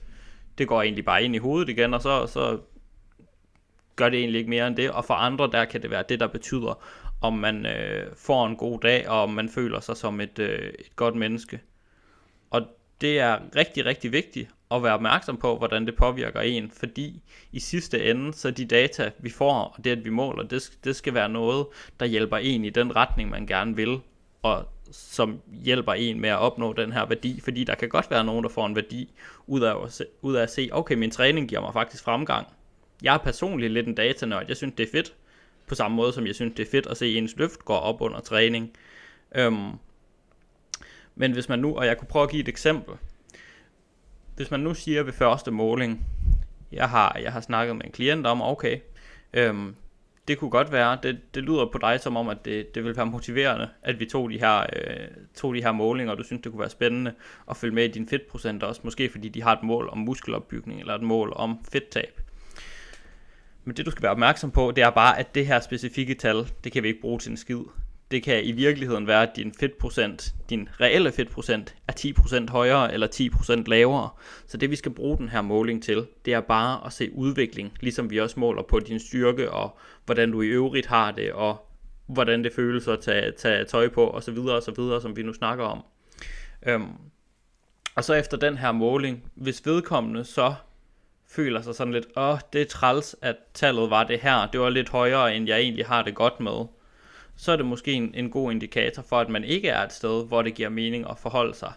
det 0.57 0.67
går 0.67 0.81
egentlig 0.81 1.05
bare 1.05 1.23
ind 1.23 1.35
i 1.35 1.37
hovedet 1.37 1.69
igen, 1.69 1.93
og 1.93 2.01
så, 2.01 2.27
så 2.27 2.59
gør 3.95 4.09
det 4.09 4.19
egentlig 4.19 4.39
ikke 4.39 4.49
mere 4.49 4.67
end 4.67 4.75
det, 4.75 4.91
og 4.91 5.05
for 5.05 5.13
andre 5.13 5.49
der 5.51 5.65
kan 5.65 5.81
det 5.81 5.91
være 5.91 6.03
det, 6.09 6.19
der 6.19 6.27
betyder, 6.27 6.83
om 7.21 7.33
man 7.33 7.65
øh, 7.65 8.15
får 8.15 8.47
en 8.47 8.55
god 8.55 8.79
dag, 8.79 9.09
og 9.09 9.23
om 9.23 9.29
man 9.29 9.49
føler 9.49 9.79
sig 9.79 9.97
som 9.97 10.21
et, 10.21 10.39
øh, 10.39 10.73
et 10.79 10.95
godt 10.95 11.15
menneske. 11.15 11.59
Og 12.49 12.61
det 13.01 13.19
er 13.19 13.39
rigtig, 13.55 13.85
rigtig 13.85 14.11
vigtigt 14.11 14.49
at 14.71 14.83
være 14.83 14.93
opmærksom 14.93 15.37
på, 15.37 15.57
hvordan 15.57 15.85
det 15.85 15.95
påvirker 15.95 16.41
en, 16.41 16.71
fordi 16.79 17.21
i 17.51 17.59
sidste 17.59 18.09
ende, 18.09 18.33
så 18.33 18.51
de 18.51 18.65
data, 18.65 19.11
vi 19.19 19.29
får, 19.29 19.53
og 19.53 19.83
det, 19.83 19.91
at 19.91 20.05
vi 20.05 20.09
måler, 20.09 20.43
det, 20.43 20.71
det 20.83 20.95
skal 20.95 21.13
være 21.13 21.29
noget, 21.29 21.65
der 21.99 22.05
hjælper 22.05 22.37
en 22.37 22.65
i 22.65 22.69
den 22.69 22.95
retning, 22.95 23.29
man 23.29 23.45
gerne 23.47 23.75
vil, 23.75 23.99
og 24.41 24.67
som 24.91 25.41
hjælper 25.63 25.93
en 25.93 26.19
med 26.19 26.29
at 26.29 26.39
opnå 26.39 26.73
den 26.73 26.91
her 26.91 27.05
værdi, 27.05 27.41
fordi 27.43 27.63
der 27.63 27.75
kan 27.75 27.89
godt 27.89 28.11
være 28.11 28.23
nogen, 28.23 28.43
der 28.43 28.49
får 28.49 28.65
en 28.65 28.75
værdi 28.75 29.13
ud 29.47 29.61
af 29.61 29.83
at 29.83 29.91
se, 29.91 30.05
ud 30.21 30.35
af 30.35 30.43
at 30.43 30.51
se 30.51 30.69
okay, 30.71 30.95
min 30.95 31.11
træning 31.11 31.49
giver 31.49 31.61
mig 31.61 31.73
faktisk 31.73 32.03
fremgang. 32.03 32.47
Jeg 33.03 33.13
er 33.13 33.17
personligt 33.17 33.73
lidt 33.73 33.87
en 33.87 33.95
datanørd, 33.95 34.45
jeg 34.47 34.57
synes, 34.57 34.73
det 34.77 34.87
er 34.87 34.91
fedt, 34.91 35.13
på 35.67 35.75
samme 35.75 35.97
måde 35.97 36.13
som 36.13 36.27
jeg 36.27 36.35
synes, 36.35 36.53
det 36.55 36.67
er 36.67 36.71
fedt 36.71 36.87
at 36.87 36.97
se 36.97 37.17
ens 37.17 37.35
løft 37.37 37.65
gå 37.65 37.73
op 37.73 38.01
under 38.01 38.19
træning. 38.19 38.71
Øhm, 39.35 39.71
men 41.15 41.31
hvis 41.31 41.49
man 41.49 41.59
nu, 41.59 41.77
og 41.77 41.85
jeg 41.85 41.97
kunne 41.97 42.07
prøve 42.07 42.23
at 42.23 42.29
give 42.29 42.41
et 42.41 42.47
eksempel, 42.47 42.95
hvis 44.35 44.51
man 44.51 44.59
nu 44.59 44.73
siger 44.73 45.03
ved 45.03 45.13
første 45.13 45.51
måling, 45.51 46.05
jeg 46.71 46.89
har, 46.89 47.17
jeg 47.21 47.31
har 47.31 47.41
snakket 47.41 47.75
med 47.75 47.85
en 47.85 47.91
klient 47.91 48.27
om, 48.27 48.41
okay, 48.41 48.79
øhm, 49.33 49.75
det 50.27 50.37
kunne 50.37 50.49
godt 50.49 50.71
være, 50.71 50.97
det, 51.03 51.35
det 51.35 51.43
lyder 51.43 51.65
på 51.71 51.77
dig 51.77 51.99
som 51.99 52.17
om, 52.17 52.29
at 52.29 52.45
det, 52.45 52.75
det 52.75 52.83
ville 52.83 52.97
være 52.97 53.05
motiverende, 53.05 53.69
at 53.81 53.99
vi 53.99 54.05
tog 54.05 54.29
de, 54.29 54.39
her, 54.39 54.59
øh, 54.59 55.07
tog 55.35 55.55
de 55.55 55.61
her 55.61 55.71
målinger, 55.71 56.11
og 56.11 56.17
du 56.17 56.23
synes, 56.23 56.41
det 56.41 56.51
kunne 56.51 56.59
være 56.59 56.69
spændende 56.69 57.13
at 57.49 57.57
følge 57.57 57.75
med 57.75 57.83
i 57.85 57.91
din 57.91 58.07
fedtprocent 58.07 58.63
også, 58.63 58.81
måske 58.83 59.09
fordi 59.09 59.29
de 59.29 59.43
har 59.43 59.53
et 59.53 59.63
mål 59.63 59.89
om 59.91 59.97
muskelopbygning, 59.97 60.79
eller 60.79 60.95
et 60.95 61.03
mål 61.03 61.33
om 61.35 61.65
fedttab. 61.71 62.21
Men 63.63 63.77
det 63.77 63.85
du 63.85 63.91
skal 63.91 64.03
være 64.03 64.11
opmærksom 64.11 64.51
på, 64.51 64.71
det 64.75 64.83
er 64.83 64.89
bare, 64.89 65.19
at 65.19 65.35
det 65.35 65.47
her 65.47 65.59
specifikke 65.59 66.13
tal, 66.13 66.47
det 66.63 66.71
kan 66.71 66.83
vi 66.83 66.87
ikke 66.87 67.01
bruge 67.01 67.19
til 67.19 67.31
en 67.31 67.37
skid 67.37 67.61
det 68.11 68.23
kan 68.23 68.43
i 68.43 68.51
virkeligheden 68.51 69.07
være, 69.07 69.23
at 69.23 69.35
din 69.35 69.53
fedtprocent, 69.59 70.33
din 70.49 70.69
reelle 70.81 71.11
fedtprocent, 71.11 71.75
er 71.87 71.93
10% 71.93 72.51
højere 72.51 72.93
eller 72.93 73.07
10% 73.07 73.63
lavere. 73.67 74.09
Så 74.47 74.57
det 74.57 74.71
vi 74.71 74.75
skal 74.75 74.91
bruge 74.91 75.17
den 75.17 75.29
her 75.29 75.41
måling 75.41 75.83
til, 75.83 76.07
det 76.25 76.33
er 76.33 76.41
bare 76.41 76.85
at 76.85 76.93
se 76.93 77.11
udvikling, 77.13 77.73
ligesom 77.79 78.09
vi 78.09 78.19
også 78.19 78.39
måler 78.39 78.61
på 78.63 78.79
din 78.79 78.99
styrke 78.99 79.51
og 79.51 79.77
hvordan 80.05 80.31
du 80.31 80.41
i 80.41 80.47
øvrigt 80.47 80.87
har 80.87 81.11
det, 81.11 81.31
og 81.31 81.67
hvordan 82.07 82.43
det 82.43 82.53
føles 82.53 82.87
at 82.87 82.99
tage, 82.99 83.31
tage 83.31 83.65
tøj 83.65 83.89
på, 83.89 84.03
og 84.03 84.23
så 84.23 84.31
videre, 84.31 84.55
og 84.55 84.63
så 84.63 84.71
videre, 84.77 85.01
som 85.01 85.17
vi 85.17 85.23
nu 85.23 85.33
snakker 85.33 85.65
om. 85.65 85.83
Øhm, 86.67 86.91
og 87.95 88.03
så 88.03 88.13
efter 88.13 88.37
den 88.37 88.57
her 88.57 88.71
måling, 88.71 89.31
hvis 89.35 89.65
vedkommende 89.65 90.23
så 90.23 90.53
føler 91.29 91.61
sig 91.61 91.75
sådan 91.75 91.93
lidt, 91.93 92.05
åh, 92.17 92.37
det 92.53 92.61
er 92.61 92.65
træls, 92.65 93.15
at 93.21 93.35
tallet 93.53 93.89
var 93.89 94.03
det 94.03 94.19
her, 94.19 94.47
det 94.47 94.59
var 94.59 94.69
lidt 94.69 94.89
højere, 94.89 95.35
end 95.35 95.47
jeg 95.47 95.59
egentlig 95.59 95.85
har 95.85 96.03
det 96.03 96.15
godt 96.15 96.39
med, 96.39 96.65
så 97.35 97.51
er 97.51 97.55
det 97.55 97.65
måske 97.65 97.91
en, 97.91 98.11
en 98.13 98.29
god 98.29 98.51
indikator 98.51 99.01
for, 99.01 99.19
at 99.19 99.29
man 99.29 99.43
ikke 99.43 99.69
er 99.69 99.83
et 99.83 99.93
sted, 99.93 100.27
hvor 100.27 100.41
det 100.41 100.55
giver 100.55 100.69
mening 100.69 101.09
at 101.09 101.19
forholde 101.19 101.53
sig, 101.53 101.73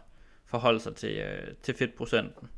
forholde 0.47 0.81
sig 0.81 0.95
til, 0.97 1.17
øh, 1.17 1.55
til 1.63 1.75
fedtprocenten. 1.75 2.49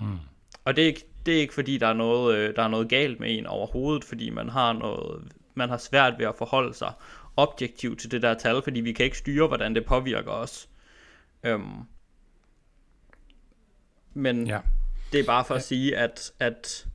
Mm. 0.00 0.18
Og 0.64 0.76
det 0.76 0.82
er, 0.82 0.86
ikke, 0.86 1.06
det 1.26 1.36
er 1.36 1.40
ikke 1.40 1.54
fordi, 1.54 1.78
der 1.78 1.86
er, 1.86 1.92
noget, 1.92 2.36
øh, 2.36 2.56
der 2.56 2.62
er 2.62 2.68
noget 2.68 2.88
galt 2.88 3.20
med 3.20 3.38
en 3.38 3.46
overhovedet, 3.46 4.04
fordi 4.04 4.30
man 4.30 4.48
har, 4.48 4.72
noget, 4.72 5.32
man 5.54 5.68
har 5.68 5.76
svært 5.76 6.18
ved 6.18 6.26
at 6.26 6.34
forholde 6.34 6.74
sig 6.74 6.92
objektivt 7.36 8.00
til 8.00 8.10
det 8.10 8.22
der 8.22 8.34
tal, 8.34 8.62
fordi 8.62 8.80
vi 8.80 8.92
kan 8.92 9.04
ikke 9.04 9.18
styre, 9.18 9.46
hvordan 9.46 9.74
det 9.74 9.84
påvirker 9.84 10.30
os. 10.30 10.68
Øhm, 11.42 11.82
men 14.14 14.46
ja. 14.46 14.60
det 15.12 15.20
er 15.20 15.24
bare 15.24 15.44
for 15.44 15.54
at 15.54 15.62
sige, 15.62 15.96
at, 15.96 16.32
at 16.38 16.86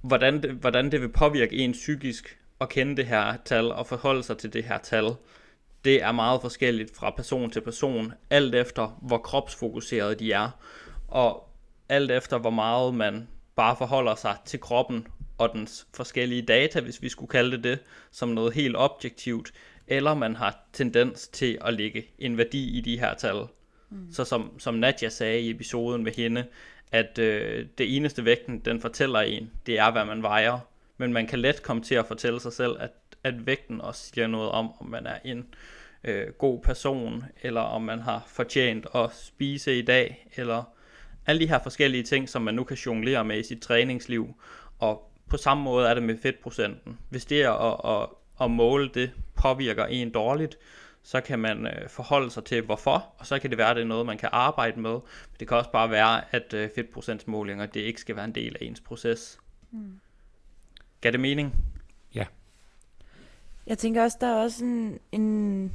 hvordan, 0.00 0.42
det, 0.42 0.50
hvordan 0.50 0.92
det 0.92 1.00
vil 1.00 1.08
påvirke 1.08 1.56
en 1.56 1.72
psykisk, 1.72 2.38
at 2.60 2.68
kende 2.68 2.96
det 2.96 3.06
her 3.06 3.36
tal 3.44 3.72
og 3.72 3.86
forholde 3.86 4.22
sig 4.22 4.38
til 4.38 4.52
det 4.52 4.64
her 4.64 4.78
tal, 4.78 5.14
det 5.84 6.02
er 6.02 6.12
meget 6.12 6.40
forskelligt 6.40 6.96
fra 6.96 7.10
person 7.10 7.50
til 7.50 7.60
person, 7.60 8.12
alt 8.30 8.54
efter 8.54 8.98
hvor 9.02 9.18
kropsfokuseret 9.18 10.20
de 10.20 10.32
er, 10.32 10.50
og 11.08 11.48
alt 11.88 12.10
efter 12.10 12.38
hvor 12.38 12.50
meget 12.50 12.94
man 12.94 13.28
bare 13.56 13.76
forholder 13.76 14.14
sig 14.14 14.36
til 14.44 14.60
kroppen 14.60 15.06
og 15.38 15.50
dens 15.54 15.86
forskellige 15.94 16.42
data, 16.42 16.80
hvis 16.80 17.02
vi 17.02 17.08
skulle 17.08 17.30
kalde 17.30 17.56
det 17.56 17.64
det, 17.64 17.78
som 18.10 18.28
noget 18.28 18.54
helt 18.54 18.76
objektivt, 18.76 19.52
eller 19.86 20.14
man 20.14 20.36
har 20.36 20.66
tendens 20.72 21.28
til 21.28 21.58
at 21.60 21.74
lægge 21.74 22.06
en 22.18 22.38
værdi 22.38 22.78
i 22.78 22.80
de 22.80 22.98
her 22.98 23.14
tal. 23.14 23.44
Mm. 23.90 24.12
Så 24.12 24.24
som, 24.24 24.58
som 24.58 24.74
Nadja 24.74 25.08
sagde 25.08 25.40
i 25.40 25.50
episoden 25.50 26.04
med 26.04 26.12
hende, 26.12 26.44
at 26.92 27.18
øh, 27.18 27.66
det 27.78 27.96
eneste 27.96 28.24
vægten, 28.24 28.58
den 28.58 28.80
fortæller 28.80 29.20
en, 29.20 29.50
det 29.66 29.78
er, 29.78 29.92
hvad 29.92 30.04
man 30.04 30.22
vejer 30.22 30.58
men 30.96 31.12
man 31.12 31.26
kan 31.26 31.38
let 31.38 31.62
komme 31.62 31.82
til 31.82 31.94
at 31.94 32.06
fortælle 32.06 32.40
sig 32.40 32.52
selv, 32.52 32.76
at, 32.80 32.90
at 33.24 33.46
vægten 33.46 33.80
også 33.80 34.10
siger 34.14 34.26
noget 34.26 34.50
om, 34.50 34.72
om 34.80 34.86
man 34.86 35.06
er 35.06 35.18
en 35.24 35.46
øh, 36.04 36.28
god 36.28 36.62
person, 36.62 37.24
eller 37.42 37.60
om 37.60 37.82
man 37.82 37.98
har 37.98 38.24
fortjent 38.26 38.86
at 38.94 39.10
spise 39.14 39.78
i 39.78 39.82
dag, 39.82 40.28
eller 40.36 40.62
alle 41.26 41.40
de 41.40 41.48
her 41.48 41.62
forskellige 41.62 42.02
ting, 42.02 42.28
som 42.28 42.42
man 42.42 42.54
nu 42.54 42.64
kan 42.64 42.76
jonglere 42.76 43.24
med 43.24 43.38
i 43.38 43.42
sit 43.42 43.62
træningsliv. 43.62 44.34
Og 44.78 45.12
på 45.28 45.36
samme 45.36 45.62
måde 45.62 45.88
er 45.88 45.94
det 45.94 46.02
med 46.02 46.18
fedtprocenten. 46.22 46.98
Hvis 47.10 47.24
det 47.24 47.42
er 47.42 47.52
at, 47.52 48.02
at, 48.02 48.08
at 48.40 48.50
måle 48.50 48.90
det 48.94 49.10
påvirker 49.34 49.84
en 49.84 50.10
dårligt, 50.10 50.58
så 51.02 51.20
kan 51.20 51.38
man 51.38 51.66
øh, 51.66 51.88
forholde 51.88 52.30
sig 52.30 52.44
til 52.44 52.62
hvorfor, 52.62 53.14
og 53.18 53.26
så 53.26 53.38
kan 53.38 53.50
det 53.50 53.58
være, 53.58 53.70
at 53.70 53.76
det 53.76 53.82
er 53.82 53.86
noget, 53.86 54.06
man 54.06 54.18
kan 54.18 54.28
arbejde 54.32 54.80
med. 54.80 54.90
Men 54.92 55.36
det 55.40 55.48
kan 55.48 55.56
også 55.56 55.70
bare 55.70 55.90
være, 55.90 56.34
at 56.34 56.54
øh, 56.54 56.70
fedtprocentsmålinger, 56.74 57.66
det 57.66 57.80
ikke 57.80 58.00
skal 58.00 58.16
være 58.16 58.24
en 58.24 58.34
del 58.34 58.56
af 58.60 58.64
ens 58.64 58.80
proces. 58.80 59.38
Mm. 59.70 60.00
Gav 61.00 61.12
det 61.12 61.20
mening? 61.20 61.54
Ja. 62.14 62.24
Jeg 63.66 63.78
tænker 63.78 64.02
også, 64.02 64.16
der 64.20 64.26
er 64.26 64.42
også 64.42 64.64
en, 64.64 64.98
en, 65.12 65.74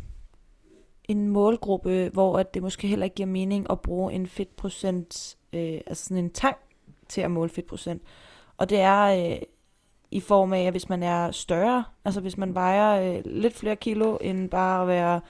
en 1.03 1.27
målgruppe, 1.27 2.09
hvor 2.13 2.39
at 2.39 2.53
det 2.53 2.63
måske 2.63 2.87
heller 2.87 3.03
ikke 3.03 3.15
giver 3.15 3.27
mening 3.27 3.67
at 3.69 3.81
bruge 3.81 4.13
en 4.13 4.27
fedtprocent, 4.27 5.37
øh, 5.53 5.81
altså 5.87 6.03
sådan 6.03 6.23
en 6.23 6.29
tang 6.29 6.57
til 7.09 7.21
at 7.21 7.31
måle 7.31 7.49
fedtprocent. 7.49 8.01
Og 8.57 8.69
det 8.69 8.79
er 8.79 9.31
øh, 9.31 9.41
i 10.11 10.19
form 10.19 10.53
af, 10.53 10.63
at 10.63 10.73
hvis 10.73 10.89
man 10.89 11.03
er 11.03 11.31
større, 11.31 11.83
altså 12.05 12.21
hvis 12.21 12.37
man 12.37 12.55
vejer 12.55 13.15
øh, 13.17 13.21
lidt 13.25 13.53
flere 13.53 13.75
kilo, 13.75 14.17
end 14.21 14.49
bare 14.49 14.81
at 14.81 14.87
være 14.87 15.21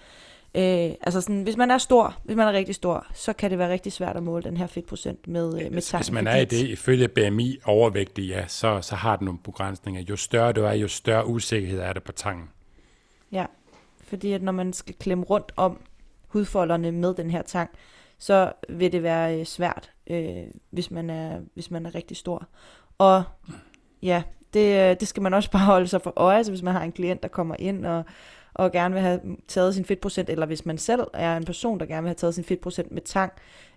Øh, 0.55 0.91
altså 1.01 1.21
sådan, 1.21 1.43
hvis 1.43 1.57
man 1.57 1.71
er 1.71 1.77
stor, 1.77 2.17
hvis 2.23 2.35
man 2.35 2.47
er 2.47 2.53
rigtig 2.53 2.75
stor, 2.75 3.07
så 3.13 3.33
kan 3.33 3.51
det 3.51 3.59
være 3.59 3.71
rigtig 3.71 3.91
svært 3.91 4.17
at 4.17 4.23
måle 4.23 4.43
den 4.43 4.57
her 4.57 4.67
fedtprocent 4.67 5.27
med, 5.27 5.61
øh, 5.61 5.71
med 5.71 5.81
tang. 5.81 6.03
Hvis 6.03 6.11
man 6.11 6.27
er 6.27 6.35
i 6.35 6.45
det, 6.45 6.67
ifølge 6.67 7.07
BMI 7.07 7.59
overvægtig, 7.65 8.27
ja, 8.27 8.47
så, 8.47 8.81
så 8.81 8.95
har 8.95 9.15
den 9.15 9.25
nogle 9.25 9.39
begrænsninger. 9.43 10.01
Jo 10.01 10.15
større 10.15 10.53
du 10.53 10.63
er, 10.63 10.73
jo 10.73 10.87
større 10.87 11.27
usikkerhed 11.27 11.79
er 11.79 11.93
det 11.93 12.03
på 12.03 12.11
tangen. 12.11 12.49
Ja, 13.31 13.45
fordi 14.03 14.31
at 14.31 14.41
når 14.41 14.51
man 14.51 14.73
skal 14.73 14.95
klemme 14.95 15.23
rundt 15.23 15.51
om 15.55 15.81
hudfolderne 16.27 16.91
med 16.91 17.13
den 17.13 17.31
her 17.31 17.41
tang, 17.41 17.69
så 18.17 18.53
vil 18.69 18.91
det 18.91 19.03
være 19.03 19.39
øh, 19.39 19.45
svært, 19.45 19.91
øh, 20.07 20.43
hvis, 20.69 20.91
man 20.91 21.09
er, 21.09 21.39
hvis 21.53 21.71
man 21.71 21.85
er 21.85 21.95
rigtig 21.95 22.17
stor. 22.17 22.47
Og 22.97 23.23
ja, 24.03 24.23
det, 24.53 24.89
øh, 24.89 24.95
det 24.99 25.07
skal 25.07 25.23
man 25.23 25.33
også 25.33 25.51
bare 25.57 25.65
holde 25.65 25.87
sig 25.87 26.01
for 26.01 26.13
øje, 26.15 26.43
så 26.43 26.51
hvis 26.51 26.61
man 26.61 26.73
har 26.73 26.83
en 26.83 26.91
klient, 26.91 27.23
der 27.23 27.29
kommer 27.29 27.55
ind 27.59 27.85
og 27.85 28.03
og 28.61 28.71
gerne 28.71 28.93
vil 28.93 29.03
have 29.03 29.19
taget 29.47 29.75
sin 29.75 29.85
fedtprocent, 29.85 30.29
eller 30.29 30.45
hvis 30.45 30.65
man 30.65 30.77
selv 30.77 31.01
er 31.13 31.37
en 31.37 31.45
person, 31.45 31.79
der 31.79 31.85
gerne 31.85 32.01
vil 32.01 32.09
have 32.09 32.15
taget 32.15 32.35
sin 32.35 32.43
fedtprocent 32.43 32.91
med 32.91 33.01
tang, 33.01 33.33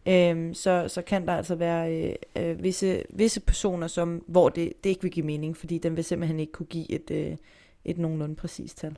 øh, 0.06 0.54
så, 0.54 0.84
så 0.88 1.02
kan 1.02 1.26
der 1.26 1.36
altså 1.36 1.54
være 1.54 1.94
øh, 1.94 2.14
øh, 2.36 2.62
visse, 2.62 3.02
visse 3.10 3.40
personer, 3.40 3.86
som, 3.86 4.24
hvor 4.26 4.48
det, 4.48 4.72
det 4.84 4.90
ikke 4.90 5.02
vil 5.02 5.10
give 5.10 5.26
mening, 5.26 5.56
fordi 5.56 5.78
den 5.78 5.96
vil 5.96 6.04
simpelthen 6.04 6.40
ikke 6.40 6.52
kunne 6.52 6.66
give 6.66 6.90
et, 6.90 7.10
øh, 7.10 7.36
et 7.84 7.98
nogenlunde 7.98 8.36
præcist 8.36 8.78
tal. 8.78 8.96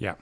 Ja, 0.00 0.12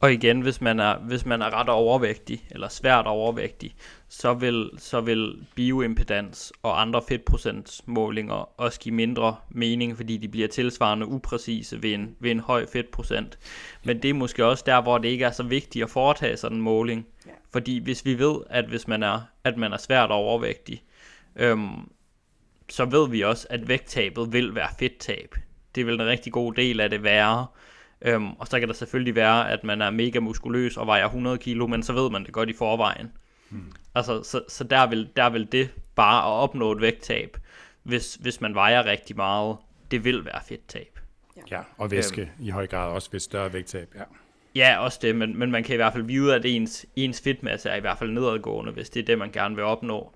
og 0.00 0.12
igen, 0.12 0.40
hvis 0.40 0.60
man 0.60 0.80
er, 0.80 0.98
hvis 0.98 1.26
man 1.26 1.42
er 1.42 1.60
ret 1.60 1.68
overvægtig, 1.68 2.46
eller 2.50 2.68
svært 2.68 3.06
overvægtig, 3.06 3.74
så 4.08 4.34
vil, 4.34 4.70
så 4.78 5.00
vil 5.00 5.46
bioimpedans 5.54 6.52
og 6.62 6.80
andre 6.80 7.02
fedtprocentsmålinger 7.08 8.60
også 8.60 8.80
give 8.80 8.94
mindre 8.94 9.36
mening, 9.48 9.96
fordi 9.96 10.16
de 10.16 10.28
bliver 10.28 10.48
tilsvarende 10.48 11.06
upræcise 11.06 11.82
ved 11.82 11.94
en, 11.94 12.16
ved 12.20 12.30
en 12.30 12.40
høj 12.40 12.66
fedtprocent. 12.66 13.38
Men 13.84 14.02
det 14.02 14.10
er 14.10 14.14
måske 14.14 14.44
også 14.44 14.64
der, 14.66 14.82
hvor 14.82 14.98
det 14.98 15.08
ikke 15.08 15.24
er 15.24 15.30
så 15.30 15.42
vigtigt 15.42 15.82
at 15.82 15.90
foretage 15.90 16.36
sådan 16.36 16.56
en 16.56 16.62
måling. 16.62 17.06
Ja. 17.26 17.30
Fordi 17.52 17.78
hvis 17.78 18.04
vi 18.04 18.18
ved, 18.18 18.36
at 18.50 18.64
hvis 18.64 18.88
man 18.88 19.02
er, 19.02 19.20
at 19.44 19.56
man 19.56 19.72
er 19.72 19.76
svært 19.76 20.10
overvægtig, 20.10 20.82
øhm, 21.36 21.90
så 22.68 22.84
ved 22.84 23.08
vi 23.10 23.22
også, 23.22 23.46
at 23.50 23.68
vægttabet 23.68 24.32
vil 24.32 24.54
være 24.54 24.68
fedttab. 24.78 25.34
Det 25.74 25.86
vil 25.86 25.94
en 25.94 26.06
rigtig 26.06 26.32
god 26.32 26.52
del 26.52 26.80
af 26.80 26.90
det 26.90 27.02
være. 27.02 27.46
Øhm, 28.02 28.32
og 28.32 28.46
så 28.46 28.58
kan 28.58 28.68
der 28.68 28.74
selvfølgelig 28.74 29.14
være, 29.14 29.50
at 29.50 29.64
man 29.64 29.82
er 29.82 29.90
mega 29.90 30.20
muskuløs 30.20 30.76
og 30.76 30.86
vejer 30.86 31.04
100 31.04 31.38
kilo, 31.38 31.66
men 31.66 31.82
så 31.82 31.92
ved 31.92 32.10
man 32.10 32.24
det 32.24 32.32
godt 32.32 32.50
i 32.50 32.52
forvejen. 32.52 33.12
Hmm. 33.48 33.72
Altså, 33.94 34.22
så, 34.22 34.42
så 34.48 34.64
der, 34.64 34.86
vil, 34.86 35.08
der 35.16 35.30
vil 35.30 35.52
det 35.52 35.70
bare 35.94 36.22
at 36.22 36.42
opnå 36.42 36.72
et 36.72 36.80
vægttab, 36.80 37.36
hvis, 37.82 38.14
hvis 38.14 38.40
man 38.40 38.54
vejer 38.54 38.84
rigtig 38.84 39.16
meget, 39.16 39.56
det 39.90 40.04
vil 40.04 40.24
være 40.24 40.40
fedttab. 40.48 40.98
Ja, 41.36 41.42
ja 41.50 41.62
og 41.78 41.90
væske 41.90 42.20
øhm, 42.20 42.46
i 42.46 42.50
høj 42.50 42.66
grad 42.66 42.90
også 42.90 43.08
ved 43.12 43.20
større 43.20 43.52
vægttab, 43.52 43.88
ja. 43.94 44.02
Ja, 44.54 44.78
også 44.78 44.98
det, 45.02 45.16
men, 45.16 45.38
men 45.38 45.50
man 45.50 45.64
kan 45.64 45.74
i 45.74 45.76
hvert 45.76 45.92
fald 45.92 46.04
vide, 46.04 46.34
at 46.34 46.44
ens, 46.44 46.86
ens 46.96 47.20
fedtmasse 47.20 47.68
er 47.68 47.76
i 47.76 47.80
hvert 47.80 47.98
fald 47.98 48.10
nedadgående, 48.10 48.72
hvis 48.72 48.90
det 48.90 49.00
er 49.00 49.04
det, 49.04 49.18
man 49.18 49.30
gerne 49.32 49.54
vil 49.54 49.64
opnå. 49.64 50.12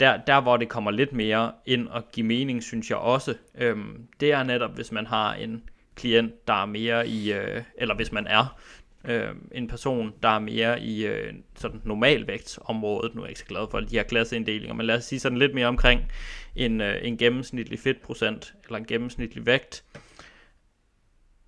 Der, 0.00 0.16
der 0.16 0.40
hvor 0.40 0.56
det 0.56 0.68
kommer 0.68 0.90
lidt 0.90 1.12
mere 1.12 1.52
ind 1.66 1.88
og 1.88 2.10
give 2.12 2.26
mening, 2.26 2.62
synes 2.62 2.90
jeg 2.90 2.98
også, 2.98 3.34
øhm, 3.54 4.06
det 4.20 4.32
er 4.32 4.42
netop, 4.42 4.74
hvis 4.74 4.92
man 4.92 5.06
har 5.06 5.34
en 5.34 5.68
klient, 5.94 6.48
der 6.48 6.62
er 6.62 6.66
mere 6.66 7.08
i, 7.08 7.32
øh, 7.32 7.62
eller 7.78 7.94
hvis 7.94 8.12
man 8.12 8.26
er 8.26 8.58
øh, 9.06 9.34
en 9.52 9.68
person, 9.68 10.12
der 10.22 10.28
er 10.28 10.38
mere 10.38 10.80
i 10.80 11.06
øh, 11.06 11.34
sådan 11.56 11.80
normalvægtsområdet. 11.84 13.14
Nu 13.14 13.20
er 13.20 13.24
jeg 13.24 13.30
ikke 13.30 13.40
så 13.40 13.46
glad 13.46 13.66
for 13.70 13.80
de 13.80 13.96
her 13.96 14.02
klasseinddelinger, 14.02 14.74
men 14.74 14.86
lad 14.86 14.96
os 14.96 15.04
sige 15.04 15.20
sådan 15.20 15.38
lidt 15.38 15.54
mere 15.54 15.66
omkring 15.66 16.00
en, 16.56 16.80
øh, 16.80 16.96
en 17.02 17.16
gennemsnitlig 17.16 17.78
fedtprocent, 17.78 18.54
eller 18.64 18.78
en 18.78 18.86
gennemsnitlig 18.86 19.46
vægt, 19.46 19.84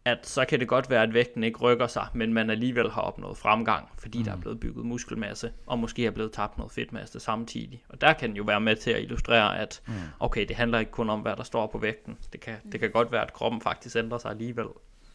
at 0.05 0.27
så 0.27 0.45
kan 0.45 0.61
det 0.61 0.69
godt 0.69 0.91
være, 0.91 1.03
at 1.03 1.15
vægten 1.15 1.45
ikke 1.45 1.59
rykker 1.59 1.87
sig, 1.87 2.07
men 2.15 2.33
man 2.33 2.51
alligevel 2.51 2.91
har 2.91 3.03
opnået 3.03 3.37
fremgang, 3.37 3.89
fordi 3.99 4.19
mm. 4.19 4.25
der 4.25 4.31
er 4.31 4.35
mm. 4.35 4.41
blevet 4.41 4.61
bygget 4.61 4.87
muskelmasse, 4.87 5.53
og 5.67 5.79
måske 5.79 6.07
er 6.07 6.11
blevet 6.11 6.33
tabt 6.33 6.59
noget 6.59 6.73
fedtmasse 6.73 7.21
samtidig. 7.21 7.85
Og 7.89 8.01
der 8.01 8.13
kan 8.13 8.29
den 8.29 8.37
jo 8.37 8.43
være 8.43 8.61
med 8.61 8.77
til 8.77 8.91
at 8.91 9.03
illustrere, 9.03 9.59
at 9.59 9.83
mm. 9.87 9.95
okay, 10.21 10.47
det 10.49 10.57
handler 10.57 10.79
ikke 10.79 10.93
kun 10.93 11.11
om, 11.11 11.21
hvad 11.21 11.37
der 11.37 11.43
står 11.43 11.67
på 11.67 11.79
vægten. 11.79 12.19
Det 12.33 12.41
kan, 12.41 12.55
det 12.73 12.81
kan 12.81 12.91
godt 12.91 13.13
være, 13.13 13.23
at 13.23 13.33
kroppen 13.33 13.61
faktisk 13.61 13.97
ændrer 13.97 14.19
sig 14.19 14.31
alligevel. 14.31 14.67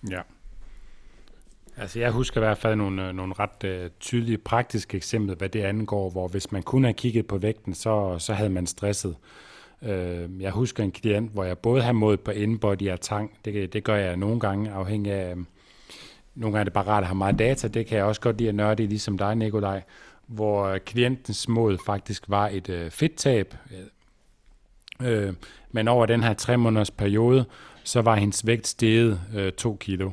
Ja. 0.10 0.22
Altså 1.78 2.00
jeg 2.00 2.12
husker 2.12 2.42
i 2.42 2.44
hvert 2.44 2.58
fald 2.58 2.76
nogle, 2.76 3.08
øh, 3.08 3.14
nogle 3.14 3.34
ret 3.40 3.64
øh, 3.64 3.90
tydelige 4.00 4.38
praktiske 4.38 4.98
eksempler, 4.98 5.36
hvad 5.36 5.50
det 5.50 5.62
angår, 5.62 6.10
hvor 6.10 6.28
hvis 6.28 6.52
man 6.52 6.64
kun 6.64 6.84
havde 6.84 6.94
kigget 6.94 7.28
på 7.28 7.38
vægten, 7.38 7.74
så, 7.74 8.16
så 8.20 8.34
havde 8.34 8.50
man 8.50 8.68
stresset. 8.68 9.16
Øh, 9.82 10.42
jeg 10.42 10.52
husker 10.52 10.84
en 10.84 10.92
klient, 10.92 11.32
hvor 11.32 11.44
jeg 11.44 11.58
både 11.58 11.82
har 11.82 11.92
målt 11.92 12.24
på 12.24 12.32
indbody 12.32 12.90
og 12.90 13.02
tang. 13.02 13.32
Det, 13.46 13.74
det 13.74 13.84
gør 13.84 13.96
jeg 13.96 14.18
nogle 14.18 14.40
gange, 14.40 14.72
afhængig 14.72 15.12
af, 15.12 15.32
øhm, 15.32 15.48
nogle 16.36 16.54
gange 16.54 16.60
er 16.60 16.64
det 16.64 16.74
bare 16.74 16.88
rart 16.88 17.04
at 17.04 17.08
have 17.08 17.18
meget 17.18 17.40
data. 17.40 17.68
Det 17.68 17.86
kan 17.86 17.98
jeg 17.98 18.06
også 18.06 18.22
godt 18.22 18.38
lide 18.38 18.50
at 18.50 18.56
nørde 18.56 18.84
i, 18.84 18.88
ligesom 18.88 19.18
dig, 19.18 19.36
Nikolaj. 19.36 19.82
Hvor 20.28 20.66
øh, 20.66 20.80
klientens 20.80 21.48
mål 21.48 21.80
faktisk 21.86 22.24
var 22.28 22.48
et 22.48 22.70
øh, 22.70 22.92
fedttab. 22.92 23.56
Øh, 25.02 25.28
øh, 25.28 25.34
men 25.72 25.88
over 25.88 26.06
den 26.06 26.24
her 26.24 26.34
tre 26.34 26.58
måneders 26.58 26.92
periode, 26.92 27.46
så 27.84 28.02
var 28.02 28.16
hendes 28.16 28.48
vægt 28.48 28.68
steget 28.68 29.20
uh, 29.36 29.50
to 29.50 29.78
kilo 29.80 30.12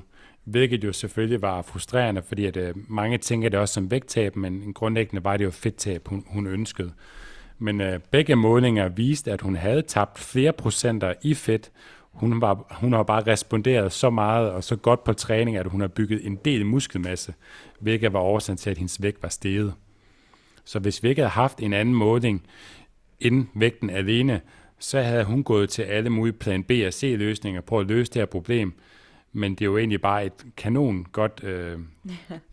hvilket 0.51 0.85
jo 0.85 0.93
selvfølgelig 0.93 1.43
var 1.43 1.63
frustrerende, 1.63 2.23
fordi 2.23 2.45
at, 2.47 2.57
øh, 2.57 2.75
mange 2.89 3.19
tænker 3.19 3.49
det 3.49 3.59
også 3.59 3.75
som 3.75 3.91
vægttab, 3.91 4.37
men 4.37 4.73
grundlæggende 4.73 5.25
var 5.25 5.37
det 5.37 5.45
jo 5.45 5.51
fedttab, 5.51 6.09
hun, 6.09 6.25
hun 6.27 6.47
ønskede. 6.47 6.93
Men 7.59 7.81
øh, 7.81 8.01
begge 8.11 8.37
målinger 8.37 8.89
viste, 8.89 9.33
at 9.33 9.41
hun 9.41 9.57
havde 9.57 9.83
tabt 9.83 10.19
flere 10.19 10.53
procenter 10.53 11.15
i 11.23 11.35
fedt. 11.35 11.71
Hun, 12.13 12.41
var, 12.41 12.77
hun 12.81 12.93
har 12.93 13.03
bare 13.03 13.23
responderet 13.27 13.93
så 13.93 14.11
meget 14.11 14.51
og 14.51 14.65
så 14.65 14.77
godt 14.77 15.05
på 15.05 15.13
træning, 15.13 15.57
at 15.57 15.67
hun 15.67 15.81
har 15.81 15.89
bygget 15.89 16.27
en 16.27 16.37
del 16.37 16.67
muskelmasse, 16.67 17.35
hvilket 17.81 18.13
var 18.13 18.21
årsagen 18.21 18.57
til, 18.57 18.71
at 18.71 18.79
hendes 18.79 19.03
vægt 19.03 19.23
var 19.23 19.29
steget. 19.29 19.75
Så 20.65 20.79
hvis 20.79 21.03
vi 21.03 21.09
ikke 21.09 21.23
havde 21.23 21.31
haft 21.31 21.61
en 21.61 21.73
anden 21.73 21.95
måling 21.95 22.43
end 23.21 23.47
vægten 23.55 23.91
alene, 23.91 24.41
så 24.79 25.01
havde 25.01 25.25
hun 25.25 25.45
gået 25.45 25.71
til 25.71 25.83
alle 25.83 26.11
mulige 26.11 26.33
plan 26.33 26.65
B 26.65 26.71
og 26.87 26.93
C 26.93 27.15
løsninger 27.19 27.61
på 27.61 27.79
at 27.79 27.87
løse 27.87 28.13
det 28.13 28.21
her 28.21 28.27
problem, 28.27 28.75
men 29.33 29.53
det 29.53 29.61
er 29.61 29.67
jo 29.67 29.79
egentlig 29.79 30.01
bare 30.01 30.27
et 30.27 30.47
kanon 30.57 31.07
godt 31.13 31.41
øh, 31.45 31.79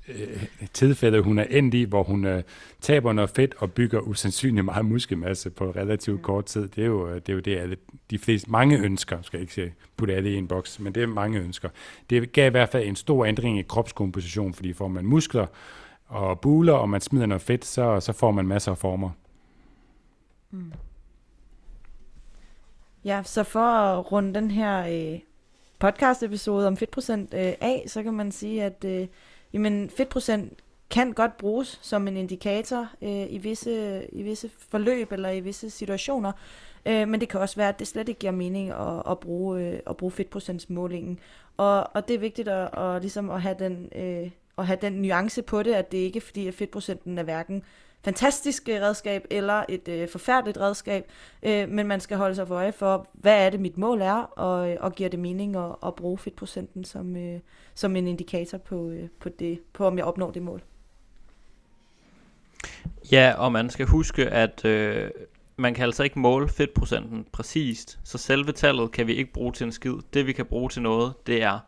øh, 0.08 0.44
tilfælde, 0.74 1.22
hun 1.22 1.40
er 1.40 1.44
endt 1.44 1.74
i, 1.74 1.84
hvor 1.84 2.04
hun 2.04 2.26
øh, 2.26 2.44
taber 2.82 3.14
noget 3.14 3.30
fedt 3.30 3.56
og 3.58 3.72
bygger 3.72 4.00
usandsynligt 4.00 4.66
meget 4.66 4.86
muskelmasse 4.86 5.50
på 5.50 5.72
relativt 5.72 6.22
kort 6.22 6.46
tid. 6.46 6.68
Det 6.68 6.82
er 6.82 6.88
jo 6.88 7.10
øh, 7.10 7.16
det, 7.16 7.30
er 7.30 7.34
jo 7.34 7.40
det 7.40 7.58
alle, 7.58 7.78
de 8.10 8.20
fleste, 8.20 8.52
mange 8.52 8.80
ønsker, 8.80 9.22
skal 9.22 9.38
jeg 9.38 9.42
ikke 9.42 9.54
sige, 9.54 9.74
putte 9.98 10.14
alle 10.14 10.32
i 10.32 10.36
en 10.36 10.48
boks, 10.48 10.80
men 10.80 10.96
det 10.96 11.04
er 11.04 11.08
mange 11.08 11.40
ønsker. 11.40 11.70
Det 12.10 12.32
gav 12.32 12.48
i 12.48 12.52
hvert 12.52 12.70
fald 12.70 12.88
en 12.88 12.96
stor 12.96 13.26
ændring 13.26 13.60
i 13.60 13.62
kropskomposition, 13.62 14.54
fordi 14.54 14.74
får 14.74 14.88
man 14.88 15.06
muskler 15.06 15.46
og 16.08 16.40
buler, 16.40 16.74
og 16.74 16.90
man 16.90 17.02
smider 17.02 17.26
noget 17.26 17.42
fedt, 17.42 17.66
så, 17.66 18.00
så 18.00 18.14
får 18.14 18.32
man 18.32 18.48
masser 18.48 18.72
af 18.72 18.78
former. 18.78 19.10
Mm. 20.52 20.72
Ja, 23.06 23.24
så 23.24 23.44
for 23.44 23.60
at 23.60 24.12
runde 24.12 24.34
den 24.34 24.52
her 24.52 24.88
øh, 25.14 25.20
podcast-episode 25.80 26.68
om 26.68 26.78
fedtprocent 26.78 27.34
øh, 27.34 27.54
af, 27.62 27.84
så 27.88 28.04
kan 28.04 28.14
man 28.14 28.32
sige, 28.32 28.64
at 28.64 28.86
øh, 28.86 29.08
jamen, 29.54 29.90
fedtprocent 29.90 30.54
kan 30.90 31.14
godt 31.14 31.38
bruges 31.38 31.80
som 31.82 32.08
en 32.08 32.18
indikator 32.18 32.90
øh, 33.02 33.34
i, 33.34 33.38
visse, 33.38 34.06
i 34.12 34.24
visse 34.24 34.50
forløb 34.70 35.12
eller 35.12 35.30
i 35.30 35.40
visse 35.40 35.70
situationer, 35.70 36.32
øh, 36.86 37.08
men 37.08 37.22
det 37.22 37.30
kan 37.30 37.40
også 37.40 37.56
være, 37.56 37.70
at 37.70 37.80
det 37.80 37.88
slet 37.88 38.10
ikke 38.10 38.20
giver 38.20 38.32
mening 38.32 38.70
at, 38.70 39.12
at 39.12 39.20
bruge, 39.20 39.62
øh, 39.62 39.80
at 39.88 39.98
bruge 39.98 40.12
fedtprocentsmålingen. 40.12 41.20
Og, 41.58 41.96
og 41.96 42.08
det 42.08 42.14
er 42.14 42.20
vigtigt 42.20 42.48
at, 42.48 42.80
at, 42.80 43.02
ligesom 43.02 43.30
at, 43.30 43.42
have 43.42 43.56
den, 43.60 43.90
øh, 43.96 44.32
at 44.58 44.68
have 44.68 44.80
den 44.82 44.94
nuance 44.94 45.42
på 45.42 45.64
det, 45.64 45.74
at 45.74 45.92
det 45.92 45.98
ikke 45.98 46.18
er 46.18 46.22
fordi, 46.22 46.48
at 46.48 46.54
fedtprocenten 46.54 47.18
er 47.18 47.24
hverken 47.24 47.64
fantastisk 48.08 48.70
øh, 48.70 48.82
redskab 48.82 49.26
eller 49.30 49.64
et 49.70 49.88
øh, 49.88 50.10
forfærdeligt 50.10 50.58
redskab, 50.58 51.06
øh, 51.44 51.70
men 51.70 51.88
man 51.88 52.00
skal 52.00 52.18
holde 52.18 52.36
sig 52.36 52.48
for 52.48 52.56
øje 52.56 52.72
for, 52.72 53.08
hvad 53.14 53.46
er 53.46 53.50
det 53.50 53.60
mit 53.60 53.78
mål 53.78 54.02
er, 54.02 54.16
og, 54.16 54.72
øh, 54.72 54.78
og 54.80 54.96
giver 54.96 55.10
det 55.10 55.20
mening 55.20 55.56
at, 55.56 55.76
at 55.86 55.96
bruge 55.96 56.18
fedtprocenten 56.18 56.84
som, 56.84 57.16
øh, 57.16 57.40
som 57.74 57.96
en 57.96 58.08
indikator 58.08 58.58
på, 58.58 58.90
øh, 58.90 59.10
på, 59.20 59.30
det, 59.30 59.60
på, 59.74 59.88
om 59.88 59.98
jeg 59.98 60.06
opnår 60.06 60.32
det 60.32 60.42
mål. 60.42 60.62
Ja, 63.12 63.34
og 63.38 63.52
man 63.52 63.70
skal 63.70 63.86
huske, 63.86 64.28
at 64.28 64.66
øh, 64.66 65.12
man 65.58 65.74
kan 65.74 65.84
altså 65.84 66.04
ikke 66.04 66.20
måle 66.20 66.50
fedtprocenten 66.50 67.26
præcist, 67.32 68.00
så 68.04 68.18
selve 68.18 68.52
tallet 68.52 68.92
kan 68.92 69.08
vi 69.08 69.14
ikke 69.14 69.34
bruge 69.34 69.52
til 69.52 69.66
en 69.66 69.72
skid. 69.72 69.96
Det 70.14 70.28
vi 70.28 70.34
kan 70.34 70.46
bruge 70.46 70.70
til 70.70 70.82
noget, 70.82 71.14
det 71.28 71.44
er 71.44 71.60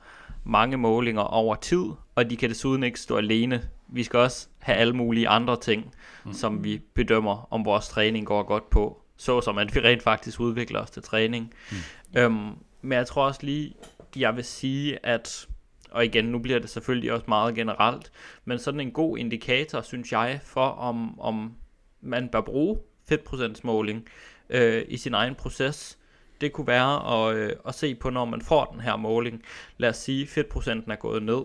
mange 0.44 0.78
målinger 0.78 1.22
over 1.22 1.56
tid, 1.56 1.86
og 2.16 2.30
de 2.30 2.38
kan 2.38 2.50
desuden 2.50 2.84
ikke 2.84 3.00
stå 3.00 3.18
alene. 3.18 3.62
Vi 3.88 4.04
skal 4.04 4.20
også 4.20 4.48
have 4.60 4.78
alle 4.78 4.94
mulige 4.94 5.28
andre 5.28 5.60
ting, 5.60 5.94
mm. 6.26 6.34
som 6.34 6.64
vi 6.64 6.82
bedømmer, 6.94 7.48
om 7.54 7.66
vores 7.66 7.88
træning 7.88 8.26
går 8.26 8.44
godt 8.44 8.70
på. 8.70 9.02
Så 9.18 9.42
som 9.42 9.58
at 9.58 9.76
vi 9.76 9.80
rent 9.80 10.04
faktisk 10.04 10.40
udvikler 10.40 10.82
os 10.82 10.92
til 10.92 11.04
træning. 11.04 11.54
Mm. 11.72 11.78
Øhm, 12.20 12.52
men 12.82 12.92
jeg 12.92 13.08
tror 13.08 13.26
også 13.26 13.40
lige, 13.44 13.74
jeg 14.16 14.36
vil 14.36 14.44
sige, 14.44 15.06
at 15.06 15.48
og 15.92 16.06
igen, 16.06 16.26
nu 16.26 16.40
bliver 16.40 16.60
det 16.60 16.70
selvfølgelig 16.70 17.12
også 17.12 17.26
meget 17.28 17.56
generelt, 17.56 18.12
men 18.46 18.60
sådan 18.60 18.80
en 18.80 18.92
god 18.92 19.18
indikator, 19.18 19.82
synes 19.82 20.12
jeg, 20.12 20.40
for 20.44 20.68
om, 20.68 21.20
om 21.20 21.54
man 22.02 22.30
bør 22.30 22.42
bruge 22.42 22.78
fedtprocentsmåling 23.10 24.06
øh, 24.50 24.86
i 24.88 24.98
sin 24.98 25.14
egen 25.14 25.36
proces, 25.36 25.98
det 26.42 26.54
kunne 26.54 26.68
være 26.68 27.30
at, 27.30 27.36
øh, 27.36 27.54
at 27.68 27.76
se 27.76 27.96
på, 27.96 28.10
når 28.10 28.26
man 28.26 28.42
får 28.42 28.66
den 28.66 28.82
her 28.82 28.96
måling. 28.96 29.44
Lad 29.78 29.90
os 29.90 29.98
sige, 29.98 30.22
at 30.24 30.30
fedtprocenten 30.30 30.92
er 30.92 30.96
gået 30.96 31.24
ned. 31.24 31.42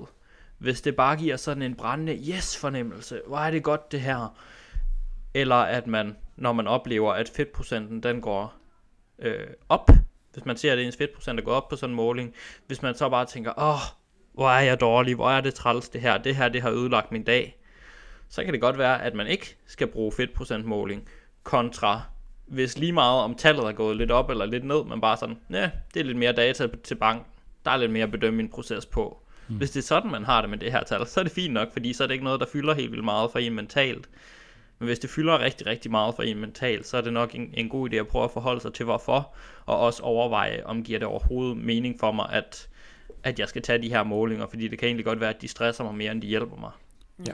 Hvis 0.58 0.80
det 0.80 0.96
bare 0.96 1.16
giver 1.16 1.36
sådan 1.36 1.62
en 1.62 1.74
brændende 1.74 2.32
yes-fornemmelse, 2.32 3.20
hvor 3.26 3.38
er 3.38 3.50
det 3.50 3.62
godt 3.62 3.92
det 3.92 4.00
her, 4.00 4.38
eller 5.34 5.56
at 5.56 5.86
man, 5.86 6.16
når 6.36 6.52
man 6.52 6.66
oplever, 6.66 7.12
at 7.12 7.28
fedtprocenten 7.28 8.02
den 8.02 8.20
går 8.20 8.54
øh, 9.18 9.46
op, 9.68 9.90
hvis 10.32 10.44
man 10.44 10.56
ser, 10.56 10.72
at 10.72 10.78
ens 10.78 10.96
fedtprocent 10.96 11.40
er 11.40 11.44
gået 11.44 11.56
op 11.56 11.68
på 11.68 11.76
sådan 11.76 11.90
en 11.90 11.96
måling, 11.96 12.34
hvis 12.66 12.82
man 12.82 12.94
så 12.94 13.08
bare 13.08 13.26
tænker, 13.26 13.52
åh, 13.58 13.74
oh, 13.74 13.80
hvor 14.32 14.50
er 14.50 14.60
jeg 14.60 14.80
dårlig, 14.80 15.14
hvor 15.14 15.30
er 15.30 15.40
det 15.40 15.54
træls 15.54 15.88
det 15.88 16.00
her, 16.00 16.18
det 16.18 16.36
her, 16.36 16.48
det 16.48 16.62
har 16.62 16.70
ødelagt 16.70 17.12
min 17.12 17.24
dag, 17.24 17.60
så 18.28 18.44
kan 18.44 18.52
det 18.52 18.60
godt 18.60 18.78
være, 18.78 19.02
at 19.02 19.14
man 19.14 19.26
ikke 19.26 19.56
skal 19.66 19.86
bruge 19.86 20.12
fedtprocentmåling, 20.12 21.08
kontra 21.42 22.02
hvis 22.46 22.78
lige 22.78 22.92
meget 22.92 23.22
om 23.22 23.34
tallet 23.34 23.64
er 23.64 23.72
gået 23.72 23.96
lidt 23.96 24.10
op 24.10 24.30
eller 24.30 24.46
lidt 24.46 24.64
ned, 24.64 24.84
men 24.84 25.00
bare 25.00 25.16
sådan, 25.16 25.38
ja, 25.50 25.70
det 25.94 26.00
er 26.00 26.04
lidt 26.04 26.18
mere 26.18 26.32
data 26.32 26.68
til 26.84 26.94
bank, 26.94 27.26
der 27.64 27.70
er 27.70 27.76
lidt 27.76 27.92
mere 27.92 28.02
at 28.02 28.10
bedømme 28.10 28.36
min 28.36 28.48
proces 28.48 28.86
på. 28.86 29.23
Mm. 29.48 29.56
Hvis 29.56 29.70
det 29.70 29.80
er 29.80 29.84
sådan, 29.84 30.10
man 30.10 30.24
har 30.24 30.40
det 30.40 30.50
med 30.50 30.58
det 30.58 30.72
her 30.72 30.84
tal, 30.84 31.06
så 31.06 31.20
er 31.20 31.24
det 31.24 31.32
fint 31.32 31.54
nok, 31.54 31.72
fordi 31.72 31.92
så 31.92 32.02
er 32.02 32.06
det 32.06 32.14
ikke 32.14 32.24
noget, 32.24 32.40
der 32.40 32.46
fylder 32.52 32.74
helt 32.74 32.90
vildt 32.90 33.04
meget 33.04 33.30
for 33.32 33.38
en 33.38 33.54
mentalt. 33.54 34.08
Men 34.78 34.86
hvis 34.86 34.98
det 34.98 35.10
fylder 35.10 35.38
rigtig, 35.38 35.66
rigtig 35.66 35.90
meget 35.90 36.14
for 36.14 36.22
en 36.22 36.38
mentalt, 36.40 36.86
så 36.86 36.96
er 36.96 37.00
det 37.00 37.12
nok 37.12 37.34
en, 37.34 37.50
en 37.54 37.68
god 37.68 37.90
idé 37.92 37.96
at 37.96 38.08
prøve 38.08 38.24
at 38.24 38.30
forholde 38.30 38.60
sig 38.60 38.72
til 38.72 38.84
hvorfor, 38.84 39.34
og 39.66 39.78
også 39.78 40.02
overveje, 40.02 40.62
om 40.64 40.82
giver 40.82 40.98
det 40.98 41.08
overhovedet 41.08 41.56
mening 41.56 42.00
for 42.00 42.12
mig, 42.12 42.26
at, 42.32 42.68
at 43.22 43.38
jeg 43.38 43.48
skal 43.48 43.62
tage 43.62 43.82
de 43.82 43.88
her 43.88 44.02
målinger, 44.02 44.46
fordi 44.46 44.68
det 44.68 44.78
kan 44.78 44.86
egentlig 44.86 45.04
godt 45.04 45.20
være, 45.20 45.30
at 45.30 45.42
de 45.42 45.48
stresser 45.48 45.84
mig 45.84 45.94
mere, 45.94 46.12
end 46.12 46.22
de 46.22 46.26
hjælper 46.26 46.56
mig. 46.56 46.70
Ja. 47.28 47.32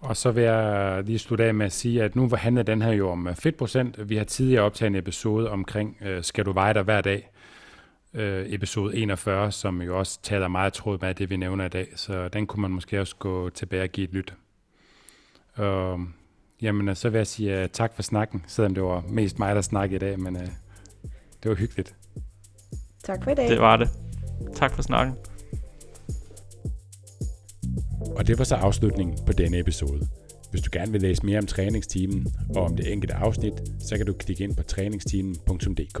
Og 0.00 0.16
så 0.16 0.30
vil 0.30 0.44
jeg 0.44 1.02
lige 1.04 1.18
slutte 1.18 1.44
af 1.44 1.54
med 1.54 1.66
at 1.66 1.72
sige, 1.72 2.02
at 2.02 2.16
nu 2.16 2.30
handler 2.36 2.62
den 2.62 2.82
her 2.82 2.92
jo 2.92 3.10
om 3.10 3.28
fedtprocent. 3.34 4.08
Vi 4.08 4.16
har 4.16 4.24
tidligere 4.24 4.62
optaget 4.62 4.90
en 4.90 4.96
episode 4.96 5.50
omkring, 5.50 5.96
øh, 6.02 6.22
skal 6.22 6.44
du 6.44 6.52
veje 6.52 6.74
dig 6.74 6.82
hver 6.82 7.00
dag? 7.00 7.30
Øh, 8.14 8.46
episode 8.48 8.96
41, 8.96 9.52
som 9.52 9.82
jo 9.82 9.98
også 9.98 10.22
taler 10.22 10.48
meget 10.48 10.72
tråd 10.72 10.98
med 11.00 11.14
det, 11.14 11.30
vi 11.30 11.36
nævner 11.36 11.64
i 11.64 11.68
dag. 11.68 11.88
Så 11.96 12.28
den 12.28 12.46
kunne 12.46 12.62
man 12.62 12.70
måske 12.70 13.00
også 13.00 13.16
gå 13.16 13.50
tilbage 13.50 13.82
og 13.82 13.88
give 13.88 14.08
et 14.08 14.14
lyt. 14.14 14.34
Og 15.54 16.00
Jamen, 16.62 16.94
så 16.94 17.10
vil 17.10 17.18
jeg 17.18 17.26
sige 17.26 17.62
uh, 17.62 17.66
tak 17.72 17.94
for 17.94 18.02
snakken, 18.02 18.44
selvom 18.46 18.74
det 18.74 18.82
var 18.82 19.04
mest 19.08 19.38
mig, 19.38 19.54
der 19.54 19.60
snakkede 19.60 19.96
i 19.96 19.98
dag, 19.98 20.20
men 20.20 20.36
uh, 20.36 20.42
det 21.42 21.48
var 21.48 21.54
hyggeligt. 21.54 21.94
Tak 23.04 23.24
for 23.24 23.30
i 23.30 23.34
dag. 23.34 23.48
Det 23.48 23.60
var 23.60 23.76
det. 23.76 23.88
Tak 24.54 24.72
for 24.74 24.82
snakken. 24.82 25.16
Og 28.16 28.26
det 28.26 28.38
var 28.38 28.44
så 28.44 28.54
afslutningen 28.54 29.18
på 29.26 29.32
denne 29.32 29.58
episode. 29.58 30.08
Hvis 30.50 30.62
du 30.62 30.68
gerne 30.72 30.92
vil 30.92 31.00
læse 31.00 31.26
mere 31.26 31.38
om 31.38 31.46
træningsteamen 31.46 32.26
og 32.54 32.62
om 32.62 32.76
det 32.76 32.92
enkelte 32.92 33.14
afsnit, 33.14 33.54
så 33.80 33.96
kan 33.96 34.06
du 34.06 34.12
klikke 34.12 34.44
ind 34.44 34.56
på 34.56 34.62
træningsteamen.dk. 34.62 36.00